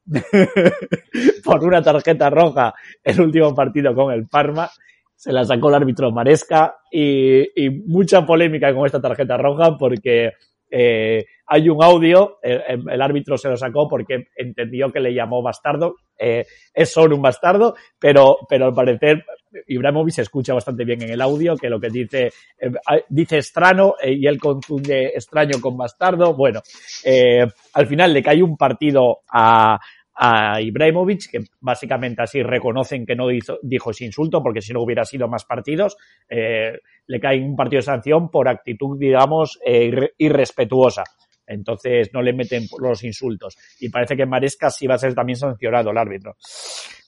por 1.45 1.63
una 1.63 1.83
tarjeta 1.83 2.31
roja 2.31 2.73
el 3.05 3.21
último 3.21 3.55
partido 3.55 3.95
con 3.95 4.11
el 4.11 4.27
Parma 4.27 4.71
se 5.15 5.33
la 5.33 5.45
sacó 5.45 5.69
el 5.69 5.75
árbitro 5.75 6.11
Maresca 6.13 6.77
y, 6.91 7.43
y 7.63 7.69
mucha 7.69 8.25
polémica 8.25 8.73
con 8.73 8.87
esta 8.87 9.03
tarjeta 9.03 9.37
roja 9.37 9.77
porque 9.77 10.33
eh, 10.71 11.27
hay 11.47 11.69
un 11.69 11.83
audio, 11.83 12.39
el, 12.43 12.83
el, 12.91 13.03
árbitro 13.03 13.39
se 13.39 13.49
lo 13.49 13.57
sacó 13.57 13.87
porque 13.89 14.29
entendió 14.35 14.91
que 14.91 15.01
le 15.01 15.15
llamó 15.15 15.43
bastardo, 15.43 15.97
eh, 16.19 16.45
es 16.75 16.93
solo 16.93 17.15
un 17.15 17.23
bastardo, 17.23 17.77
pero, 17.99 18.39
pero 18.49 18.67
al 18.67 18.75
parecer 18.75 19.25
Ibrahimovic 19.67 20.15
se 20.15 20.23
escucha 20.23 20.55
bastante 20.55 20.85
bien 20.85 21.03
en 21.03 21.11
el 21.11 21.21
audio, 21.21 21.57
que 21.57 21.69
lo 21.69 21.81
que 21.81 21.89
dice, 21.89 22.27
eh, 22.59 22.71
dice 23.09 23.37
extraño 23.37 23.95
eh, 24.03 24.13
y 24.13 24.27
él 24.27 24.39
confunde 24.39 25.13
extraño 25.15 25.61
con 25.61 25.77
bastardo, 25.77 26.35
bueno, 26.35 26.61
eh, 27.05 27.47
al 27.75 27.87
final 27.87 28.13
le 28.13 28.23
cae 28.23 28.43
un 28.43 28.57
partido 28.57 29.21
a, 29.31 29.79
a 30.15 30.61
Ibrahimovic, 30.61 31.31
que 31.31 31.41
básicamente 31.61 32.23
así 32.23 32.43
reconocen 32.43 33.05
que 33.05 33.15
no 33.15 33.27
dijo 33.63 33.91
ese 33.91 34.05
insulto, 34.05 34.43
porque 34.43 34.63
si 34.63 34.73
no 34.73 34.83
hubiera 34.83 35.05
sido 35.05 35.29
más 35.29 35.45
partidos, 35.45 35.97
eh, 36.29 36.79
le 37.07 37.21
cae 37.21 37.41
un 37.43 37.55
partido 37.55 37.79
de 37.79 37.87
sanción 37.87 38.31
por 38.31 38.49
actitud, 38.49 38.99
digamos, 38.99 39.59
irrespetuosa. 40.19 41.05
Entonces 41.47 42.11
no 42.13 42.23
le 42.23 42.33
meten 42.33 42.67
los 42.79 43.05
insultos. 43.05 43.57
Y 43.81 43.89
parece 43.89 44.17
que 44.17 44.27
Maresca 44.27 44.71
sí 44.71 44.87
va 44.87 44.95
a 44.97 44.99
ser 44.99 45.15
también 45.15 45.37
sancionado 45.37 45.91
el 45.91 45.99
árbitro. 45.99 46.37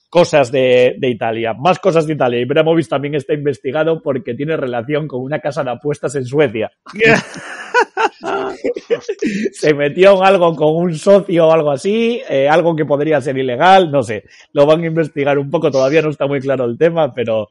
Cosas 0.09 0.51
de, 0.51 0.95
de 0.97 1.09
Italia. 1.09 1.53
Más 1.53 1.79
cosas 1.79 2.07
de 2.07 2.13
Italia. 2.13 2.39
Ibrahimovic 2.39 2.87
también 2.87 3.15
está 3.15 3.33
investigado 3.33 4.01
porque 4.01 4.33
tiene 4.33 4.57
relación 4.57 5.07
con 5.07 5.21
una 5.21 5.39
casa 5.39 5.63
de 5.63 5.71
apuestas 5.71 6.15
en 6.15 6.25
Suecia. 6.25 6.71
se 9.51 9.73
metió 9.73 10.17
en 10.17 10.23
algo 10.23 10.55
con 10.55 10.75
un 10.75 10.95
socio 10.95 11.47
o 11.47 11.51
algo 11.51 11.71
así, 11.71 12.21
eh, 12.29 12.47
algo 12.49 12.75
que 12.75 12.85
podría 12.85 13.21
ser 13.21 13.37
ilegal, 13.37 13.91
no 13.91 14.03
sé. 14.03 14.23
Lo 14.53 14.65
van 14.65 14.83
a 14.83 14.87
investigar 14.87 15.37
un 15.37 15.49
poco, 15.49 15.69
todavía 15.69 16.01
no 16.01 16.09
está 16.09 16.27
muy 16.27 16.39
claro 16.39 16.65
el 16.65 16.77
tema, 16.77 17.13
pero 17.13 17.49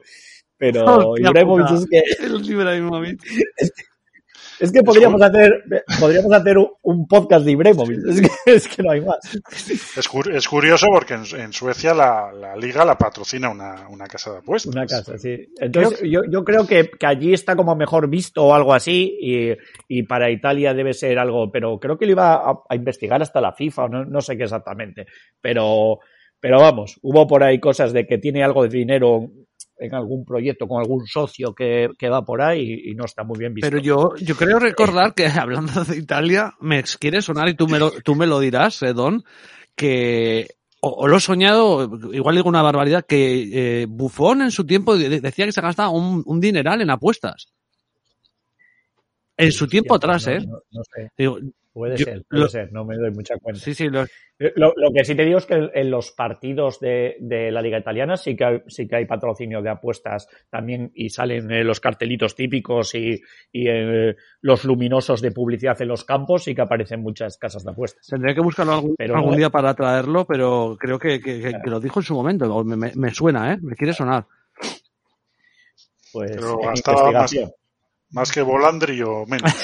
pero 0.59 0.85
Hostia 2.35 2.51
Ibrahimovic 2.51 3.23
es 3.57 3.73
que. 3.73 3.83
es 4.59 4.71
que 4.71 4.81
podríamos 4.83 5.21
hacer 5.21 5.63
podríamos 5.99 6.31
hacer 6.33 6.57
un, 6.81 7.07
podcast 7.07 7.45
de 7.45 7.51
Ibrahimovic, 7.51 7.99
es 8.07 8.21
que, 8.21 8.51
es 8.51 8.67
que 8.67 8.83
no 8.83 8.91
hay 8.91 9.01
más. 9.01 9.17
Es, 9.97 10.09
cur- 10.09 10.33
es 10.35 10.47
curioso 10.47 10.87
porque 10.91 11.15
en, 11.15 11.23
en 11.39 11.53
Suecia 11.53 11.93
la, 11.93 12.31
la 12.31 12.55
liga 12.55 12.85
la 12.85 12.97
patrocina 12.97 13.49
una, 13.49 13.87
una 13.89 14.07
casa 14.07 14.31
de 14.33 14.37
apuestas. 14.39 14.73
Una 14.73 14.85
casa, 14.85 15.17
sí. 15.17 15.47
Entonces, 15.59 16.01
yo, 16.09 16.21
yo 16.29 16.43
creo 16.43 16.67
que, 16.67 16.89
que 16.89 17.05
allí 17.05 17.33
está 17.33 17.55
como 17.55 17.75
mejor 17.75 18.09
visto 18.09 18.43
o 18.45 18.53
algo 18.53 18.73
así, 18.73 19.17
y, 19.21 19.51
y 19.87 20.03
para 20.03 20.29
Italia 20.31 20.73
debe 20.73 20.93
ser 20.93 21.17
algo, 21.19 21.51
pero 21.51 21.79
creo 21.79 21.97
que 21.97 22.05
lo 22.05 22.11
iba 22.11 22.33
a, 22.35 22.59
a 22.69 22.75
investigar 22.75 23.21
hasta 23.21 23.41
la 23.41 23.53
FIFA, 23.53 23.83
o 23.85 23.89
no, 23.89 24.05
no 24.05 24.21
sé 24.21 24.37
qué 24.37 24.43
exactamente. 24.43 25.05
Pero, 25.41 25.99
pero 26.39 26.59
vamos, 26.59 26.99
hubo 27.01 27.27
por 27.27 27.43
ahí 27.43 27.59
cosas 27.59 27.93
de 27.93 28.05
que 28.05 28.17
tiene 28.17 28.43
algo 28.43 28.63
de 28.63 28.69
dinero 28.69 29.29
en 29.79 29.95
algún 29.95 30.25
proyecto 30.25 30.67
con 30.67 30.81
algún 30.81 31.07
socio 31.07 31.53
que, 31.53 31.89
que 31.97 32.09
va 32.09 32.23
por 32.23 32.41
ahí 32.41 32.81
y, 32.85 32.95
no 32.95 33.05
está 33.05 33.23
muy 33.23 33.39
bien 33.39 33.53
visto. 33.53 33.69
Pero 33.69 33.81
yo, 33.81 34.15
yo 34.17 34.35
creo 34.35 34.59
recordar 34.59 35.13
que 35.13 35.27
hablando 35.27 35.83
de 35.83 35.97
Italia, 35.97 36.53
me 36.59 36.83
quiere 36.83 37.21
sonar 37.21 37.49
y 37.49 37.55
tú 37.55 37.67
me 37.67 37.79
lo, 37.79 37.91
tú 37.91 38.15
me 38.15 38.27
lo 38.27 38.39
dirás, 38.39 38.81
eh, 38.83 38.93
Don, 38.93 39.23
que 39.75 40.47
o, 40.81 41.07
lo 41.07 41.17
he 41.17 41.19
soñado, 41.19 41.89
igual 42.13 42.35
digo 42.35 42.49
una 42.49 42.61
barbaridad, 42.61 43.05
que 43.05 43.81
eh, 43.81 43.85
Buffon 43.89 44.41
en 44.41 44.51
su 44.51 44.65
tiempo 44.65 44.97
de- 44.97 45.21
decía 45.21 45.45
que 45.45 45.51
se 45.51 45.61
gastaba 45.61 45.89
un, 45.89 46.23
un 46.25 46.39
dineral 46.39 46.81
en 46.81 46.89
apuestas. 46.89 47.47
En 49.45 49.51
su 49.51 49.67
tiempo 49.67 49.95
atrás, 49.95 50.27
¿eh? 50.27 50.39
No, 50.39 50.59
no 50.71 50.81
sé, 50.83 51.09
Digo, 51.17 51.37
puede 51.71 51.97
Yo- 51.97 52.05
ser, 52.05 52.23
puede 52.29 52.41
lo- 52.43 52.49
ser, 52.49 52.71
no 52.73 52.83
me 52.83 52.97
doy 52.97 53.11
mucha 53.11 53.37
cuenta. 53.37 53.61
sí, 53.61 53.73
sí, 53.73 53.87
lo- 53.89 54.05
Lo, 54.55 54.73
lo 54.77 54.91
que 54.93 55.03
sí 55.03 55.15
te 55.15 55.23
digo 55.25 55.37
es 55.37 55.45
que 55.45 55.69
en 55.73 55.91
los 55.91 56.11
partidos 56.11 56.79
de, 56.79 57.17
de 57.19 57.51
la 57.51 57.61
Liga 57.61 57.77
Italiana 57.79 58.15
sí 58.15 58.35
que, 58.37 58.45
hay, 58.45 58.61
sí 58.67 58.87
que 58.87 58.95
hay 58.97 59.05
patrocinio 59.05 59.61
de 59.61 59.69
apuestas 59.69 60.27
también 60.49 60.91
y 60.95 61.09
salen 61.09 61.51
eh, 61.51 61.63
los 61.65 61.79
cartelitos 61.81 62.35
típicos 62.35 62.95
y, 62.95 63.21
y 63.51 63.67
eh, 63.67 64.15
los 64.41 64.63
luminosos 64.63 65.21
de 65.21 65.31
publicidad 65.31 65.81
en 65.81 65.89
los 65.89 66.05
campos 66.05 66.47
y 66.47 66.55
que 66.55 66.61
aparecen 66.61 67.01
muchas 67.01 67.37
casas 67.37 67.63
de 67.65 67.71
apuestas. 67.71 68.07
tendré 68.07 68.33
que 68.33 68.39
buscarlo 68.41 68.73
algún, 68.73 68.95
Pero 68.97 69.15
algún 69.15 69.31
no- 69.31 69.37
día 69.37 69.49
para 69.49 69.73
traerlo, 69.73 70.25
pero 70.25 70.77
creo 70.79 70.97
que, 70.99 71.19
que- 71.19 71.41
que- 71.41 71.59
que 71.63 71.69
lo 71.69 71.79
dijo 71.81 71.99
en 71.99 72.05
su 72.05 72.13
momento. 72.15 72.63
Me, 72.63 72.75
me- 72.77 72.93
me 72.95 73.13
suena, 73.13 73.53
¿eh? 73.53 73.57
Me 73.61 73.75
quiere 73.75 73.91
sonar. 73.93 74.25
Pues 76.11 76.31
Pero 76.31 76.57
gastaba 76.59 77.11
más. 77.11 77.35
Más 78.11 78.31
que 78.31 78.41
Volandri 78.41 79.01
o 79.01 79.25
menos. 79.25 79.51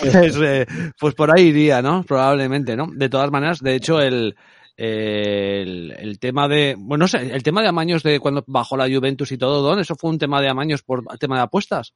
Pues, 0.00 0.36
eh, 0.42 0.66
pues 0.98 1.14
por 1.14 1.36
ahí 1.36 1.46
iría, 1.46 1.80
¿no? 1.82 2.02
Probablemente, 2.02 2.76
¿no? 2.76 2.86
De 2.92 3.08
todas 3.08 3.30
maneras, 3.30 3.60
de 3.60 3.74
hecho, 3.74 4.00
el, 4.00 4.34
el, 4.76 5.92
el 5.98 6.18
tema 6.18 6.48
de, 6.48 6.74
bueno, 6.78 7.04
no 7.04 7.08
sé, 7.08 7.18
el 7.18 7.42
tema 7.42 7.62
de 7.62 7.68
amaños 7.68 8.02
de 8.02 8.20
cuando 8.20 8.44
bajó 8.46 8.76
la 8.76 8.88
Juventus 8.88 9.32
y 9.32 9.38
todo, 9.38 9.62
Don, 9.62 9.78
¿eso 9.78 9.94
fue 9.94 10.10
un 10.10 10.18
tema 10.18 10.40
de 10.40 10.48
amaños 10.48 10.82
por 10.82 11.04
tema 11.18 11.36
de 11.36 11.42
apuestas? 11.42 11.94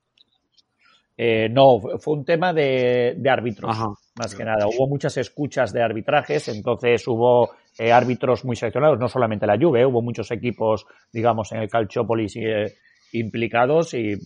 Eh, 1.16 1.48
no, 1.50 1.78
fue- 1.98 2.14
un 2.14 2.24
tema 2.24 2.52
de, 2.54 3.14
de 3.18 3.30
árbitros, 3.30 3.70
Ajá. 3.70 3.88
más 4.14 4.34
que 4.34 4.44
nada. 4.44 4.66
Hubo 4.66 4.88
muchas 4.88 5.16
escuchas 5.18 5.70
de 5.72 5.82
arbitrajes, 5.82 6.48
entonces 6.48 7.06
hubo 7.08 7.50
eh, 7.78 7.92
árbitros 7.92 8.44
muy 8.46 8.56
seleccionados, 8.56 8.98
no 8.98 9.08
solamente 9.08 9.46
la 9.46 9.58
Juve, 9.58 9.84
hubo 9.84 10.00
muchos 10.00 10.30
equipos, 10.30 10.86
digamos, 11.12 11.52
en 11.52 11.58
el 11.60 11.68
Calciópolis 11.68 12.36
eh, 12.36 12.74
implicados 13.12 13.94
y, 13.94 14.16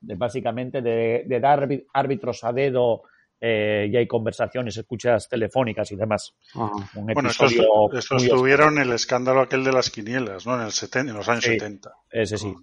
básicamente 0.00 0.82
de, 0.82 1.24
de 1.26 1.40
dar 1.40 1.68
árbitros 1.92 2.42
a 2.44 2.52
dedo 2.52 3.02
eh, 3.40 3.88
y 3.90 3.96
hay 3.96 4.06
conversaciones, 4.06 4.76
escuchas 4.76 5.28
telefónicas 5.28 5.90
y 5.92 5.96
demás. 5.96 6.34
Un 6.54 7.06
Bueno, 7.12 7.28
estos, 7.30 7.52
episodio 7.52 7.98
estos 7.98 8.10
muy 8.22 8.26
oscuro. 8.28 8.40
tuvieron 8.40 8.78
el 8.78 8.92
escándalo 8.92 9.40
aquel 9.40 9.64
de 9.64 9.72
las 9.72 9.90
quinielas, 9.90 10.46
¿no? 10.46 10.54
En, 10.54 10.62
el 10.62 10.68
seten- 10.70 11.08
en 11.08 11.14
los 11.14 11.28
años 11.28 11.44
Sí. 11.44 11.50
70. 11.52 11.90
Ese 12.10 12.38
sí, 12.38 12.54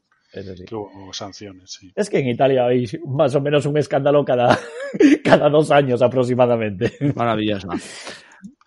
hubo 0.71 1.11
sanciones, 1.11 1.71
sí. 1.71 1.91
Es 1.95 2.09
que 2.09 2.19
en 2.19 2.27
Italia 2.29 2.65
hay 2.67 2.85
más 3.07 3.35
o 3.35 3.41
menos 3.41 3.65
un 3.65 3.77
escándalo 3.77 4.23
cada, 4.23 4.57
cada 5.23 5.49
dos 5.49 5.69
años 5.71 6.01
aproximadamente. 6.01 6.91
Maravilloso. 7.15 7.67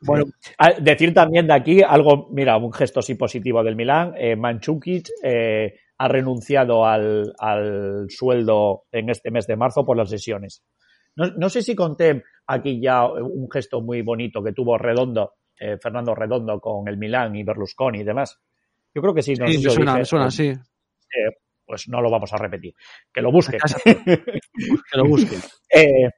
Bueno, 0.05 0.25
a- 0.59 0.73
decir 0.81 1.15
también 1.15 1.47
de 1.47 1.55
aquí 1.55 1.81
algo, 1.81 2.29
mira, 2.33 2.57
un 2.57 2.73
gesto 2.73 3.01
sí 3.01 3.15
positivo 3.15 3.63
del 3.63 3.77
Milán. 3.77 4.13
Eh, 4.19 4.35
Manchukic 4.35 5.09
eh, 5.23 5.77
ha 6.03 6.09
renunciado 6.09 6.85
al, 6.85 7.33
al 7.39 8.07
sueldo 8.09 8.85
en 8.91 9.09
este 9.11 9.31
mes 9.31 9.47
de 9.47 9.57
marzo 9.57 9.85
por 9.85 9.97
las 9.97 10.11
lesiones. 10.11 10.65
No, 11.15 11.27
no 11.37 11.49
sé 11.49 11.63
si 11.63 11.75
conté 11.77 12.25
aquí 12.47 12.81
ya 12.81 13.07
un 13.07 13.49
gesto 13.51 13.81
muy 13.81 14.03
bonito 14.03 14.43
que 14.43 14.53
tuvo 14.53 14.77
Redondo, 14.79 15.35
eh, 15.59 15.77
Fernando 15.81 16.15
Redondo 16.15 16.59
con 16.61 16.89
el 16.89 16.97
Milán 16.97 17.37
y 17.37 17.45
Berlusconi 17.45 18.01
y 18.01 18.05
demás. 18.05 18.41
Yo 18.95 19.01
creo 19.01 19.15
que 19.15 19.23
sí, 19.23 19.35
no 19.35 19.47
sé 19.47 19.53
Sí, 19.55 19.65
me 19.65 19.71
suena, 19.71 19.93
dije. 19.93 19.99
me 20.01 20.05
suena, 20.05 20.31
sí. 20.31 20.49
Eh, 20.49 21.37
pues 21.65 21.89
no 21.89 22.01
lo 22.01 22.11
vamos 22.11 22.33
a 22.33 22.37
repetir. 22.37 22.75
Que 23.13 23.23
lo 23.23 23.31
busque. 23.31 23.59
Que 24.55 24.97
lo 24.99 25.05
busquen. 25.07 25.41
Eh, 25.75 26.11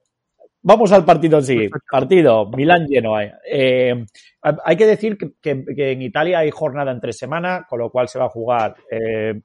vamos 0.62 0.90
al 0.92 1.04
partido 1.04 1.38
en 1.38 1.44
sí. 1.44 1.56
Perfecto. 1.56 1.86
Partido 1.90 2.50
Milán-Genoa. 2.50 3.24
Eh, 3.48 4.04
hay 4.42 4.76
que 4.76 4.86
decir 4.86 5.16
que, 5.18 5.32
que- 5.40 5.64
que 5.76 5.92
en 5.92 6.02
Italia 6.02 6.38
hay 6.40 6.50
jornada 6.50 6.90
entre 6.90 7.12
semana, 7.12 7.66
con 7.68 7.78
lo 7.80 7.90
cual 7.90 8.08
se 8.08 8.18
va 8.18 8.24
a 8.26 8.30
jugar 8.30 8.74
eh, 8.90 9.40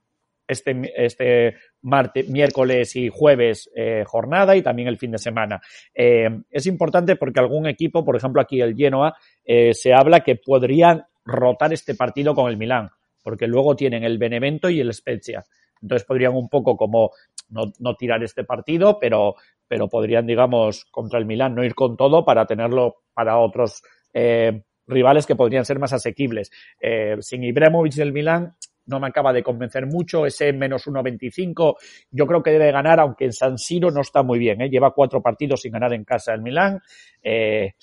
este, 0.50 0.92
este 0.96 1.56
martes, 1.84 2.28
miércoles 2.28 2.96
y 2.96 3.08
jueves 3.10 3.70
eh, 3.76 4.04
jornada 4.06 4.56
y 4.56 4.64
también 4.64 4.88
el 4.88 4.98
fin 4.98 5.12
de 5.12 5.20
semana. 5.20 5.62
Eh, 5.94 6.28
es 6.50 6.66
importante 6.66 7.16
porque 7.16 7.40
algún 7.40 7.68
equipo, 7.68 8.04
por 8.04 8.16
ejemplo 8.16 8.42
aquí 8.42 8.60
el 8.60 8.76
Genoa, 8.76 9.16
eh, 9.46 9.74
se 9.74 9.94
habla 9.94 10.22
que 10.22 10.36
podrían 10.36 11.06
rotar 11.24 11.72
este 11.72 11.94
partido 11.94 12.34
con 12.34 12.50
el 12.50 12.58
Milán, 12.58 12.90
porque 13.24 13.48
luego 13.48 13.76
tienen 13.76 14.04
el 14.04 14.18
Benevento 14.18 14.70
y 14.70 14.80
el 14.80 14.92
Spezia. 14.92 15.46
Entonces 15.82 16.06
podrían 16.06 16.36
un 16.36 16.50
poco 16.50 16.76
como 16.76 17.12
no, 17.50 17.72
no 17.80 17.96
tirar 17.96 18.24
este 18.24 18.44
partido, 18.44 18.98
pero, 19.00 19.36
pero 19.68 19.88
podrían, 19.88 20.26
digamos, 20.26 20.86
contra 20.86 21.20
el 21.20 21.26
Milán 21.26 21.56
no 21.56 21.64
ir 21.64 21.76
con 21.76 21.96
todo 21.96 22.26
para 22.26 22.46
tenerlo 22.46 23.04
para 23.14 23.38
otros 23.38 23.84
eh, 24.14 24.64
rivales 24.88 25.26
que 25.26 25.36
podrían 25.36 25.66
ser 25.66 25.80
más 25.80 25.94
asequibles. 25.94 26.52
Eh, 26.82 27.18
sin 27.20 27.44
Ibrahimovic 27.44 27.94
del 27.94 28.12
Milán 28.12 28.56
no 28.86 29.00
me 29.00 29.08
acaba 29.08 29.34
de 29.34 29.44
convencer 29.44 29.86
mucho, 29.86 30.26
ese 30.26 30.52
menos 30.54 30.88
1.25 30.88 31.76
yo 32.12 32.26
creo 32.26 32.42
que 32.42 32.52
debe 32.52 32.72
ganar, 32.72 33.00
aunque 33.00 33.26
en 33.26 33.34
San 33.34 33.58
Siro 33.58 33.92
no 33.92 34.02
está 34.02 34.24
muy 34.24 34.40
bien, 34.40 34.62
¿eh? 34.62 34.70
lleva 34.70 34.94
cuatro 34.94 35.22
partidos 35.22 35.62
sin 35.62 35.72
ganar 35.72 35.94
en 35.94 36.04
casa 36.04 36.34
el 36.34 36.42
Milán, 36.42 36.80
eh, 37.22 37.74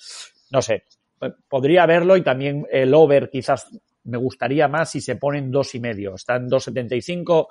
no 0.51 0.61
sé, 0.61 0.83
podría 1.47 1.85
verlo 1.85 2.17
y 2.17 2.21
también 2.21 2.65
el 2.71 2.93
over 2.93 3.29
quizás 3.29 3.69
me 4.03 4.17
gustaría 4.17 4.67
más 4.67 4.91
si 4.91 5.01
se 5.01 5.15
pone 5.15 5.39
en 5.39 5.51
dos 5.51 5.75
y 5.75 5.79
medio, 5.79 6.15
está 6.15 6.35
en 6.35 6.49
2.75, 6.49 7.47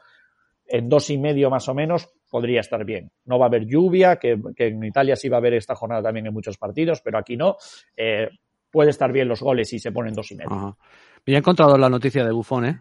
en 0.68 0.88
dos 0.88 1.10
y 1.10 1.18
medio 1.18 1.50
más 1.50 1.68
o 1.68 1.74
menos 1.74 2.08
podría 2.30 2.60
estar 2.60 2.84
bien. 2.84 3.10
No 3.24 3.38
va 3.38 3.46
a 3.46 3.48
haber 3.48 3.66
lluvia, 3.66 4.16
que, 4.16 4.38
en 4.56 4.84
Italia 4.84 5.16
sí 5.16 5.28
va 5.28 5.36
a 5.36 5.40
haber 5.40 5.54
esta 5.54 5.74
jornada 5.74 6.02
también 6.02 6.26
en 6.26 6.32
muchos 6.32 6.58
partidos, 6.58 7.00
pero 7.02 7.18
aquí 7.18 7.36
no. 7.36 7.56
Eh, 7.96 8.28
puede 8.70 8.90
estar 8.90 9.12
bien 9.12 9.28
los 9.28 9.40
goles 9.40 9.68
si 9.68 9.78
se 9.78 9.92
ponen 9.92 10.12
dos 10.12 10.30
y 10.32 10.36
medio. 10.36 10.76
Me 11.24 11.34
he 11.34 11.36
encontrado 11.36 11.78
la 11.78 11.88
noticia 11.88 12.24
de 12.24 12.32
Buffon, 12.32 12.64
¿eh? 12.64 12.80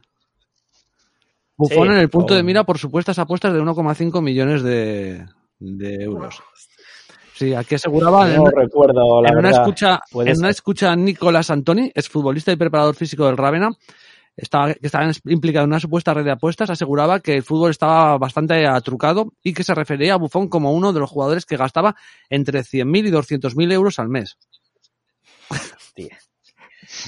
Buffon 1.58 1.88
Sí, 1.88 1.94
en 1.94 2.00
el 2.00 2.10
punto 2.10 2.36
de 2.36 2.44
mira 2.44 2.64
por 2.64 2.78
supuestas 2.78 3.18
apuestas 3.20 3.54
de 3.54 3.62
1,5 3.62 4.22
millones 4.22 4.62
de, 4.64 5.26
de 5.60 5.94
euros. 6.04 6.42
Sí, 7.34 7.54
aquí 7.54 7.76
aseguraba 7.76 8.30
en, 8.30 8.38
no 8.44 8.50
recuerdo, 8.50 9.22
la 9.22 9.30
en 9.30 9.38
una 9.38 9.48
verdad. 9.50 9.62
escucha, 9.62 10.00
Puede 10.10 10.32
en 10.32 10.40
una 10.40 10.50
escucha 10.50 10.96
Nicolás 10.96 11.50
Antoni, 11.50 11.92
es 11.94 12.08
futbolista 12.10 12.52
y 12.52 12.56
preparador 12.56 12.96
físico 12.96 13.26
del 13.26 13.36
Rávena, 13.38 13.72
estaba, 14.38 14.74
que 14.74 14.86
estaba 14.88 15.10
implicado 15.26 15.66
en 15.66 15.72
una 15.72 15.80
supuesta 15.82 16.14
red 16.14 16.24
de 16.24 16.32
apuestas, 16.32 16.70
aseguraba 16.70 17.20
que 17.20 17.36
el 17.36 17.44
fútbol 17.44 17.72
estaba 17.72 18.18
bastante 18.18 18.66
atrucado 18.66 19.34
y 19.44 19.54
que 19.54 19.64
se 19.66 19.74
refería 19.76 20.14
a 20.14 20.18
Buffon 20.18 20.48
como 20.48 20.72
uno 20.72 20.94
de 20.94 21.00
los 21.02 21.10
jugadores 21.10 21.46
que 21.46 21.58
gastaba 21.58 21.96
entre 22.30 22.62
100.000 22.62 23.08
y 23.08 23.12
200.000 23.12 23.72
euros 23.74 24.00
al 24.00 24.08
mes. 24.10 24.38
Hostia, 25.50 26.18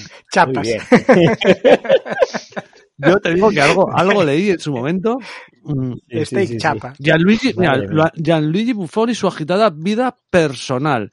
muy 0.02 0.08
Chapas. 0.32 0.68
bien. 0.68 0.82
Yo 2.98 3.20
te 3.20 3.34
digo 3.34 3.50
que 3.52 3.62
algo, 3.62 3.96
algo 3.96 4.24
leí 4.24 4.52
en 4.52 4.60
su 4.60 4.72
momento. 4.72 5.18
Mm, 5.64 5.94
Sí, 6.10 6.26
Steak 6.26 6.26
sí, 6.26 6.48
sí, 6.48 6.54
sí. 6.54 6.58
chapa. 6.60 6.94
Gianluigi, 7.00 7.54
mira. 7.58 8.12
Gianluigi 8.16 8.74
Buffon 8.74 9.10
y 9.10 9.16
su 9.16 9.28
agitada 9.28 9.70
vida 9.70 10.16
personal. 10.30 11.12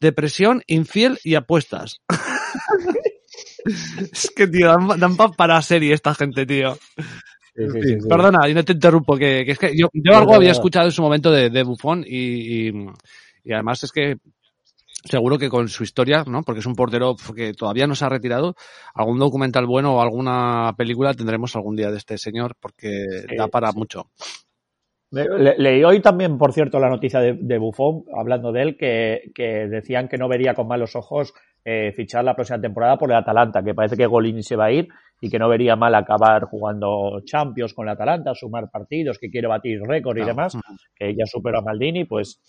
Depresión, 0.00 0.62
infiel 0.66 1.18
y 1.24 1.34
apuestas. 1.34 2.00
es 4.12 4.30
que, 4.34 4.46
tío, 4.46 4.68
dan, 4.68 5.00
dan 5.00 5.16
pa- 5.16 5.32
para 5.32 5.60
serie 5.62 5.94
esta 5.94 6.14
gente, 6.14 6.46
tío. 6.46 6.74
Sí, 6.74 7.62
sí, 7.72 7.72
Sí, 7.72 7.82
sí, 7.88 8.00
sí. 8.02 8.08
Perdona, 8.08 8.48
y 8.48 8.54
no 8.54 8.64
te 8.64 8.72
interrumpo, 8.72 9.16
que, 9.16 9.44
que 9.44 9.52
es 9.52 9.58
que 9.58 9.72
yo, 9.76 9.88
yo 9.92 10.16
algo 10.16 10.34
había 10.34 10.52
escuchado 10.52 10.86
en 10.86 10.92
su 10.92 11.02
momento 11.02 11.30
de, 11.30 11.50
de 11.50 11.62
Buffon 11.62 12.04
y, 12.06 12.68
y, 12.68 12.72
y 13.44 13.52
además 13.52 13.82
es 13.82 13.92
que 13.92 14.16
seguro 15.06 15.38
que 15.38 15.48
con 15.48 15.68
su 15.68 15.82
historia, 15.84 16.24
¿no? 16.26 16.42
Porque 16.42 16.60
es 16.60 16.66
un 16.66 16.74
portero 16.74 17.16
que 17.34 17.52
todavía 17.54 17.86
no 17.86 17.94
se 17.94 18.04
ha 18.04 18.08
retirado, 18.08 18.54
algún 18.94 19.18
documental 19.18 19.66
bueno 19.66 19.96
o 19.96 20.00
alguna 20.02 20.74
película 20.76 21.14
tendremos 21.14 21.54
algún 21.56 21.76
día 21.76 21.90
de 21.90 21.98
este 21.98 22.18
señor 22.18 22.54
porque 22.60 23.06
Sí, 23.28 23.36
da 23.36 23.48
para 23.48 23.72
sí. 23.72 23.78
mucho. 23.78 24.10
leí 25.10 25.84
hoy 25.84 26.00
también, 26.00 26.36
por 26.36 26.52
cierto, 26.52 26.78
la 26.78 26.90
noticia 26.90 27.20
de, 27.20 27.34
de 27.40 27.58
Buffon, 27.58 28.04
hablando 28.18 28.52
de 28.52 28.62
él, 28.62 28.76
que, 28.76 29.30
que, 29.34 29.66
decían 29.68 30.08
que 30.08 30.18
no 30.18 30.28
vería 30.28 30.54
con 30.54 30.66
malos 30.68 30.96
ojos 30.96 31.32
eh, 31.64 31.92
fichar 31.92 32.24
la 32.24 32.34
próxima 32.34 32.60
temporada 32.60 32.96
por 32.96 33.10
el 33.10 33.16
Atalanta, 33.16 33.62
que 33.62 33.74
parece 33.74 33.96
que 33.96 34.06
Golini 34.06 34.42
se 34.42 34.56
va 34.56 34.66
a 34.66 34.72
ir 34.72 34.88
y 35.20 35.30
que 35.30 35.38
no 35.38 35.48
vería 35.48 35.74
mal 35.76 35.94
acabar 35.94 36.44
jugando 36.44 37.20
Champions 37.24 37.72
con 37.74 37.86
el 37.88 37.94
Atalanta, 37.94 38.34
sumar 38.34 38.70
partidos, 38.70 39.18
que 39.18 39.30
quiere 39.30 39.48
batir 39.48 39.80
récord 39.80 40.18
y 40.18 40.24
demás, 40.24 40.56
que 40.94 41.14
ya 41.16 41.24
superó 41.26 41.58
a 41.58 41.62
Maldini, 41.62 42.04
pues 42.04 42.40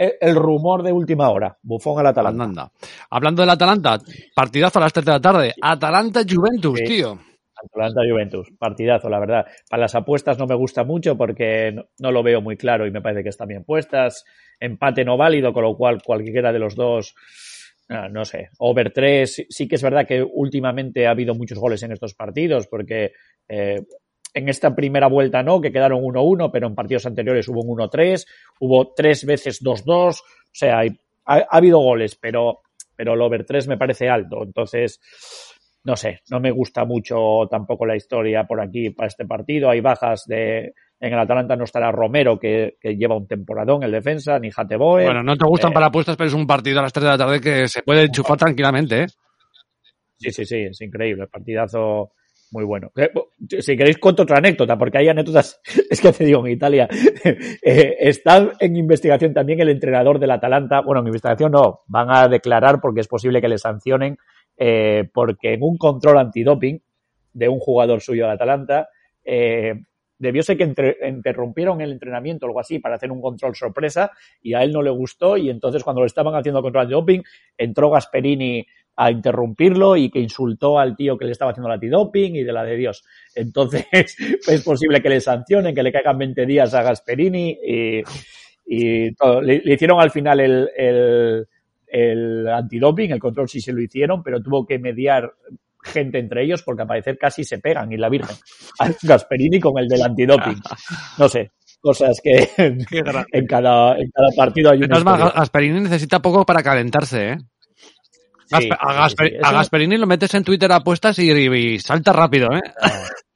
el 0.00 0.34
rumor 0.34 0.82
de 0.82 0.92
última 0.92 1.28
hora. 1.30 1.58
Bufón 1.62 1.98
al 2.00 2.06
Atalanta. 2.06 2.72
Hablando 3.10 3.42
del 3.42 3.50
Atalanta, 3.50 3.98
partidazo 4.34 4.78
a 4.78 4.82
las 4.82 4.92
3 4.92 5.04
de 5.04 5.12
la 5.12 5.20
tarde. 5.20 5.54
Atalanta-Juventus, 5.60 6.80
tío. 6.84 7.18
Atalanta-Juventus, 7.62 8.48
partidazo, 8.58 9.10
la 9.10 9.18
verdad. 9.18 9.46
Para 9.68 9.82
las 9.82 9.94
apuestas 9.94 10.38
no 10.38 10.46
me 10.46 10.54
gusta 10.54 10.84
mucho 10.84 11.16
porque 11.18 11.76
no, 11.98 12.10
lo 12.10 12.22
veo 12.22 12.40
muy 12.40 12.56
claro 12.56 12.86
y 12.86 12.90
me 12.90 13.02
parece 13.02 13.22
que 13.22 13.28
están 13.28 13.48
bien 13.48 13.64
puestas. 13.64 14.24
Empate 14.58 15.04
no 15.04 15.18
válido, 15.18 15.52
con 15.52 15.64
lo 15.64 15.76
cual 15.76 16.02
cualquiera 16.02 16.50
de 16.50 16.58
los 16.58 16.74
dos, 16.74 17.14
ah, 17.90 18.08
no 18.08 18.24
sé, 18.24 18.48
over 18.58 18.92
3. 18.92 19.46
Sí 19.50 19.68
que 19.68 19.74
es 19.74 19.82
verdad 19.82 20.06
que 20.06 20.22
últimamente 20.22 21.06
ha 21.06 21.10
habido 21.10 21.34
muchos 21.34 21.58
goles 21.58 21.82
en 21.82 21.92
estos 21.92 22.14
partidos 22.14 22.66
porque 22.66 23.12
eh, 23.48 23.82
en 24.34 24.48
esta 24.48 24.74
primera 24.74 25.08
vuelta 25.08 25.42
no, 25.42 25.60
que 25.60 25.72
quedaron 25.72 26.02
1-1, 26.02 26.50
pero 26.52 26.66
en 26.66 26.74
partidos 26.74 27.06
anteriores 27.06 27.48
hubo 27.48 27.62
un 27.62 27.78
1-3, 27.78 28.26
hubo 28.60 28.92
tres 28.94 29.24
veces 29.24 29.62
2-2, 29.62 30.20
o 30.20 30.24
sea, 30.52 30.80
ha, 31.26 31.46
habido 31.50 31.78
goles, 31.78 32.16
pero, 32.16 32.60
pero 32.96 33.14
el 33.14 33.22
over 33.22 33.44
3 33.44 33.68
me 33.68 33.78
parece 33.78 34.08
alto. 34.08 34.42
Entonces, 34.42 35.00
no 35.84 35.96
sé, 35.96 36.20
no 36.30 36.40
me 36.40 36.50
gusta 36.50 36.84
mucho 36.84 37.46
tampoco 37.50 37.86
la 37.86 37.96
historia 37.96 38.44
por 38.44 38.60
aquí 38.60 38.90
para 38.90 39.08
este 39.08 39.26
partido. 39.26 39.70
Hay 39.70 39.80
bajas 39.80 40.24
de. 40.26 40.74
En 41.02 41.14
el 41.14 41.18
Atalanta 41.18 41.56
no 41.56 41.64
estará 41.64 41.90
Romero, 41.90 42.38
que, 42.38 42.76
lleva 42.82 43.16
un 43.16 43.26
temporadón 43.26 43.82
en 43.82 43.90
defensa, 43.90 44.38
ni 44.38 44.50
Jateboe. 44.50 45.04
Bueno, 45.04 45.22
no 45.22 45.34
te 45.34 45.46
gustan 45.46 45.70
eh, 45.70 45.74
para 45.74 45.86
apuestas, 45.86 46.14
pero 46.14 46.28
es 46.28 46.34
un 46.34 46.46
partido 46.46 46.78
a 46.78 46.82
las 46.82 46.92
3 46.92 47.04
de 47.04 47.10
la 47.10 47.16
tarde 47.16 47.40
que 47.40 47.68
se 47.68 47.82
puede 47.82 48.02
enchufar 48.02 48.36
tranquilamente, 48.36 49.04
¿eh? 49.04 49.06
Sí, 50.18 50.30
sí, 50.30 50.44
sí, 50.44 50.56
es 50.56 50.78
increíble. 50.82 51.26
Partidazo 51.26 52.12
muy 52.50 52.64
bueno. 52.64 52.90
Eh, 52.96 53.10
si 53.60 53.76
queréis 53.76 53.98
cuento 53.98 54.24
otra 54.24 54.38
anécdota, 54.38 54.76
porque 54.76 54.98
hay 54.98 55.08
anécdotas, 55.08 55.60
es 55.90 56.00
que 56.00 56.12
te 56.12 56.24
digo, 56.24 56.44
en 56.46 56.52
Italia 56.52 56.88
eh, 57.24 57.96
está 58.00 58.52
en 58.58 58.76
investigación 58.76 59.32
también 59.32 59.60
el 59.60 59.68
entrenador 59.68 60.18
del 60.18 60.32
Atalanta, 60.32 60.80
bueno, 60.80 61.00
en 61.00 61.08
investigación 61.08 61.52
no, 61.52 61.80
van 61.86 62.10
a 62.10 62.28
declarar 62.28 62.80
porque 62.80 63.00
es 63.00 63.08
posible 63.08 63.40
que 63.40 63.48
le 63.48 63.58
sancionen, 63.58 64.18
eh, 64.56 65.08
porque 65.12 65.54
en 65.54 65.62
un 65.62 65.78
control 65.78 66.18
antidoping 66.18 66.82
de 67.32 67.48
un 67.48 67.60
jugador 67.60 68.00
suyo 68.00 68.24
del 68.24 68.34
Atalanta, 68.34 68.88
debió 70.18 70.42
ser 70.42 70.58
que 70.58 70.74
interrumpieron 71.08 71.80
el 71.80 71.92
entrenamiento 71.92 72.44
o 72.44 72.48
algo 72.48 72.60
así 72.60 72.78
para 72.78 72.96
hacer 72.96 73.12
un 73.12 73.22
control 73.22 73.54
sorpresa 73.54 74.10
y 74.42 74.54
a 74.54 74.62
él 74.62 74.72
no 74.72 74.82
le 74.82 74.90
gustó 74.90 75.36
y 75.36 75.48
entonces 75.48 75.82
cuando 75.84 76.00
lo 76.00 76.06
estaban 76.06 76.34
haciendo 76.34 76.62
control 76.62 76.82
antidoping 76.82 77.22
entró 77.56 77.90
Gasperini 77.90 78.66
a 79.00 79.10
interrumpirlo 79.10 79.96
y 79.96 80.10
que 80.10 80.20
insultó 80.20 80.78
al 80.78 80.94
tío 80.94 81.16
que 81.16 81.24
le 81.24 81.32
estaba 81.32 81.52
haciendo 81.52 81.68
la 81.68 81.76
antidoping 81.76 82.36
y 82.36 82.44
de 82.44 82.52
la 82.52 82.64
de 82.64 82.76
Dios. 82.76 83.02
Entonces, 83.34 83.86
es 84.46 84.62
posible 84.62 85.00
que 85.00 85.08
le 85.08 85.20
sancionen, 85.20 85.74
que 85.74 85.82
le 85.82 85.90
caigan 85.90 86.18
20 86.18 86.44
días 86.44 86.74
a 86.74 86.82
Gasperini 86.82 87.56
y, 87.66 88.02
y 88.66 89.14
todo. 89.14 89.40
Le, 89.40 89.62
hicieron 89.64 90.00
al 90.00 90.10
final 90.10 90.40
el, 90.40 90.68
el, 90.76 91.48
el 91.86 92.46
antidoping, 92.46 93.12
el 93.12 93.18
control 93.18 93.48
sí 93.48 93.62
se 93.62 93.72
lo 93.72 93.80
hicieron, 93.80 94.22
pero 94.22 94.42
tuvo 94.42 94.66
que 94.66 94.78
mediar 94.78 95.32
gente 95.82 96.18
entre 96.18 96.44
ellos 96.44 96.62
porque 96.62 96.82
al 96.82 96.88
parecer 96.88 97.16
casi 97.16 97.42
se 97.42 97.58
pegan 97.58 97.90
y 97.90 97.96
la 97.96 98.10
Virgen. 98.10 98.36
Gasperini 99.02 99.58
con 99.60 99.78
el 99.78 99.88
del 99.88 100.02
antidoping. 100.02 100.60
No 101.16 101.26
sé, 101.26 101.52
cosas 101.80 102.20
que 102.22 102.50
en 102.58 102.84
cada, 102.84 103.96
en 103.96 104.10
cada 104.10 104.28
partido 104.36 104.72
hay 104.72 104.82
una. 104.82 104.98
Gasperini 104.98 105.80
necesita 105.80 106.20
poco 106.20 106.44
para 106.44 106.62
calentarse, 106.62 107.28
¿eh? 107.30 107.38
A, 108.52 109.52
Gasperini 109.52 109.96
lo 109.96 110.06
metes 110.06 110.34
en 110.34 110.44
Twitter 110.44 110.70
apuestas 110.72 111.18
y, 111.18 111.30
y 111.30 111.78
salta 111.78 112.12
rápido, 112.12 112.48
¿eh? 112.52 112.60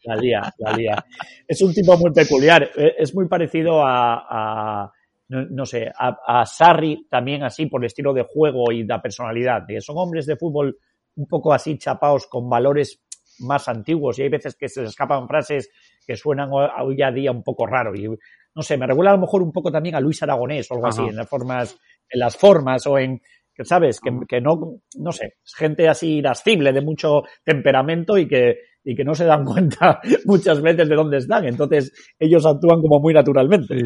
la 0.05 0.17
lía, 0.17 0.55
la 0.59 0.73
lía. 0.73 1.05
Es 1.47 1.61
un 1.63 1.73
tipo 1.73 1.97
muy 1.97 2.13
peculiar. 2.13 2.71
Eh, 2.77 2.95
es 2.99 3.15
muy 3.15 3.29
parecido 3.29 3.83
a, 3.85 4.91
no, 5.29 5.67
sé, 5.67 5.91
a, 5.97 6.45
Sarri 6.47 7.07
también 7.09 7.43
así 7.43 7.67
por 7.67 7.83
el 7.83 7.87
estilo 7.87 8.13
de 8.13 8.25
juego 8.25 8.71
y 8.73 8.85
la 8.85 9.01
personalidad. 9.01 9.65
Son 9.81 9.97
hombres 9.99 10.27
de 10.27 10.37
fútbol 10.37 10.79
un 11.17 11.27
poco 11.27 11.53
así 11.53 11.79
chapados 11.79 12.27
con 12.27 12.49
valores 12.49 13.01
más 13.41 13.69
antiguos 13.69 14.19
y 14.19 14.23
hay 14.23 14.29
veces 14.29 14.57
que 14.57 14.69
se 14.69 14.83
les 14.83 14.91
escapan 14.91 15.27
frases 15.27 15.71
que 16.07 16.17
suenan 16.17 16.51
hoy 16.53 17.03
a 17.03 17.11
día 17.11 17.33
un 17.33 17.43
poco 17.43 17.67
raro 17.67 17.95
y 17.95 18.07
no 18.55 18.63
sé, 18.63 18.77
me 18.77 18.87
regula 18.87 19.11
a 19.11 19.15
lo 19.15 19.21
mejor 19.21 19.43
un 19.43 19.51
poco 19.51 19.73
también 19.73 19.97
a 19.97 20.01
Luis 20.01 20.23
Aragonés 20.23 20.71
o 20.71 20.75
algo 20.75 20.87
así 20.87 21.03
en 21.03 21.17
las 21.17 21.29
formas 21.29 21.77
en 22.09 22.21
las 22.21 22.37
formas 22.37 22.87
o 22.87 22.97
en 22.97 23.21
que 23.55 23.65
sabes, 23.65 24.01
que, 24.01 24.11
que, 24.29 24.41
no, 24.41 24.81
no 24.99 25.13
sé, 25.13 25.35
es 25.45 25.55
gente 25.55 25.89
así 25.89 26.17
irascible, 26.17 26.73
de 26.73 26.81
mucho 26.81 27.23
temperamento 27.45 28.19
y 28.19 28.27
que, 28.27 28.57
y 28.83 28.95
que 28.95 29.05
no 29.05 29.15
se 29.15 29.25
dan 29.25 29.45
cuenta 29.45 30.01
muchas 30.25 30.61
veces 30.61 30.89
de 30.89 30.95
dónde 30.95 31.19
están. 31.19 31.47
Entonces, 31.47 31.93
ellos 32.19 32.45
actúan 32.45 32.81
como 32.81 33.01
muy 33.01 33.15
naturalmente. 33.15 33.77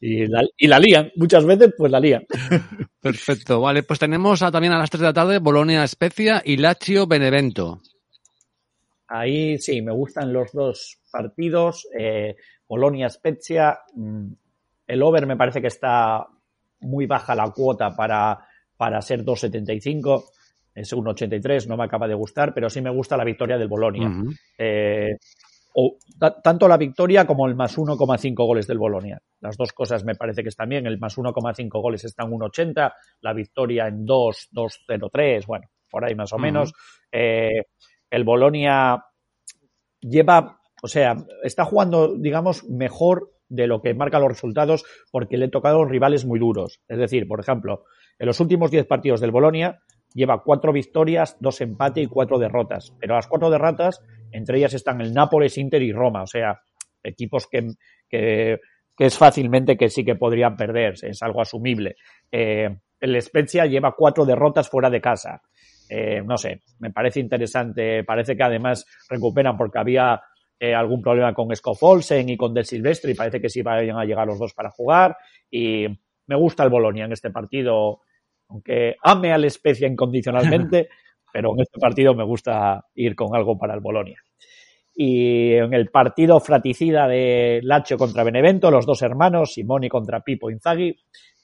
Y, 0.00 0.26
la, 0.26 0.42
y 0.56 0.66
la 0.66 0.78
lían, 0.78 1.10
muchas 1.16 1.44
veces 1.44 1.74
pues 1.76 1.90
la 1.90 2.00
lían. 2.00 2.24
Perfecto, 3.00 3.60
vale, 3.60 3.82
pues 3.82 3.98
tenemos 3.98 4.40
también 4.40 4.72
a 4.72 4.78
las 4.78 4.90
3 4.90 5.00
de 5.00 5.06
la 5.06 5.12
tarde 5.12 5.38
Bolonia 5.38 5.84
Especia 5.84 6.42
y 6.44 6.56
Lazio 6.56 7.06
Benevento. 7.06 7.80
Ahí 9.08 9.58
sí, 9.58 9.82
me 9.82 9.92
gustan 9.92 10.32
los 10.32 10.52
dos 10.52 10.98
partidos. 11.10 11.86
Eh, 11.98 12.34
Bolonia 12.66 13.10
Spezia, 13.10 13.78
mm, 13.94 14.32
el 14.86 15.02
over 15.02 15.26
me 15.26 15.36
parece 15.36 15.60
que 15.60 15.66
está 15.66 16.26
muy 16.80 17.06
baja 17.06 17.34
la 17.34 17.50
cuota 17.50 17.94
para 17.94 18.38
para 18.82 19.00
ser 19.00 19.24
2.75. 19.24 20.24
Es 20.74 20.92
un 20.92 21.06
83, 21.06 21.68
no 21.68 21.76
me 21.76 21.84
acaba 21.84 22.08
de 22.08 22.14
gustar, 22.14 22.52
pero 22.52 22.68
sí 22.68 22.80
me 22.80 22.90
gusta 22.90 23.16
la 23.16 23.22
victoria 23.22 23.56
del 23.56 23.68
Bolonia. 23.68 24.10
Eh, 24.58 25.18
o, 25.72 25.98
tanto 26.42 26.66
la 26.66 26.76
victoria 26.76 27.24
como 27.24 27.46
el 27.46 27.54
más 27.54 27.78
1,5 27.78 28.34
goles 28.44 28.66
del 28.66 28.78
Bolonia. 28.78 29.22
Las 29.40 29.56
dos 29.56 29.72
cosas 29.72 30.04
me 30.04 30.16
parece 30.16 30.42
que 30.42 30.48
están 30.48 30.68
bien. 30.68 30.88
El 30.88 30.98
más 30.98 31.16
1,5 31.16 31.80
goles 31.80 32.04
está 32.04 32.24
en 32.24 32.32
1,80, 32.32 32.92
la 33.20 33.32
victoria 33.32 33.86
en 33.86 34.04
2, 34.04 34.48
2,03, 34.52 35.46
bueno, 35.46 35.68
por 35.88 36.04
ahí 36.04 36.16
más 36.16 36.32
o 36.32 36.38
menos. 36.38 36.72
Eh, 37.12 37.66
el 38.10 38.24
Bolonia 38.24 39.00
lleva, 40.00 40.58
o 40.82 40.88
sea, 40.88 41.14
está 41.44 41.64
jugando, 41.64 42.16
digamos, 42.16 42.64
mejor 42.64 43.30
de 43.48 43.68
lo 43.68 43.80
que 43.80 43.94
marca 43.94 44.18
los 44.18 44.30
resultados 44.30 44.84
porque 45.12 45.36
le 45.36 45.44
he 45.44 45.50
tocado 45.50 45.84
rivales 45.84 46.24
muy 46.24 46.40
duros. 46.40 46.80
Es 46.88 46.98
decir, 46.98 47.28
por 47.28 47.38
ejemplo, 47.38 47.84
en 48.22 48.28
los 48.28 48.38
últimos 48.38 48.70
10 48.70 48.86
partidos 48.86 49.20
del 49.20 49.32
Bolonia 49.32 49.80
lleva 50.14 50.44
cuatro 50.44 50.72
victorias, 50.72 51.36
dos 51.40 51.60
empates 51.60 52.04
y 52.04 52.06
cuatro 52.06 52.38
derrotas. 52.38 52.94
Pero 53.00 53.16
las 53.16 53.26
cuatro 53.26 53.50
derrotas, 53.50 54.00
entre 54.30 54.58
ellas 54.58 54.74
están 54.74 55.00
el 55.00 55.12
Nápoles, 55.12 55.58
Inter 55.58 55.82
y 55.82 55.90
Roma. 55.90 56.22
O 56.22 56.26
sea, 56.28 56.60
equipos 57.02 57.48
que, 57.48 58.60
es 58.96 59.18
fácilmente 59.18 59.76
que 59.76 59.88
sí 59.88 60.04
que 60.04 60.14
podrían 60.14 60.54
perderse. 60.54 61.08
Es 61.08 61.20
algo 61.24 61.40
asumible. 61.40 61.96
Eh, 62.30 62.68
el 63.00 63.20
Spezia 63.20 63.66
lleva 63.66 63.96
cuatro 63.98 64.24
derrotas 64.24 64.70
fuera 64.70 64.88
de 64.88 65.00
casa. 65.00 65.42
Eh, 65.90 66.22
no 66.24 66.36
sé, 66.36 66.60
me 66.78 66.92
parece 66.92 67.18
interesante. 67.18 68.04
Parece 68.04 68.36
que 68.36 68.44
además 68.44 68.86
recuperan 69.10 69.56
porque 69.56 69.80
había 69.80 70.20
eh, 70.60 70.72
algún 70.72 71.02
problema 71.02 71.34
con 71.34 71.52
Scofolsen 71.56 72.28
y 72.28 72.36
con 72.36 72.54
Del 72.54 72.66
Silvestre 72.66 73.10
y 73.10 73.16
parece 73.16 73.40
que 73.40 73.48
sí 73.48 73.62
vayan 73.62 73.98
a 73.98 74.04
llegar 74.04 74.28
los 74.28 74.38
dos 74.38 74.54
para 74.54 74.70
jugar. 74.70 75.16
Y 75.50 75.88
me 76.28 76.36
gusta 76.36 76.62
el 76.62 76.70
Bolonia 76.70 77.06
en 77.06 77.12
este 77.12 77.30
partido 77.30 78.02
aunque 78.52 78.96
ame 79.02 79.32
al 79.32 79.44
Especia 79.44 79.88
incondicionalmente, 79.88 80.88
pero 81.32 81.52
en 81.54 81.62
este 81.62 81.80
partido 81.80 82.14
me 82.14 82.24
gusta 82.24 82.84
ir 82.94 83.14
con 83.16 83.34
algo 83.34 83.58
para 83.58 83.74
el 83.74 83.80
Bolonia. 83.80 84.22
Y 84.94 85.54
en 85.54 85.72
el 85.72 85.88
partido 85.88 86.38
fraticida 86.38 87.08
de 87.08 87.60
Lacho 87.62 87.96
contra 87.96 88.24
Benevento, 88.24 88.70
los 88.70 88.84
dos 88.84 89.00
hermanos, 89.00 89.54
Simoni 89.54 89.88
contra 89.88 90.20
Pipo 90.20 90.50
Inzaghi, 90.50 90.94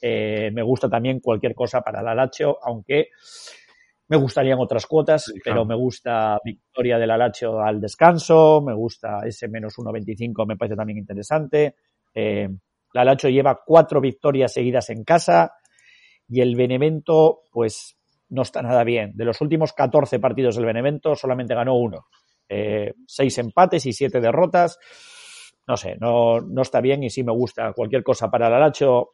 eh, 0.03 0.51
me 0.53 0.63
gusta 0.63 0.89
también 0.91 1.21
cualquier 1.21 1.55
cosa 1.55 1.81
para 1.81 2.03
la 2.03 2.15
Lacho, 2.15 2.59
aunque 2.63 3.09
me 4.09 4.19
gustarían 4.19 4.59
otras 4.59 4.87
cuotas, 4.87 5.33
pero 5.43 5.65
me 5.65 5.75
gusta 5.75 6.39
victoria 6.45 6.99
de 6.99 7.07
la 7.07 7.17
Lacho 7.17 7.61
al 7.61 7.81
descanso, 7.81 8.63
me 8.63 8.75
gusta 8.75 9.21
ese 9.25 9.49
menos 9.49 9.75
1.25, 9.79 10.47
me 10.47 10.57
parece 10.57 10.77
también 10.77 10.99
interesante. 10.99 11.77
Eh, 12.15 12.49
la 12.93 13.05
Lacho 13.05 13.29
lleva 13.29 13.61
cuatro 13.65 14.01
victorias 14.01 14.53
seguidas 14.53 14.91
en 14.91 15.05
casa, 15.05 15.53
y 16.29 16.41
el 16.41 16.57
Benevento, 16.57 17.41
pues 17.51 17.97
no 18.29 18.43
está 18.43 18.63
nada 18.63 18.85
bien. 18.85 19.13
De 19.15 19.25
los 19.25 19.41
últimos 19.41 19.73
14 19.73 20.19
partidos 20.19 20.57
del 20.57 20.67
Benevento, 20.67 21.15
solamente 21.15 21.55
ganó 21.55 21.77
uno. 21.77 22.07
Eh, 22.49 22.95
seis 23.07 23.39
empates 23.39 23.87
y 23.87 23.93
siete 23.93 24.21
derrotas. 24.21 24.79
No 25.67 25.77
sé, 25.77 25.97
no, 26.01 26.41
no 26.41 26.63
está 26.63 26.81
bien 26.81 27.03
y 27.03 27.11
sí 27.11 27.23
me 27.23 27.33
gusta. 27.33 27.73
Cualquier 27.73 28.03
cosa 28.03 28.31
para 28.31 28.49
el 28.49 28.55
Aracho. 28.55 29.11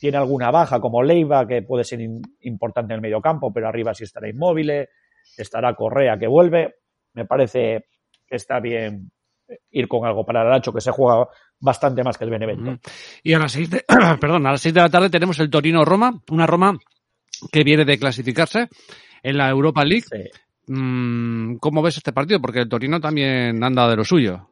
Tiene 0.00 0.18
alguna 0.18 0.50
baja 0.50 0.80
como 0.80 1.02
Leiva, 1.02 1.46
que 1.46 1.62
puede 1.62 1.82
ser 1.82 2.00
importante 2.42 2.92
en 2.92 2.96
el 2.96 3.00
medio 3.00 3.22
campo, 3.22 3.50
pero 3.52 3.68
arriba 3.68 3.94
sí 3.94 4.04
estará 4.04 4.28
inmóvil. 4.28 4.70
Estará 5.36 5.74
Correa 5.74 6.18
que 6.18 6.26
vuelve. 6.26 6.74
Me 7.14 7.24
parece 7.24 7.86
que 8.26 8.36
está 8.36 8.60
bien 8.60 9.10
ir 9.70 9.88
con 9.88 10.06
algo 10.06 10.24
para 10.24 10.42
el 10.42 10.48
Aracho, 10.48 10.72
que 10.72 10.80
se 10.80 10.90
juega 10.90 11.28
bastante 11.60 12.02
más 12.02 12.16
que 12.16 12.24
el 12.24 12.30
Benevento. 12.30 12.78
Y 13.22 13.32
a 13.34 13.38
las 13.38 13.52
seis 13.52 13.70
de, 13.70 13.84
perdón, 14.20 14.46
a 14.46 14.52
las 14.52 14.60
seis 14.60 14.74
de 14.74 14.80
la 14.80 14.90
tarde 14.90 15.10
tenemos 15.10 15.38
el 15.40 15.50
Torino-Roma, 15.50 16.22
una 16.30 16.46
Roma 16.46 16.78
que 17.52 17.64
viene 17.64 17.84
de 17.84 17.98
clasificarse 17.98 18.68
en 19.22 19.36
la 19.36 19.48
Europa 19.48 19.84
League. 19.84 20.06
Sí. 20.10 20.72
Mm, 20.72 21.56
¿Cómo 21.56 21.82
ves 21.82 21.96
este 21.96 22.12
partido? 22.12 22.40
Porque 22.40 22.60
el 22.60 22.68
Torino 22.68 23.00
también 23.00 23.62
anda 23.62 23.88
de 23.88 23.96
lo 23.96 24.04
suyo. 24.04 24.50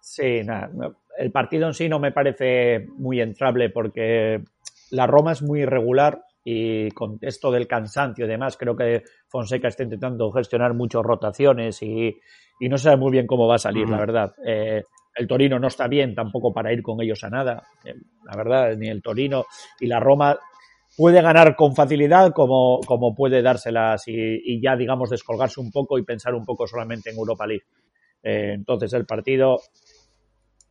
Sí, 0.00 0.42
nada, 0.44 0.70
el 1.18 1.30
partido 1.30 1.68
en 1.68 1.74
sí 1.74 1.88
no 1.88 1.98
me 1.98 2.12
parece 2.12 2.86
muy 2.96 3.20
entrable 3.20 3.70
porque 3.70 4.42
la 4.90 5.06
Roma 5.06 5.32
es 5.32 5.42
muy 5.42 5.60
irregular 5.60 6.24
y 6.44 6.90
con 6.90 7.18
esto 7.20 7.50
del 7.50 7.66
cansancio 7.66 8.24
y 8.24 8.28
demás, 8.28 8.56
creo 8.56 8.76
que 8.76 9.02
Fonseca 9.28 9.68
está 9.68 9.84
intentando 9.84 10.30
gestionar 10.32 10.74
muchas 10.74 11.02
rotaciones 11.02 11.82
y, 11.82 12.18
y 12.60 12.68
no 12.68 12.78
sabe 12.78 12.96
muy 12.96 13.12
bien 13.12 13.26
cómo 13.26 13.46
va 13.46 13.56
a 13.56 13.58
salir, 13.58 13.88
la 13.88 13.98
verdad. 13.98 14.32
Eh, 14.44 14.82
el 15.14 15.26
Torino 15.26 15.58
no 15.58 15.68
está 15.68 15.88
bien 15.88 16.14
tampoco 16.14 16.52
para 16.52 16.72
ir 16.72 16.82
con 16.82 17.00
ellos 17.00 17.22
a 17.22 17.30
nada, 17.30 17.62
eh, 17.84 17.94
la 18.24 18.36
verdad, 18.36 18.76
ni 18.76 18.88
el 18.88 19.02
Torino 19.02 19.44
y 19.78 19.86
la 19.86 20.00
Roma 20.00 20.38
puede 20.96 21.22
ganar 21.22 21.56
con 21.56 21.74
facilidad 21.74 22.32
como, 22.32 22.80
como 22.86 23.14
puede 23.14 23.40
dárselas 23.40 24.06
y, 24.08 24.12
y 24.44 24.60
ya, 24.60 24.76
digamos, 24.76 25.10
descolgarse 25.10 25.60
un 25.60 25.70
poco 25.70 25.98
y 25.98 26.04
pensar 26.04 26.34
un 26.34 26.44
poco 26.44 26.66
solamente 26.66 27.10
en 27.10 27.16
Europa 27.16 27.46
League. 27.46 27.64
Eh, 28.22 28.52
entonces 28.54 28.92
el 28.92 29.06
partido 29.06 29.58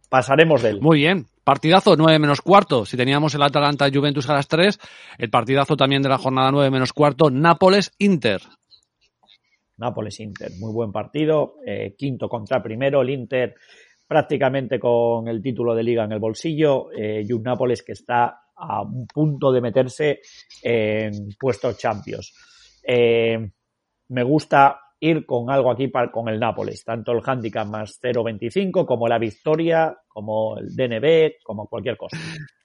pasaremos 0.09 0.61
de 0.61 0.69
él. 0.69 0.81
Muy 0.81 0.99
bien. 0.99 1.25
Partidazo 1.43 1.95
9 1.95 2.19
menos 2.19 2.41
cuarto. 2.41 2.85
Si 2.85 2.95
teníamos 2.95 3.33
el 3.35 3.41
Atalanta 3.41 3.89
Juventus 3.91 4.29
a 4.29 4.33
las 4.33 4.47
3, 4.47 4.79
el 5.17 5.29
partidazo 5.29 5.75
también 5.75 6.01
de 6.01 6.09
la 6.09 6.17
jornada 6.17 6.51
9 6.51 6.69
menos 6.69 6.93
cuarto, 6.93 7.29
Nápoles-Inter. 7.29 8.41
Nápoles-Inter, 9.77 10.51
muy 10.59 10.71
buen 10.71 10.91
partido, 10.91 11.55
eh, 11.65 11.95
quinto 11.97 12.29
contra 12.29 12.61
primero, 12.61 13.01
el 13.01 13.09
Inter 13.09 13.55
prácticamente 14.07 14.77
con 14.77 15.27
el 15.29 15.41
título 15.41 15.73
de 15.73 15.83
liga 15.83 16.03
en 16.03 16.11
el 16.11 16.19
bolsillo 16.19 16.91
eh, 16.91 17.25
y 17.25 17.31
un 17.31 17.43
Nápoles 17.43 17.81
que 17.81 17.93
está 17.93 18.41
a 18.55 18.81
un 18.81 19.07
punto 19.07 19.51
de 19.51 19.61
meterse 19.61 20.19
en 20.61 21.29
puestos 21.39 21.77
champions. 21.77 22.33
Eh, 22.85 23.49
me 24.09 24.23
gusta 24.23 24.79
ir 25.01 25.25
con 25.25 25.49
algo 25.49 25.71
aquí 25.71 25.87
para, 25.87 26.11
con 26.11 26.29
el 26.29 26.39
Nápoles, 26.39 26.83
tanto 26.85 27.11
el 27.11 27.21
handicap 27.25 27.67
más 27.67 27.99
0.25 28.01 28.85
como 28.85 29.07
la 29.07 29.17
victoria, 29.17 29.97
como 30.07 30.57
el 30.57 30.75
DNB, 30.75 31.43
como 31.43 31.67
cualquier 31.67 31.97
cosa. 31.97 32.15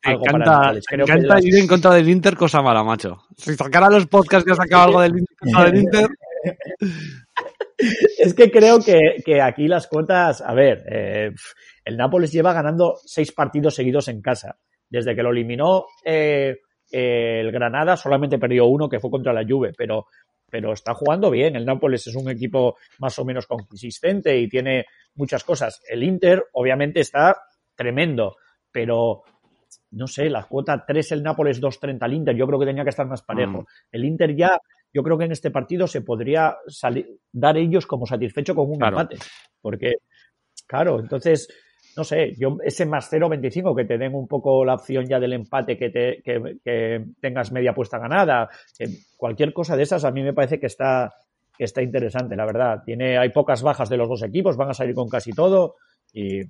Me 0.04 0.12
Algo 0.12 0.24
para 0.24 0.70
el 0.70 0.80
me 0.98 1.02
encanta 1.02 1.34
las- 1.34 1.44
ir 1.44 1.56
en 1.56 1.66
contra 1.66 1.94
del 1.94 2.08
Inter, 2.08 2.36
cosa 2.36 2.60
mala, 2.60 2.84
macho. 2.84 3.16
Si 3.36 3.54
sacara 3.54 3.88
los 3.88 4.06
podcasts 4.06 4.44
que 4.44 4.52
ha 4.52 4.56
sacado 4.56 4.84
algo 4.84 5.00
del 5.00 5.18
Inter, 5.18 5.36
contra 5.40 5.64
del 5.64 5.76
Inter, 5.78 6.06
Es 8.18 8.32
que 8.34 8.50
creo 8.50 8.80
que, 8.80 9.16
que 9.24 9.40
aquí 9.42 9.68
las 9.68 9.86
cuotas, 9.86 10.40
a 10.40 10.54
ver, 10.54 10.82
eh, 10.90 11.30
el 11.84 11.96
Nápoles 11.96 12.32
lleva 12.32 12.52
ganando 12.52 12.94
seis 13.04 13.32
partidos 13.32 13.74
seguidos 13.74 14.08
en 14.08 14.22
casa. 14.22 14.56
Desde 14.88 15.14
que 15.14 15.22
lo 15.22 15.30
eliminó 15.30 15.84
eh, 16.04 16.56
eh, 16.90 17.40
el 17.40 17.52
Granada, 17.52 17.96
solamente 17.96 18.38
perdió 18.38 18.66
uno 18.66 18.88
que 18.88 19.00
fue 19.00 19.10
contra 19.10 19.32
la 19.32 19.44
Juve, 19.46 19.72
pero, 19.76 20.06
pero 20.56 20.72
está 20.72 20.94
jugando 20.94 21.30
bien. 21.30 21.54
El 21.54 21.66
Nápoles 21.66 22.06
es 22.06 22.14
un 22.16 22.30
equipo 22.30 22.78
más 22.98 23.18
o 23.18 23.26
menos 23.26 23.46
consistente 23.46 24.38
y 24.38 24.48
tiene 24.48 24.86
muchas 25.14 25.44
cosas. 25.44 25.82
El 25.86 26.02
Inter, 26.02 26.46
obviamente, 26.54 27.00
está 27.00 27.36
tremendo, 27.74 28.36
pero 28.72 29.22
no 29.90 30.06
sé, 30.06 30.30
la 30.30 30.44
cuota 30.44 30.82
3 30.86 31.12
el 31.12 31.22
Nápoles, 31.22 31.60
2.30 31.60 32.06
el 32.06 32.14
Inter, 32.14 32.34
yo 32.36 32.46
creo 32.46 32.58
que 32.58 32.64
tenía 32.64 32.84
que 32.84 32.88
estar 32.88 33.06
más 33.06 33.20
parejo. 33.20 33.60
Mm. 33.60 33.66
El 33.92 34.04
Inter 34.06 34.34
ya, 34.34 34.58
yo 34.94 35.02
creo 35.02 35.18
que 35.18 35.26
en 35.26 35.32
este 35.32 35.50
partido 35.50 35.86
se 35.86 36.00
podría 36.00 36.56
salir, 36.68 37.06
dar 37.30 37.58
ellos 37.58 37.86
como 37.86 38.06
satisfecho 38.06 38.54
con 38.54 38.70
un 38.70 38.78
Claro. 38.78 38.98
empate. 38.98 39.18
Porque, 39.60 39.96
claro, 40.66 41.00
entonces, 41.00 41.48
no 41.96 42.04
sé, 42.04 42.34
yo 42.38 42.58
ese 42.62 42.84
más 42.84 43.10
0.25 43.10 43.74
que 43.74 43.84
te 43.84 43.96
den 43.96 44.14
un 44.14 44.28
poco 44.28 44.64
la 44.64 44.74
opción 44.74 45.06
ya 45.06 45.18
del 45.18 45.32
empate, 45.32 45.78
que, 45.78 45.88
te, 45.88 46.22
que, 46.22 47.04
tengas 47.20 47.52
media 47.52 47.74
puesta 47.74 47.98
ganada, 47.98 48.50
cualquier 49.16 49.52
cosa 49.52 49.76
de 49.76 49.82
esas 49.82 50.04
a 50.04 50.10
mí 50.10 50.22
me 50.22 50.34
parece 50.34 50.60
que 50.60 50.66
está, 50.66 51.14
que 51.56 51.64
está 51.64 51.82
interesante, 51.82 52.36
la 52.36 52.44
verdad. 52.44 52.82
Tiene, 52.84 53.16
hay 53.16 53.30
pocas 53.30 53.62
bajas 53.62 53.88
de 53.88 53.96
los 53.96 54.08
dos 54.08 54.22
equipos, 54.22 54.56
van 54.56 54.70
a 54.70 54.74
salir 54.74 54.94
con 54.94 55.08
casi 55.08 55.32
todo 55.32 55.76
y, 56.12 56.42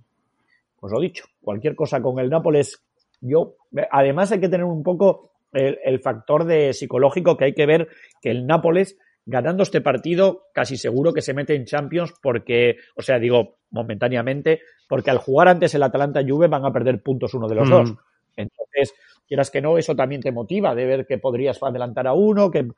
pues 0.81 0.93
lo 0.93 1.01
dicho, 1.01 1.25
cualquier 1.41 1.77
cosa 1.77 2.03
con 2.03 2.19
el 2.19 2.29
Nápoles, 2.29 2.85
yo, 3.21 3.55
además 3.91 4.33
hay 4.33 4.41
que 4.41 4.49
tener 4.49 4.67
un 4.67 4.83
poco 4.83 5.31
el, 5.53 5.79
el 5.85 6.01
factor 6.01 6.45
de 6.45 6.73
psicológico 6.73 7.37
que 7.37 7.47
hay 7.47 7.55
que 7.55 7.67
ver 7.67 7.89
que 8.21 8.31
el 8.31 8.47
Nápoles 8.47 8.99
ganando 9.27 9.65
este 9.65 9.81
partido 9.81 10.45
casi 10.55 10.77
seguro 10.77 11.13
que 11.13 11.21
se 11.21 11.35
mete 11.35 11.55
en 11.55 11.65
Champions 11.67 12.15
porque, 12.23 12.77
o 12.95 13.03
sea, 13.03 13.19
digo 13.19 13.59
momentáneamente, 13.71 14.61
porque 14.89 15.11
al 15.11 15.19
jugar 15.19 15.49
antes 15.49 15.75
el 15.75 15.83
Atalanta 15.83 16.23
Juve 16.27 16.47
van 16.49 16.65
a 16.65 16.73
perder 16.73 17.03
puntos 17.03 17.35
uno 17.35 17.49
de 17.49 17.55
los 17.57 17.69
Mm. 17.69 17.73
dos. 17.73 17.95
Entonces, 18.37 18.95
quieras 19.27 19.51
que 19.51 19.61
no, 19.61 19.77
eso 19.79 19.95
también 19.97 20.21
te 20.21 20.31
motiva 20.33 20.75
de 20.75 20.87
ver 20.87 21.07
que 21.07 21.19
podrías 21.19 21.61
adelantar 21.63 22.07
a 22.07 22.13
uno, 22.13 22.51
que 22.51 22.69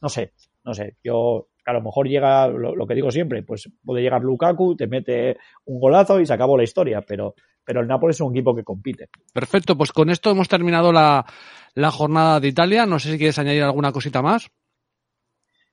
no 0.00 0.08
sé, 0.08 0.32
no 0.64 0.74
sé, 0.74 0.96
yo 1.02 1.48
a 1.64 1.72
lo 1.72 1.80
mejor 1.80 2.06
llega 2.08 2.46
lo, 2.48 2.76
lo 2.76 2.86
que 2.86 2.94
digo 2.94 3.10
siempre, 3.10 3.42
pues 3.42 3.68
puede 3.84 4.02
llegar 4.02 4.22
Lukaku, 4.22 4.76
te 4.76 4.86
mete 4.86 5.38
un 5.64 5.80
golazo 5.80 6.20
y 6.20 6.26
se 6.26 6.32
acabó 6.34 6.56
la 6.56 6.64
historia, 6.64 7.00
pero 7.02 7.34
pero 7.64 7.80
el 7.80 7.88
Nápoles 7.88 8.16
es 8.16 8.20
un 8.20 8.30
equipo 8.32 8.54
que 8.54 8.62
compite. 8.62 9.08
perfecto. 9.32 9.76
Pues 9.76 9.90
con 9.90 10.08
esto 10.08 10.30
hemos 10.30 10.46
terminado 10.46 10.92
la, 10.92 11.26
la 11.74 11.90
jornada 11.90 12.38
de 12.38 12.46
Italia. 12.46 12.86
No 12.86 13.00
sé 13.00 13.10
si 13.10 13.18
quieres 13.18 13.40
añadir 13.40 13.64
alguna 13.64 13.90
cosita 13.90 14.22
más. 14.22 14.48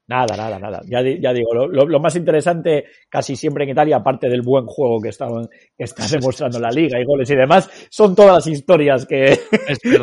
Nada, 0.06 0.36
nada, 0.36 0.60
nada. 0.60 0.82
Ya, 0.86 1.02
ya 1.02 1.32
digo, 1.32 1.54
lo, 1.54 1.68
lo- 1.68 1.86
lo 1.88 2.00
más 2.00 2.16
interesante 2.18 2.86
casi 3.10 3.36
siempre 3.38 3.64
en 3.64 3.70
Italia, 3.70 3.98
aparte 3.98 4.28
del 4.28 4.42
buen 4.42 4.66
juego 4.66 5.02
que 5.02 5.10
está, 5.10 5.28
que 5.78 5.84
está 5.86 6.06
demostrando 6.08 6.60
la 6.60 6.70
liga 6.72 7.00
y 7.00 7.06
goles 7.06 7.30
y 7.30 7.36
demás, 7.36 7.70
son 7.90 8.14
todas 8.14 8.34
las 8.36 8.48
historias 8.48 9.06
que, 9.06 9.40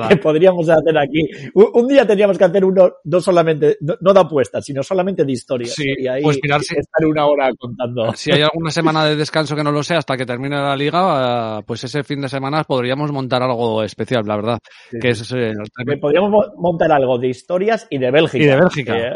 que 0.08 0.16
podríamos 0.16 0.68
hacer 0.68 0.96
aquí. 0.96 1.28
Un, 1.54 1.66
un 1.74 1.88
día 1.88 2.06
tendríamos 2.06 2.38
que 2.38 2.44
hacer 2.44 2.64
uno, 2.64 2.90
no 3.04 3.20
solamente, 3.20 3.76
no, 3.82 3.94
no 4.00 4.14
de 4.14 4.20
apuestas, 4.20 4.64
sino 4.64 4.82
solamente 4.82 5.24
de 5.24 5.32
historias. 5.32 5.74
Sí, 5.74 5.92
y 5.98 6.06
ahí 6.06 6.22
pues 6.22 6.38
mirar 6.42 6.62
si- 6.62 6.76
estar 6.78 7.04
una 7.06 7.26
hora 7.26 7.50
contando. 7.58 8.12
Si 8.14 8.32
hay 8.32 8.42
alguna 8.42 8.70
semana 8.70 9.04
de 9.04 9.16
descanso 9.16 9.54
que 9.54 9.62
no 9.64 9.70
lo 9.72 9.82
sea 9.82 9.98
hasta 9.98 10.16
que 10.16 10.24
termine 10.26 10.56
la 10.56 10.76
liga, 10.76 11.58
eh, 11.58 11.62
pues 11.66 11.84
ese 11.84 12.02
fin 12.04 12.22
de 12.22 12.28
semana 12.28 12.64
podríamos 12.64 13.12
montar 13.12 13.42
algo 13.42 13.82
especial, 13.82 14.22
la 14.26 14.36
verdad. 14.36 14.58
Que 15.00 15.10
es, 15.10 15.30
eh, 15.32 15.52
Podríamos 16.00 16.30
mo- 16.30 16.52
montar 16.56 16.90
algo 16.92 17.18
de 17.18 17.28
historias 17.28 17.86
y 17.90 17.98
de 17.98 18.10
Bélgica. 18.10 18.42
Y 18.44 18.46
de 18.46 18.56
Bélgica. 18.56 18.98
Eh, 18.98 19.14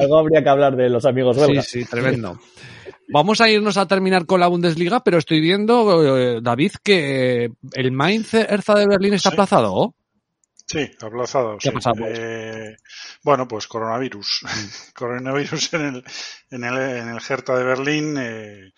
algo 0.00 0.18
habría 0.18 0.42
que 0.42 0.48
hablar 0.48 0.76
de 0.76 0.88
los 0.90 1.04
amigos 1.04 1.36
Sí, 1.36 1.42
belgas. 1.42 1.66
sí, 1.66 1.84
tremendo. 1.84 2.38
Vamos 3.12 3.40
a 3.40 3.48
irnos 3.50 3.76
a 3.76 3.86
terminar 3.88 4.24
con 4.26 4.38
la 4.40 4.46
Bundesliga, 4.46 5.02
pero 5.02 5.18
estoy 5.18 5.40
viendo, 5.40 6.16
eh, 6.18 6.40
David, 6.42 6.72
que 6.82 7.50
el 7.72 7.92
Mainz 7.92 8.34
Erza 8.34 8.74
de 8.74 8.86
Berlín 8.86 9.14
está 9.14 9.30
Sí. 9.30 9.34
aplazado. 9.34 9.94
Sí, 10.66 10.88
aplazado. 11.00 11.54
¿Qué 11.58 11.62
sí. 11.62 11.68
ha 11.70 11.72
pasado, 11.72 11.96
pues? 11.98 12.16
Eh, 12.16 12.76
bueno, 13.24 13.48
pues 13.48 13.66
coronavirus. 13.66 14.42
coronavirus 14.94 15.74
en 15.74 15.80
el, 15.86 16.04
en 16.52 16.64
el, 16.64 16.76
en 16.78 17.08
el 17.08 17.18
Hertha 17.28 17.56
de 17.56 17.64
Berlín. 17.64 18.16
eh, 18.18 18.70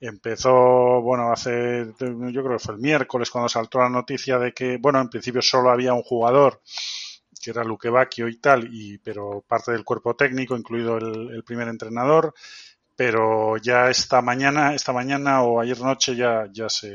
empezó, 0.00 1.00
bueno, 1.02 1.32
hace, 1.32 1.86
yo 1.98 2.42
creo 2.44 2.58
que 2.58 2.64
fue 2.64 2.74
el 2.74 2.80
miércoles 2.80 3.30
cuando 3.30 3.48
saltó 3.48 3.78
la 3.78 3.88
noticia 3.88 4.38
de 4.38 4.52
que, 4.52 4.76
bueno, 4.78 5.00
en 5.00 5.08
principio 5.08 5.40
solo 5.40 5.70
había 5.70 5.94
un 5.94 6.02
jugador 6.02 6.60
que 7.52 7.58
era 7.58 7.64
Luque 7.64 7.88
Bacchio 7.90 8.28
y 8.28 8.38
tal, 8.38 8.68
y, 8.72 8.98
pero 8.98 9.42
parte 9.46 9.72
del 9.72 9.84
cuerpo 9.84 10.14
técnico, 10.16 10.56
incluido 10.56 10.98
el, 10.98 11.42
primer 11.44 11.68
entrenador, 11.68 12.34
pero 12.96 13.56
ya 13.58 13.90
esta 13.90 14.22
mañana, 14.22 14.74
esta 14.74 14.92
mañana 14.92 15.42
o 15.42 15.60
ayer 15.60 15.80
noche 15.80 16.16
ya, 16.16 16.46
ya 16.52 16.68
se, 16.68 16.92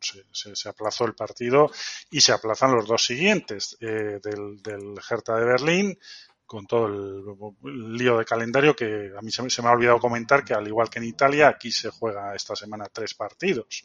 se, 0.00 0.24
se, 0.32 0.54
se 0.56 0.68
aplazó 0.68 1.04
el 1.06 1.14
partido 1.14 1.70
y 2.10 2.20
se 2.20 2.32
aplazan 2.32 2.72
los 2.74 2.86
dos 2.86 3.04
siguientes 3.04 3.76
eh, 3.80 4.20
del, 4.22 4.62
del 4.62 4.94
Hertha 5.08 5.36
de 5.36 5.44
Berlín 5.46 5.98
con 6.46 6.66
todo 6.66 6.86
el, 6.86 7.24
el 7.64 7.92
lío 7.96 8.18
de 8.18 8.24
calendario 8.26 8.76
que 8.76 9.10
a 9.18 9.22
mí 9.22 9.30
se, 9.30 9.42
me- 9.42 9.50
se 9.50 9.62
me 9.62 9.68
ha 9.68 9.72
olvidado 9.72 9.98
comentar 9.98 10.44
que 10.44 10.52
al 10.54 10.68
igual 10.68 10.90
que 10.90 10.98
en 10.98 11.06
Italia 11.06 11.48
aquí 11.48 11.70
se 11.72 11.88
juega 11.90 12.34
esta 12.34 12.54
semana 12.54 12.86
tres 12.92 13.14
partidos 13.14 13.82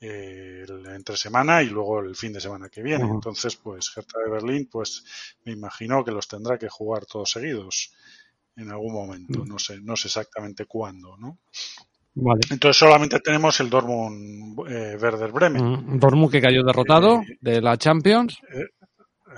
eh, 0.00 0.64
el- 0.68 0.86
entre 0.86 1.16
semana 1.16 1.62
y 1.62 1.68
luego 1.70 2.00
el 2.00 2.14
fin 2.16 2.32
de 2.32 2.40
semana 2.40 2.68
que 2.68 2.82
viene. 2.82 3.04
Entonces 3.04 3.56
pues 3.56 3.90
Hertha 3.96 4.18
de 4.24 4.30
Berlín 4.30 4.68
pues 4.70 5.04
me 5.44 5.52
imagino 5.52 6.04
que 6.04 6.10
los 6.12 6.28
tendrá 6.28 6.58
que 6.58 6.68
jugar 6.68 7.06
todos 7.06 7.30
seguidos 7.30 7.92
en 8.56 8.70
algún 8.70 8.92
momento. 8.92 9.44
No 9.44 9.58
sé 9.58 9.80
no 9.80 9.96
sé 9.96 10.08
exactamente 10.08 10.66
cuándo 10.66 11.16
no 11.16 11.38
Vale. 12.14 12.40
entonces 12.50 12.76
solamente 12.76 13.20
tenemos 13.20 13.58
el 13.60 13.70
Dortmund 13.70 14.58
eh, 14.68 14.96
Werder 15.00 15.30
Bremen. 15.32 15.62
Mm, 15.64 15.98
Dortmund 16.00 16.30
que 16.32 16.40
cayó 16.40 16.62
derrotado 16.64 17.20
Eh, 17.22 17.38
de 17.40 17.60
la 17.62 17.76
Champions. 17.78 18.38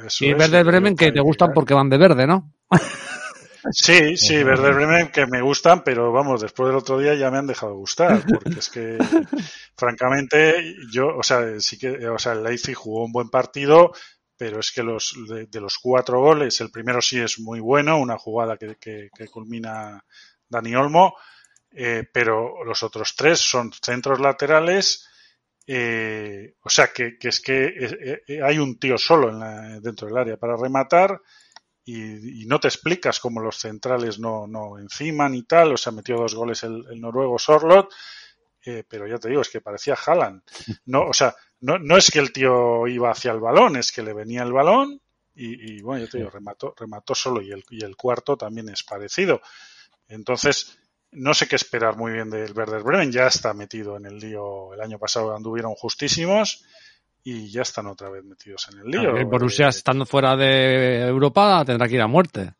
Eso 0.06 0.24
Y 0.24 0.32
Werder 0.32 0.60
eh, 0.60 0.64
Bremen 0.64 0.96
que 0.96 1.12
te 1.12 1.20
gustan 1.20 1.52
porque 1.52 1.74
van 1.74 1.90
de 1.90 1.98
verde, 1.98 2.26
¿no? 2.26 2.50
Sí, 3.70 4.16
sí, 4.16 4.42
Werder 4.42 4.74
Bremen 4.74 5.10
que 5.10 5.26
me 5.26 5.40
gustan, 5.40 5.82
pero 5.84 6.12
vamos, 6.12 6.40
después 6.40 6.68
del 6.68 6.76
otro 6.76 6.98
día 6.98 7.14
ya 7.14 7.30
me 7.30 7.38
han 7.38 7.46
dejado 7.46 7.72
de 7.72 7.78
gustar, 7.78 8.24
porque 8.26 8.58
es 8.58 8.68
que, 8.70 8.98
francamente, 9.76 10.74
yo, 10.92 11.08
o 11.16 11.22
sea, 11.22 11.58
sí 11.60 11.78
que, 11.78 12.06
o 12.08 12.18
sea, 12.18 12.32
el 12.32 12.42
Leipzig 12.42 12.74
jugó 12.74 13.04
un 13.04 13.12
buen 13.12 13.28
partido, 13.30 13.92
pero 14.36 14.60
es 14.60 14.72
que 14.72 14.82
los 14.82 15.14
de, 15.28 15.46
de 15.46 15.60
los 15.60 15.78
cuatro 15.78 16.20
goles, 16.20 16.60
el 16.60 16.70
primero 16.70 17.00
sí 17.00 17.20
es 17.20 17.38
muy 17.38 17.60
bueno, 17.60 17.98
una 17.98 18.18
jugada 18.18 18.56
que, 18.56 18.76
que, 18.80 19.08
que 19.16 19.28
culmina 19.28 20.04
Dani 20.48 20.74
Olmo, 20.74 21.14
eh, 21.72 22.04
pero 22.12 22.64
los 22.64 22.82
otros 22.82 23.14
tres 23.16 23.40
son 23.40 23.72
centros 23.72 24.20
laterales. 24.20 25.08
Eh, 25.66 26.54
o 26.62 26.68
sea, 26.70 26.88
que, 26.92 27.16
que 27.18 27.28
es 27.28 27.40
que 27.40 27.64
eh, 27.66 28.22
eh, 28.26 28.42
hay 28.42 28.58
un 28.58 28.78
tío 28.78 28.98
solo 28.98 29.30
en 29.30 29.38
la- 29.38 29.80
dentro 29.80 30.08
del 30.08 30.16
área 30.18 30.36
para 30.36 30.56
rematar 30.56 31.20
y, 31.84 32.42
y 32.42 32.46
no 32.46 32.60
te 32.60 32.68
explicas 32.68 33.20
cómo 33.20 33.40
los 33.40 33.58
centrales 33.58 34.18
no, 34.18 34.46
no 34.46 34.78
enciman 34.78 35.34
y 35.34 35.42
tal. 35.44 35.72
O 35.74 35.76
sea, 35.76 35.92
metió 35.92 36.16
dos 36.16 36.34
goles 36.34 36.62
el, 36.62 36.84
el 36.90 37.00
noruego 37.00 37.38
Sorlot. 37.38 37.92
Eh, 38.64 38.84
pero 38.88 39.08
ya 39.08 39.18
te 39.18 39.28
digo, 39.28 39.42
es 39.42 39.48
que 39.48 39.60
parecía 39.60 39.94
Haaland. 39.94 40.42
No, 40.86 41.06
o 41.08 41.12
sea, 41.12 41.34
no, 41.60 41.78
no 41.78 41.96
es 41.96 42.10
que 42.10 42.20
el 42.20 42.32
tío 42.32 42.86
iba 42.86 43.10
hacia 43.10 43.32
el 43.32 43.40
balón, 43.40 43.76
es 43.76 43.90
que 43.90 44.02
le 44.02 44.12
venía 44.12 44.42
el 44.42 44.52
balón 44.52 45.00
y, 45.34 45.78
y, 45.78 45.82
bueno, 45.82 46.04
ya 46.04 46.10
te 46.10 46.18
digo, 46.18 46.30
remató, 46.30 46.74
remató 46.76 47.14
solo 47.14 47.40
y 47.42 47.50
el, 47.50 47.64
y 47.70 47.84
el 47.84 47.96
cuarto 47.96 48.36
también 48.36 48.68
es 48.68 48.84
parecido. 48.84 49.40
Entonces, 50.06 50.78
no 51.10 51.34
sé 51.34 51.48
qué 51.48 51.56
esperar 51.56 51.96
muy 51.96 52.12
bien 52.12 52.30
del 52.30 52.52
Werder 52.52 52.82
Bremen, 52.82 53.10
ya 53.10 53.26
está 53.26 53.52
metido 53.52 53.96
en 53.96 54.06
el 54.06 54.18
lío, 54.18 54.72
el 54.74 54.80
año 54.80 54.98
pasado 54.98 55.34
anduvieron 55.34 55.74
justísimos 55.74 56.64
y 57.24 57.50
ya 57.50 57.62
están 57.62 57.86
otra 57.86 58.10
vez 58.10 58.24
metidos 58.24 58.68
en 58.72 58.80
el 58.80 58.86
lío. 58.90 59.16
El 59.18 59.26
Borussia 59.26 59.68
Eh, 59.68 59.68
estando 59.68 60.06
fuera 60.06 60.34
de 60.34 61.02
Europa 61.06 61.62
tendrá 61.64 61.86
que 61.86 61.94
ir 61.96 62.00
a 62.00 62.06
muerte. 62.06 62.54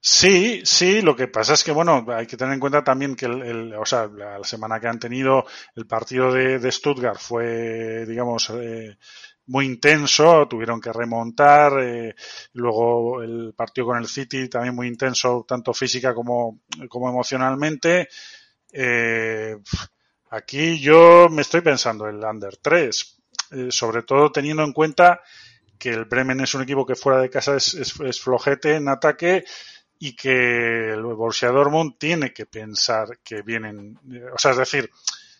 Sí, 0.00 0.62
sí, 0.64 1.02
lo 1.02 1.16
que 1.16 1.26
pasa 1.26 1.54
es 1.54 1.64
que, 1.64 1.72
bueno, 1.72 2.06
hay 2.08 2.26
que 2.26 2.36
tener 2.36 2.54
en 2.54 2.60
cuenta 2.60 2.84
también 2.84 3.16
que, 3.16 3.26
el, 3.26 3.42
el- 3.42 3.74
o 3.74 3.84
sea, 3.84 4.06
la, 4.06 4.38
la 4.38 4.44
semana 4.44 4.78
que 4.80 4.86
han 4.86 4.98
tenido 5.00 5.44
el 5.74 5.86
partido 5.86 6.32
de, 6.32 6.58
de 6.60 6.70
Stuttgart 6.72 7.18
fue, 7.18 8.06
digamos, 8.06 8.48
eh, 8.50 8.96
muy 9.46 9.66
intenso, 9.66 10.46
tuvieron 10.48 10.80
que 10.80 10.92
remontar, 10.92 11.72
eh, 11.82 12.14
luego 12.52 13.22
el 13.22 13.54
partido 13.56 13.88
con 13.88 13.98
el 13.98 14.06
City 14.06 14.48
también 14.48 14.74
muy 14.76 14.86
intenso, 14.86 15.44
tanto 15.48 15.72
física 15.74 16.14
como, 16.14 16.60
como 16.88 17.08
emocionalmente. 17.08 18.08
Eh, 18.72 19.56
aquí 20.30 20.78
yo 20.80 21.28
me 21.30 21.42
estoy 21.42 21.60
pensando 21.60 22.06
el 22.08 22.22
Under 22.24 22.56
3, 22.56 23.20
eh, 23.52 23.68
sobre 23.70 24.02
todo 24.02 24.30
teniendo 24.32 24.62
en 24.62 24.72
cuenta 24.72 25.20
que 25.78 25.90
el 25.90 26.06
Bremen 26.06 26.40
es 26.40 26.54
un 26.54 26.62
equipo 26.62 26.86
que 26.86 26.96
fuera 26.96 27.20
de 27.20 27.30
casa 27.30 27.56
es, 27.56 27.74
es- 27.74 28.20
flojete 28.20 28.76
en 28.76 28.88
ataque 28.88 29.44
y 29.98 30.14
que 30.16 30.92
el 30.92 31.02
Borussia 31.02 31.50
Dortmund 31.50 31.96
tiene 31.98 32.32
que 32.32 32.46
pensar 32.46 33.18
que 33.24 33.42
vienen, 33.42 33.98
eh, 34.12 34.24
o 34.34 34.38
sea, 34.38 34.52
es 34.52 34.58
decir, 34.58 34.90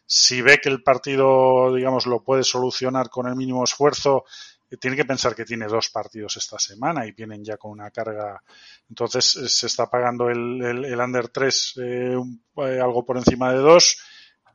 si 0.07 0.41
ve 0.43 0.59
que 0.59 0.69
el 0.71 0.83
partido, 0.83 1.75
digamos, 1.75 2.07
lo 2.07 2.23
puede 2.25 2.43
solucionar 2.45 3.11
con 3.11 3.27
el 3.29 3.37
mínimo 3.37 3.65
esfuerzo, 3.65 4.25
eh, 4.71 4.77
tiene 4.79 4.97
que 4.97 5.05
pensar 5.05 5.35
que 5.35 5.45
tiene 5.45 5.67
dos 5.67 5.91
partidos 5.91 6.37
esta 6.37 6.59
semana 6.59 7.07
y 7.07 7.13
vienen 7.13 7.45
ya 7.45 7.57
con 7.57 7.73
una 7.73 7.91
carga. 7.91 8.43
Entonces 8.89 9.25
se 9.27 9.67
está 9.67 9.87
pagando 9.89 10.29
el, 10.31 10.63
el, 10.85 11.01
under 11.01 11.29
3 11.29 11.75
eh, 11.77 12.17
un- 12.17 12.43
eh, 12.57 12.81
algo 12.81 13.05
por 13.05 13.17
encima 13.19 13.53
de 13.53 13.59
2. 13.59 13.99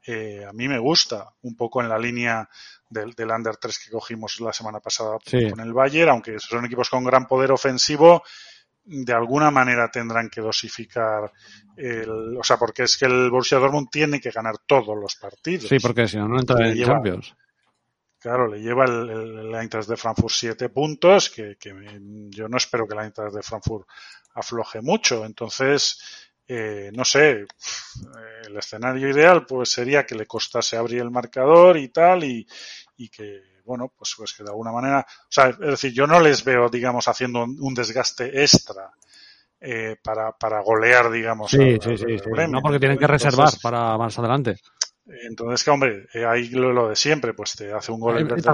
A 0.06 0.52
mí 0.54 0.68
me 0.68 0.80
gusta, 0.80 1.30
un 1.44 1.56
poco 1.56 1.82
en 1.82 1.90
la 1.90 1.98
línea 1.98 2.48
del, 2.90 3.14
del 3.14 3.32
under 3.32 3.56
3 3.58 3.80
que 3.80 3.92
cogimos 3.92 4.40
la 4.42 4.52
semana 4.54 4.80
pasada 4.80 5.18
Sí. 5.26 5.50
con 5.50 5.60
el 5.62 5.74
Bayern, 5.74 6.10
aunque 6.12 6.38
son 6.40 6.66
equipos 6.66 6.90
con 6.90 7.04
gran 7.04 7.26
poder 7.28 7.52
ofensivo, 7.52 8.24
de 8.86 9.14
alguna 9.14 9.50
manera 9.50 9.90
tendrán 9.90 10.30
que 10.30 10.42
dosificar 10.42 11.32
el, 11.78 12.38
o 12.38 12.44
sea, 12.44 12.58
porque 12.58 12.84
es 12.84 12.98
que 12.98 13.06
el 13.06 13.32
Borussia 13.32 13.58
Dortmund 13.58 13.88
tiene 13.90 14.20
que 14.20 14.30
ganar 14.32 14.58
todos 14.66 14.98
los 15.00 15.16
partidos. 15.16 15.70
Sí, 15.70 15.78
porque 15.80 16.06
si 16.08 16.18
no, 16.18 16.28
no 16.28 16.38
entra 16.40 16.68
en 16.68 16.76
lleva- 16.76 16.94
Champions. 16.96 17.34
Claro, 18.20 18.48
le 18.48 18.62
lleva 18.62 18.86
el, 18.86 19.10
el, 19.10 19.38
el 19.40 19.56
Eintracht 19.56 19.90
de 19.90 19.98
Frankfurt 19.98 20.34
siete 20.34 20.70
puntos, 20.70 21.30
que, 21.30 21.58
que 21.60 21.74
yo 22.30 22.48
no 22.48 22.56
espero 22.58 22.88
que 22.88 22.94
el 22.94 23.02
Eintracht 23.04 23.34
de 23.36 23.44
Frankfurt 23.44 23.86
afloje 24.36 24.82
mucho. 24.82 25.26
Entonces, 25.26 26.33
eh, 26.48 26.92
no 26.94 27.06
sé, 27.06 27.32
eh, 27.42 27.46
el 28.46 28.58
escenario 28.58 29.10
ideal 29.10 29.46
pues 29.46 29.70
sería 29.72 30.06
que 30.06 30.16
le 30.16 30.26
costase 30.28 30.78
abrir 30.78 31.02
el 31.02 31.12
marcador 31.12 31.78
y 31.78 31.90
tal, 31.90 32.24
y, 32.24 32.46
y 32.98 33.10
que, 33.10 33.42
bueno, 33.66 33.94
pues, 33.98 34.14
pues 34.18 34.34
que 34.34 34.44
de 34.44 34.50
alguna 34.50 34.72
manera, 34.72 35.06
o 35.08 35.28
sea, 35.30 35.50
es 35.50 35.58
decir, 35.60 35.94
yo 35.94 36.08
no 36.08 36.20
les 36.20 36.44
veo, 36.44 36.70
digamos, 36.70 37.08
haciendo 37.08 37.44
un, 37.44 37.58
un 37.60 37.74
desgaste 37.74 38.42
extra 38.44 38.92
eh, 39.62 39.98
para, 40.04 40.32
para 40.34 40.62
golear, 40.62 41.12
digamos. 41.12 41.58
Sí, 41.58 41.60
al- 41.60 41.80
sí, 41.82 41.98
sí, 41.98 42.18
sí. 42.20 42.30
No, 42.48 42.62
porque 42.62 42.80
tienen 42.80 42.98
que 42.98 43.08
Entonces, 43.08 43.08
reservar 43.08 43.60
para 43.62 43.98
más 43.98 44.18
adelante. 44.20 44.58
Entonces, 45.06 45.64
que 45.64 45.70
hombre, 45.72 46.08
eh, 46.14 46.26
ahí 46.26 46.50
lo, 46.50 46.72
lo 46.72 46.90
de 46.90 46.96
siempre, 46.96 47.34
pues 47.34 47.56
te 47.56 47.72
hace 47.74 47.92
un 47.92 48.00
gol. 48.00 48.16
Bremen 48.16 48.40
y 48.40 48.42
te, 48.42 48.50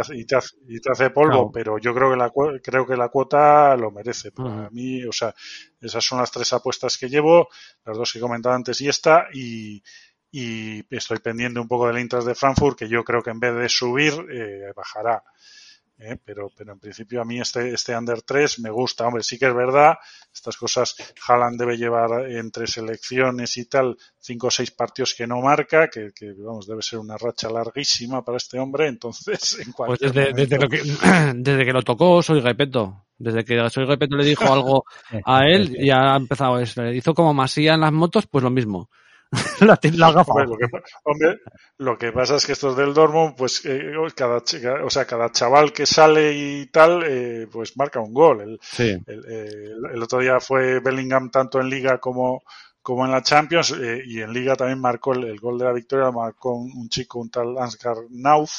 hace, 0.00 0.14
y, 0.14 0.24
te 0.24 0.36
hace, 0.36 0.56
y 0.66 0.80
te 0.80 0.90
hace 0.90 1.10
polvo, 1.10 1.50
Claro. 1.50 1.50
pero 1.52 1.78
yo 1.78 1.94
creo 1.94 2.10
que 2.10 2.16
la 2.16 2.32
creo 2.62 2.86
que 2.86 2.96
la 2.96 3.08
cuota 3.08 3.76
lo 3.76 3.90
merece. 3.90 4.32
Para 4.32 4.70
mí, 4.70 5.04
o 5.04 5.12
sea, 5.12 5.34
esas 5.80 6.04
son 6.04 6.18
las 6.18 6.30
tres 6.30 6.52
apuestas 6.52 6.96
que 6.96 7.08
llevo, 7.08 7.48
las 7.84 7.96
dos 7.96 8.12
que 8.12 8.18
he 8.18 8.22
comentado 8.22 8.54
antes 8.54 8.80
y 8.80 8.88
esta, 8.88 9.26
y, 9.34 9.82
y 10.30 10.82
estoy 10.94 11.18
pendiente 11.18 11.60
un 11.60 11.68
poco 11.68 11.86
del 11.88 11.98
Intras 11.98 12.24
de 12.24 12.34
Frankfurt, 12.34 12.78
que 12.78 12.88
yo 12.88 13.04
creo 13.04 13.22
que 13.22 13.30
en 13.30 13.40
vez 13.40 13.54
de 13.54 13.68
subir, 13.68 14.14
eh, 14.32 14.72
bajará. 14.74 15.22
Eh, 16.04 16.16
pero, 16.24 16.50
pero 16.56 16.72
en 16.72 16.80
principio 16.80 17.20
a 17.20 17.24
mí 17.24 17.38
este, 17.40 17.72
este 17.72 17.96
under 17.96 18.22
3 18.22 18.58
me 18.58 18.70
gusta. 18.70 19.06
Hombre, 19.06 19.22
sí 19.22 19.38
que 19.38 19.46
es 19.46 19.54
verdad, 19.54 19.94
estas 20.34 20.56
cosas, 20.56 20.96
Haaland 21.28 21.60
debe 21.60 21.76
llevar 21.76 22.28
entre 22.28 22.66
selecciones 22.66 23.56
y 23.56 23.66
tal, 23.66 23.96
cinco 24.18 24.48
o 24.48 24.50
seis 24.50 24.72
partidos 24.72 25.14
que 25.14 25.28
no 25.28 25.40
marca, 25.40 25.88
que, 25.88 26.10
que, 26.12 26.32
vamos, 26.38 26.66
debe 26.66 26.82
ser 26.82 26.98
una 26.98 27.16
racha 27.16 27.48
larguísima 27.48 28.24
para 28.24 28.38
este 28.38 28.58
hombre, 28.58 28.88
entonces 28.88 29.58
en 29.60 29.72
Pues 29.72 30.00
cualquier 30.00 30.12
desde, 30.12 30.32
desde, 30.32 30.56
momento- 30.58 30.76
lo 30.76 30.98
que, 30.98 31.32
desde 31.36 31.64
que 31.64 31.72
lo 31.72 31.82
tocó 31.82 32.20
Soy 32.22 32.40
Repeto. 32.40 33.04
Desde 33.16 33.44
que 33.44 33.70
Soy 33.70 33.84
Repeto 33.84 34.16
le 34.16 34.24
dijo 34.24 34.52
algo 34.52 34.84
a 35.24 35.46
él, 35.46 35.76
ya 35.80 36.14
ha 36.14 36.16
empezado 36.16 36.58
eso. 36.58 36.84
Hizo 36.90 37.14
como 37.14 37.32
Masía 37.32 37.74
en 37.74 37.80
las 37.82 37.92
motos, 37.92 38.26
pues 38.26 38.42
lo 38.42 38.50
mismo. 38.50 38.90
la, 39.60 39.78
la 39.82 40.12
gafa. 40.12 40.32
Hombre, 40.32 40.46
lo 40.46 40.56
que, 40.58 40.68
pa- 40.68 40.82
hombre, 41.04 41.40
lo 41.78 41.98
que 41.98 42.12
pasa 42.12 42.36
es 42.36 42.44
que 42.46 42.52
estos 42.52 42.76
del 42.76 42.92
Dortmund, 42.92 43.34
pues 43.36 43.64
eh, 43.64 43.92
cada, 44.14 44.42
o 44.84 44.90
sea, 44.90 45.06
cada 45.06 45.30
chaval 45.32 45.72
que 45.72 45.86
sale 45.86 46.32
y 46.34 46.66
tal, 46.66 47.02
eh, 47.06 47.46
pues 47.50 47.76
marca 47.76 48.00
un 48.00 48.12
gol. 48.12 48.40
El, 48.42 48.60
Sí. 48.60 48.96
el, 49.06 49.24
el- 49.26 49.80
el 49.94 50.02
otro 50.02 50.18
día 50.18 50.38
fue 50.40 50.80
Bellingham 50.80 51.30
tanto 51.30 51.60
en 51.60 51.70
Liga 51.70 51.98
como, 51.98 52.42
como 52.82 53.04
en 53.06 53.12
la 53.12 53.22
Champions 53.22 53.72
eh, 53.80 54.02
y 54.06 54.20
en 54.20 54.32
Liga 54.32 54.54
también 54.54 54.80
marcó 54.80 55.12
el, 55.14 55.38
gol 55.40 55.58
de 55.58 55.64
la 55.64 55.72
victoria, 55.72 56.10
marcó 56.10 56.54
un, 56.54 56.70
un 56.76 56.88
chico, 56.88 57.18
un 57.20 57.30
tal 57.30 57.56
Ansgar 57.58 57.96
Nauf, 58.10 58.50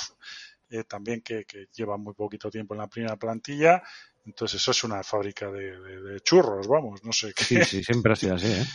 eh, 0.70 0.84
también 0.86 1.22
que, 1.22 1.46
que 1.46 1.68
lleva 1.76 1.98
muy 1.98 2.14
poquito 2.14 2.50
tiempo 2.50 2.74
en 2.74 2.80
la 2.80 2.88
primera 2.88 3.16
plantilla. 3.16 3.84
Entonces 4.26 4.62
eso 4.62 4.72
es 4.72 4.84
una 4.86 5.04
fábrica 5.04 5.52
de, 5.52 5.78
de- 5.80 6.02
de 6.02 6.20
churros, 6.22 6.68
vamos, 6.68 7.04
no 7.04 7.12
sé 7.12 7.34
qué. 7.36 7.44
Sí, 7.44 7.64
sí, 7.64 7.84
siempre 7.84 8.14
ha 8.14 8.16
sido 8.16 8.36
así, 8.36 8.48
¿eh? 8.48 8.66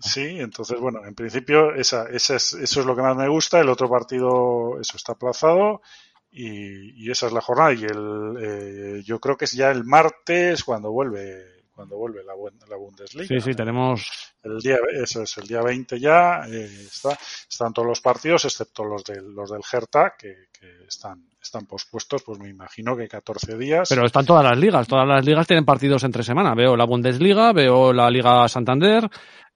Sí, 0.00 0.38
entonces, 0.38 0.78
bueno, 0.80 1.04
en 1.04 1.14
principio 1.14 1.74
esa, 1.74 2.04
esa 2.08 2.36
es, 2.36 2.52
eso 2.54 2.80
es 2.80 2.86
lo 2.86 2.94
que 2.94 3.02
más 3.02 3.16
me 3.16 3.28
gusta. 3.28 3.60
El 3.60 3.68
otro 3.68 3.88
partido, 3.88 4.80
eso 4.80 4.96
está 4.96 5.12
aplazado 5.12 5.82
y, 6.30 7.04
y 7.04 7.10
esa 7.10 7.26
es 7.26 7.32
la 7.32 7.40
jornada. 7.40 7.72
Y 7.72 7.84
el, 7.84 8.36
eh, 8.40 9.02
yo 9.04 9.20
creo 9.20 9.36
que 9.36 9.44
es 9.46 9.52
ya 9.52 9.70
el 9.70 9.84
martes 9.84 10.64
cuando 10.64 10.90
vuelve 10.90 11.54
cuando 11.74 11.96
vuelve 11.96 12.22
la, 12.22 12.34
la 12.68 12.76
Bundesliga. 12.76 13.26
Sí, 13.26 13.40
sí, 13.40 13.54
tenemos. 13.54 14.32
El 14.42 14.58
día, 14.60 14.76
eso 14.92 15.22
es, 15.22 15.36
el 15.38 15.46
día 15.46 15.60
20 15.60 15.98
ya 15.98 16.42
eh, 16.46 16.86
está, 16.86 17.18
están 17.50 17.72
todos 17.72 17.88
los 17.88 18.00
partidos, 18.00 18.44
excepto 18.44 18.84
los 18.84 19.02
del, 19.02 19.34
los 19.34 19.50
del 19.50 19.62
Hertha, 19.72 20.14
que, 20.16 20.48
que 20.52 20.84
están, 20.86 21.26
están 21.42 21.66
pospuestos, 21.66 22.22
pues 22.22 22.38
me 22.38 22.48
imagino 22.48 22.96
que 22.96 23.08
14 23.08 23.58
días. 23.58 23.88
Pero 23.88 24.06
están 24.06 24.24
todas 24.24 24.44
las 24.44 24.56
ligas. 24.56 24.86
Todas 24.86 25.06
las 25.06 25.24
ligas 25.24 25.46
tienen 25.46 25.64
partidos 25.64 26.04
entre 26.04 26.22
semana. 26.22 26.54
Veo 26.54 26.76
la 26.76 26.84
Bundesliga, 26.84 27.52
veo 27.52 27.92
la 27.92 28.08
Liga 28.10 28.46
Santander, 28.48 29.08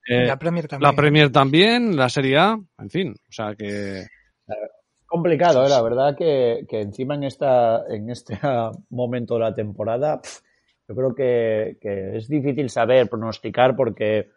eh, 0.07 0.25
la 0.25 0.37
Premier 0.37 0.67
también. 0.67 0.89
la 0.89 0.95
Premier 0.95 1.31
también, 1.31 1.95
la 1.95 2.09
Serie 2.09 2.37
A, 2.37 2.59
en 2.77 2.89
fin. 2.89 3.11
O 3.11 3.31
sea 3.31 3.55
que. 3.55 4.07
complicado, 5.05 5.65
¿eh? 5.65 5.69
la 5.69 5.81
verdad 5.81 6.15
que, 6.17 6.65
que 6.67 6.81
encima 6.81 7.15
en 7.15 7.23
esta 7.23 7.85
en 7.87 8.09
este 8.09 8.39
momento 8.89 9.35
de 9.35 9.39
la 9.41 9.53
temporada 9.53 10.21
yo 10.89 10.95
creo 10.95 11.13
que, 11.13 11.77
que 11.79 12.17
es 12.17 12.27
difícil 12.27 12.69
saber 12.69 13.07
pronosticar 13.07 13.75
porque 13.75 14.31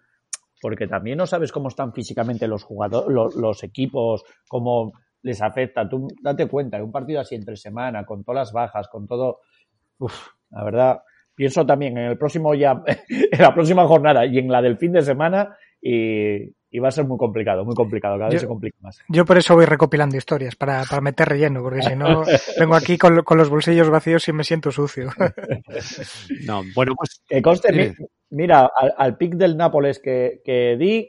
porque 0.60 0.86
también 0.86 1.18
no 1.18 1.26
sabes 1.26 1.50
cómo 1.50 1.68
están 1.68 1.92
físicamente 1.92 2.46
los 2.46 2.62
jugadores 2.62 3.12
los, 3.12 3.34
los 3.34 3.64
equipos 3.64 4.22
cómo 4.46 4.92
les 5.22 5.40
afecta 5.40 5.88
tú 5.88 6.08
date 6.22 6.46
cuenta 6.46 6.76
en 6.76 6.84
un 6.84 6.92
partido 6.92 7.20
así 7.20 7.34
entre 7.34 7.56
semana 7.56 8.04
con 8.04 8.22
todas 8.22 8.40
las 8.40 8.52
bajas 8.52 8.88
con 8.88 9.06
todo 9.06 9.40
uf, 9.98 10.28
la 10.50 10.64
verdad 10.64 11.02
pienso 11.34 11.64
también 11.66 11.96
en 11.98 12.04
el 12.10 12.18
próximo 12.18 12.54
ya 12.54 12.82
en 13.08 13.40
la 13.42 13.54
próxima 13.54 13.86
jornada 13.86 14.26
y 14.26 14.38
en 14.38 14.48
la 14.50 14.60
del 14.62 14.76
fin 14.78 14.92
de 14.92 15.02
semana 15.02 15.56
y, 15.80 16.42
y 16.70 16.78
va 16.78 16.88
a 16.88 16.92
ser 16.92 17.06
muy 17.06 17.18
complicado 17.18 17.64
muy 17.64 17.74
complicado 17.74 18.16
cada 18.16 18.30
vez 18.30 18.40
se 18.40 18.46
complica 18.46 18.76
más 18.80 19.02
Yo 19.08 19.24
por 19.24 19.36
eso 19.38 19.54
voy 19.54 19.64
recopilando 19.64 20.16
historias, 20.16 20.54
para, 20.56 20.84
para 20.84 21.00
meter 21.02 21.28
relleno, 21.28 21.60
porque 21.62 21.82
si 21.82 21.96
no, 21.96 22.22
vengo 22.60 22.74
aquí 22.76 22.96
con, 22.98 23.22
con 23.22 23.36
los 23.38 23.50
bolsillos 23.50 23.90
vacíos 23.90 24.28
y 24.28 24.32
me 24.32 24.44
siento 24.44 24.70
sucio. 24.70 25.10
No, 26.46 26.62
bueno, 26.74 26.94
pues. 26.96 27.22
Que 27.28 27.42
conste, 27.42 27.72
mi- 27.72 27.92
mira, 28.30 28.70
al, 28.74 28.94
al 28.96 29.16
pick 29.16 29.34
del 29.34 29.56
Nápoles 29.56 29.98
que, 29.98 30.40
que 30.44 30.76
di, 30.76 31.08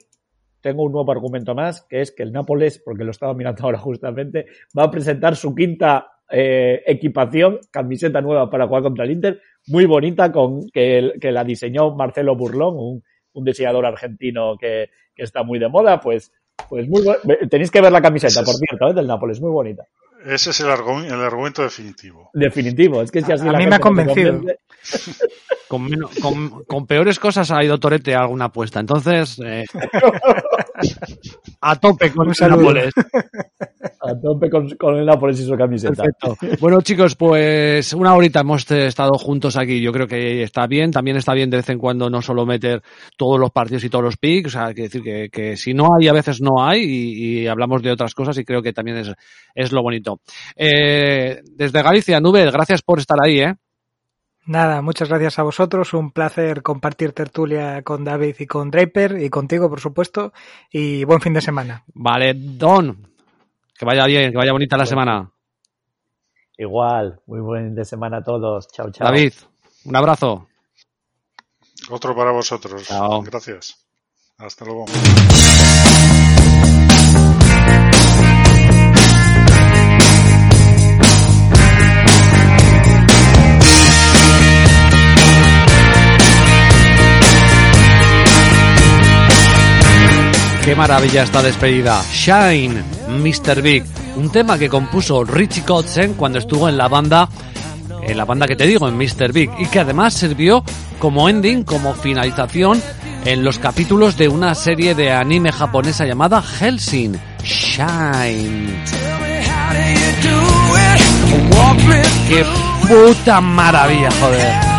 tengo 0.61 0.83
un 0.83 0.91
nuevo 0.91 1.11
argumento 1.11 1.53
más, 1.55 1.81
que 1.89 2.01
es 2.01 2.11
que 2.11 2.23
el 2.23 2.31
Nápoles, 2.31 2.79
porque 2.83 3.03
lo 3.03 3.11
estaba 3.11 3.33
mirando 3.33 3.63
ahora 3.63 3.77
justamente, 3.79 4.45
va 4.77 4.83
a 4.85 4.91
presentar 4.91 5.35
su 5.35 5.53
quinta 5.53 6.07
eh, 6.29 6.81
equipación, 6.85 7.59
camiseta 7.71 8.21
nueva 8.21 8.49
para 8.49 8.67
jugar 8.67 8.83
contra 8.83 9.05
el 9.05 9.11
Inter, 9.11 9.41
muy 9.67 9.85
bonita, 9.85 10.31
con 10.31 10.69
que, 10.69 11.13
que 11.21 11.31
la 11.31 11.43
diseñó 11.43 11.95
Marcelo 11.95 12.35
Burlón, 12.35 12.75
un 12.77 13.03
un 13.35 13.43
diseñador 13.45 13.83
argentino 13.87 14.55
que, 14.59 14.91
que 15.15 15.23
está 15.23 15.41
muy 15.41 15.57
de 15.57 15.67
moda, 15.67 15.99
pues, 15.99 16.31
pues 16.69 16.87
muy 16.87 17.03
Tenéis 17.49 17.71
que 17.71 17.81
ver 17.81 17.91
la 17.91 17.99
camiseta, 17.99 18.43
por 18.43 18.53
cierto, 18.53 18.89
¿eh? 18.89 18.93
del 18.93 19.07
Nápoles, 19.07 19.41
muy 19.41 19.49
bonita. 19.49 19.87
Ese 20.23 20.51
es 20.51 20.59
el, 20.59 20.67
argu- 20.67 21.03
el 21.03 21.19
argumento 21.19 21.63
definitivo. 21.63 22.29
Definitivo, 22.31 23.01
es 23.01 23.09
que 23.09 23.23
si 23.23 23.31
así 23.31 23.47
A 23.47 23.51
la 23.51 23.57
mí 23.57 23.63
gente 23.63 23.69
me 23.71 23.75
ha 23.75 23.79
convencido. 23.79 24.33
convence- 24.33 24.57
Con, 25.67 25.83
menos- 25.89 26.11
con, 26.21 26.63
con 26.65 26.85
peores 26.85 27.17
cosas 27.19 27.49
ha 27.51 27.63
ido 27.63 27.79
Torete 27.79 28.13
a 28.15 28.21
alguna 28.21 28.45
apuesta. 28.45 28.79
Entonces, 28.79 29.39
eh, 29.43 29.63
a 31.61 31.75
tope 31.79 32.11
con 32.11 32.27
el. 32.29 32.35
Nápoles. 32.49 32.93
A 34.01 34.13
tope 34.21 34.49
con, 34.49 34.69
con 34.77 34.95
el 34.97 35.05
Nápoles 35.05 35.39
y 35.39 35.45
su 35.45 35.55
camiseta. 35.55 36.03
Perfecto. 36.03 36.37
Bueno, 36.59 36.81
chicos, 36.81 37.15
pues 37.15 37.93
una 37.93 38.13
horita 38.15 38.41
hemos 38.41 38.69
estado 38.69 39.13
juntos 39.17 39.57
aquí. 39.57 39.81
Yo 39.81 39.91
creo 39.91 40.07
que 40.07 40.43
está 40.43 40.67
bien. 40.67 40.91
También 40.91 41.17
está 41.17 41.33
bien 41.33 41.49
de 41.49 41.57
vez 41.57 41.69
en 41.69 41.79
cuando 41.79 42.09
no 42.09 42.21
solo 42.21 42.45
meter 42.45 42.81
todos 43.17 43.39
los 43.39 43.51
partidos 43.51 43.83
y 43.83 43.89
todos 43.89 44.03
los 44.03 44.17
picks. 44.17 44.47
O 44.47 44.51
sea, 44.51 44.65
hay 44.67 44.75
que 44.75 44.81
decir 44.83 45.01
que, 45.01 45.29
que 45.31 45.57
si 45.57 45.73
no 45.73 45.87
hay, 45.97 46.07
a 46.07 46.13
veces 46.13 46.41
no 46.41 46.63
hay 46.63 46.81
y, 46.83 47.39
y 47.43 47.47
hablamos 47.47 47.81
de 47.81 47.91
otras 47.91 48.13
cosas 48.13 48.37
y 48.37 48.45
creo 48.45 48.61
que 48.61 48.73
también 48.73 48.97
es, 48.97 49.11
es 49.55 49.71
lo 49.71 49.81
bonito. 49.81 50.19
Eh, 50.55 51.41
desde 51.55 51.81
Galicia, 51.81 52.19
Nube, 52.19 52.49
gracias 52.51 52.81
por 52.81 52.99
estar 52.99 53.17
ahí, 53.23 53.39
¿eh? 53.39 53.55
Nada, 54.45 54.81
muchas 54.81 55.07
gracias 55.07 55.39
a 55.39 55.43
vosotros. 55.43 55.93
Un 55.93 56.11
placer 56.11 56.61
compartir 56.63 57.13
tertulia 57.13 57.81
con 57.83 58.03
David 58.03 58.35
y 58.39 58.45
con 58.45 58.71
Draper 58.71 59.21
y 59.21 59.29
contigo, 59.29 59.69
por 59.69 59.79
supuesto. 59.79 60.33
Y 60.71 61.05
buen 61.05 61.21
fin 61.21 61.33
de 61.33 61.41
semana. 61.41 61.83
Vale, 61.93 62.33
Don, 62.33 63.07
que 63.77 63.85
vaya 63.85 64.05
bien, 64.05 64.31
que 64.31 64.37
vaya 64.37 64.51
bonita 64.51 64.75
la 64.75 64.85
semana. 64.85 65.31
Igual, 66.57 67.21
muy 67.25 67.39
buen 67.39 67.67
fin 67.67 67.75
de 67.75 67.85
semana 67.85 68.17
a 68.17 68.23
todos. 68.23 68.67
Chao, 68.67 68.91
chao. 68.91 69.07
David, 69.07 69.33
un 69.85 69.95
abrazo. 69.95 70.47
Otro 71.89 72.15
para 72.15 72.31
vosotros. 72.31 72.83
Chao. 72.85 73.21
Gracias. 73.21 73.85
Hasta 74.37 74.65
luego. 74.65 74.85
Qué 90.65 90.75
maravilla 90.77 91.23
esta 91.23 91.41
despedida. 91.41 92.01
Shine, 92.13 92.81
Mr. 93.09 93.61
Big. 93.61 93.83
Un 94.15 94.29
tema 94.29 94.57
que 94.57 94.69
compuso 94.69 95.25
Richie 95.25 95.63
Kotzen 95.63 96.13
cuando 96.13 96.39
estuvo 96.39 96.69
en 96.69 96.77
la 96.77 96.87
banda, 96.87 97.27
en 98.01 98.15
la 98.15 98.23
banda 98.23 98.47
que 98.47 98.55
te 98.55 98.65
digo, 98.65 98.87
en 98.87 98.97
Mr. 98.97 99.33
Big, 99.33 99.51
y 99.59 99.65
que 99.65 99.81
además 99.81 100.13
sirvió 100.13 100.63
como 100.99 101.27
ending, 101.27 101.63
como 101.63 101.93
finalización 101.93 102.81
en 103.25 103.43
los 103.43 103.59
capítulos 103.59 104.15
de 104.15 104.29
una 104.29 104.55
serie 104.55 104.95
de 104.95 105.11
anime 105.11 105.51
japonesa 105.51 106.05
llamada 106.05 106.41
Helsing. 106.41 107.19
Shine. 107.43 108.83
Qué 112.29 112.45
puta 112.87 113.41
maravilla, 113.41 114.09
joder. 114.11 114.73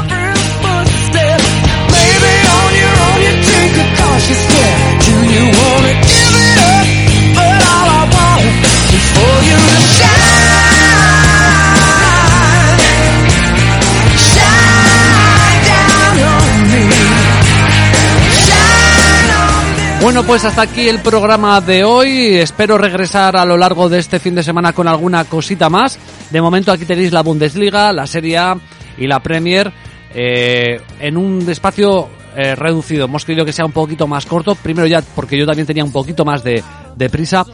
Bueno, 20.05 20.23
pues 20.23 20.45
hasta 20.45 20.61
aquí 20.61 20.87
el 20.87 20.99
programa 20.99 21.63
de 21.63 21.83
hoy. 21.83 22.35
Espero 22.35 22.77
regresar 22.77 23.39
a 23.39 23.45
lo 23.47 23.57
largo 23.57 23.89
de 23.89 24.01
este 24.01 24.19
fin 24.19 24.35
de 24.35 24.43
semana 24.43 24.75
con 24.75 24.87
alguna 24.87 25.25
cosita 25.25 25.71
más. 25.71 25.99
De 26.31 26.43
momento 26.43 26.71
aquí 26.71 26.85
tenéis 26.85 27.11
la 27.11 27.23
Bundesliga, 27.23 27.91
la 27.91 28.07
Serie 28.07 28.37
A 28.37 28.55
y 28.99 29.07
la 29.07 29.21
Premier 29.21 29.73
eh, 30.15 30.79
en 31.01 31.17
un 31.17 31.49
espacio 31.49 32.11
eh, 32.37 32.55
reducido. 32.55 33.05
Hemos 33.07 33.25
querido 33.25 33.45
que 33.45 33.53
sea 33.53 33.65
un 33.65 33.73
poquito 33.73 34.07
más 34.07 34.27
corto. 34.27 34.55
Primero 34.55 34.87
ya 34.87 35.03
porque 35.15 35.39
yo 35.39 35.47
también 35.47 35.67
tenía 35.67 35.85
un 35.85 35.93
poquito 35.93 36.25
más 36.25 36.43
de, 36.43 36.63
de 36.97 37.11
prisa 37.11 37.45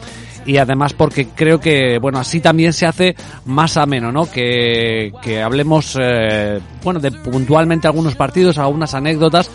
y 0.45 0.57
además 0.57 0.93
porque 0.93 1.27
creo 1.27 1.59
que 1.59 1.99
bueno 1.99 2.19
así 2.19 2.39
también 2.39 2.73
se 2.73 2.87
hace 2.87 3.15
más 3.45 3.77
ameno 3.77 4.11
no 4.11 4.29
que, 4.29 5.11
que 5.21 5.39
hablemos 5.39 5.95
eh, 6.01 6.59
bueno 6.83 6.99
de 6.99 7.11
puntualmente 7.11 7.87
algunos 7.87 8.15
partidos 8.15 8.57
algunas 8.57 8.95
anécdotas 8.95 9.51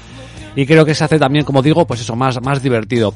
y 0.55 0.65
creo 0.65 0.85
que 0.85 0.95
se 0.95 1.03
hace 1.03 1.19
también 1.19 1.45
como 1.45 1.61
digo 1.61 1.85
pues 1.87 2.03
eso 2.03 2.15
más 2.15 2.41
más 2.41 2.63
divertido 2.63 3.15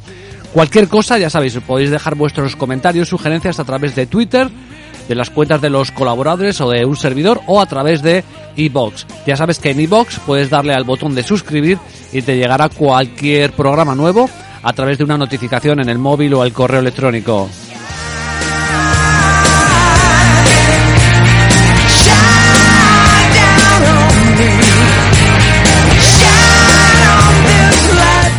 cualquier 0.53 0.89
cosa 0.89 1.17
ya 1.19 1.31
sabéis 1.31 1.59
podéis 1.65 1.91
dejar 1.91 2.17
vuestros 2.17 2.57
comentarios 2.57 3.09
sugerencias 3.09 3.61
a 3.61 3.65
través 3.65 3.95
de 3.95 4.07
Twitter 4.07 4.51
de 5.11 5.17
las 5.17 5.31
cuentas 5.31 5.61
de 5.61 5.71
los 5.71 5.91
colaboradores 5.91 6.61
o 6.61 6.71
de 6.71 6.85
un 6.85 6.97
servidor 6.97 7.41
o 7.47 7.61
a 7.61 7.67
través 7.67 8.01
de 8.01 8.23
iBox. 8.55 9.07
Ya 9.27 9.37
sabes 9.37 9.59
que 9.59 9.71
en 9.71 9.81
iBox 9.81 10.21
puedes 10.21 10.51
darle 10.51 10.73
al 10.73 10.85
botón 10.85 11.17
de 11.17 11.25
suscribir 11.25 11.79
y 12.13 12.23
te 12.23 12.37
llegará 12.37 12.69
cualquier 12.69 13.53
programa 13.53 13.95
nuevo 13.95 14.29
a 14.63 14.73
través 14.73 14.99
de 14.99 15.05
una 15.05 15.17
notificación 15.17 15.81
en 15.81 15.89
el 15.89 15.99
móvil 15.99 16.35
o 16.35 16.45
el 16.45 16.53
correo 16.53 16.81
electrónico. 16.81 17.49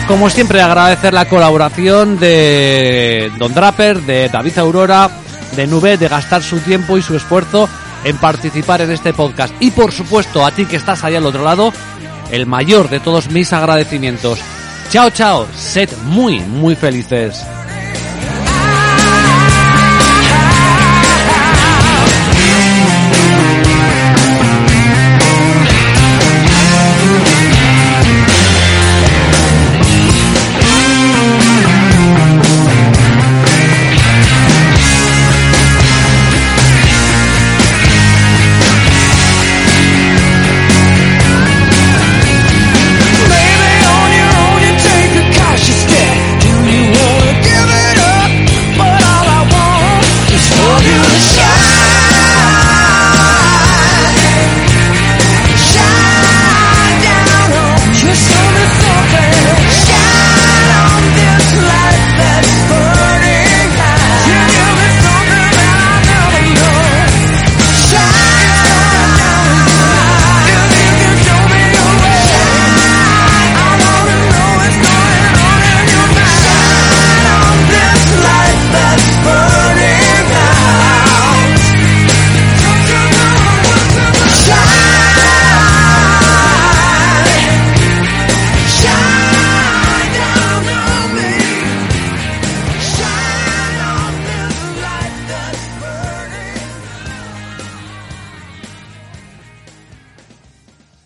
Como 0.08 0.30
siempre, 0.30 0.62
agradecer 0.62 1.14
la 1.14 1.30
colaboración 1.30 2.20
de 2.20 3.32
Don 3.40 3.54
Draper, 3.54 4.02
de 4.02 4.28
David 4.28 4.58
Aurora, 4.58 5.10
de 5.56 5.68
Nube, 5.68 5.96
de 5.98 6.10
gastar 6.10 6.44
su 6.44 6.60
tiempo 6.60 6.98
y 6.98 7.02
su 7.02 7.16
esfuerzo 7.16 7.70
en 8.04 8.18
participar 8.18 8.82
en 8.82 8.92
este 8.92 9.14
podcast. 9.14 9.54
Y 9.62 9.72
por 9.72 9.94
supuesto, 9.94 10.46
a 10.46 10.52
ti 10.52 10.66
que 10.66 10.76
estás 10.76 11.06
ahí 11.06 11.16
al 11.16 11.26
otro 11.26 11.44
lado, 11.44 11.72
el 12.32 12.46
mayor 12.46 12.90
de 12.90 13.00
todos 13.00 13.30
mis 13.30 13.54
agradecimientos. 13.54 14.40
Chao, 14.90 15.10
chao, 15.10 15.48
sed 15.56 15.90
muy, 16.06 16.40
muy 16.40 16.76
felices. 16.76 17.46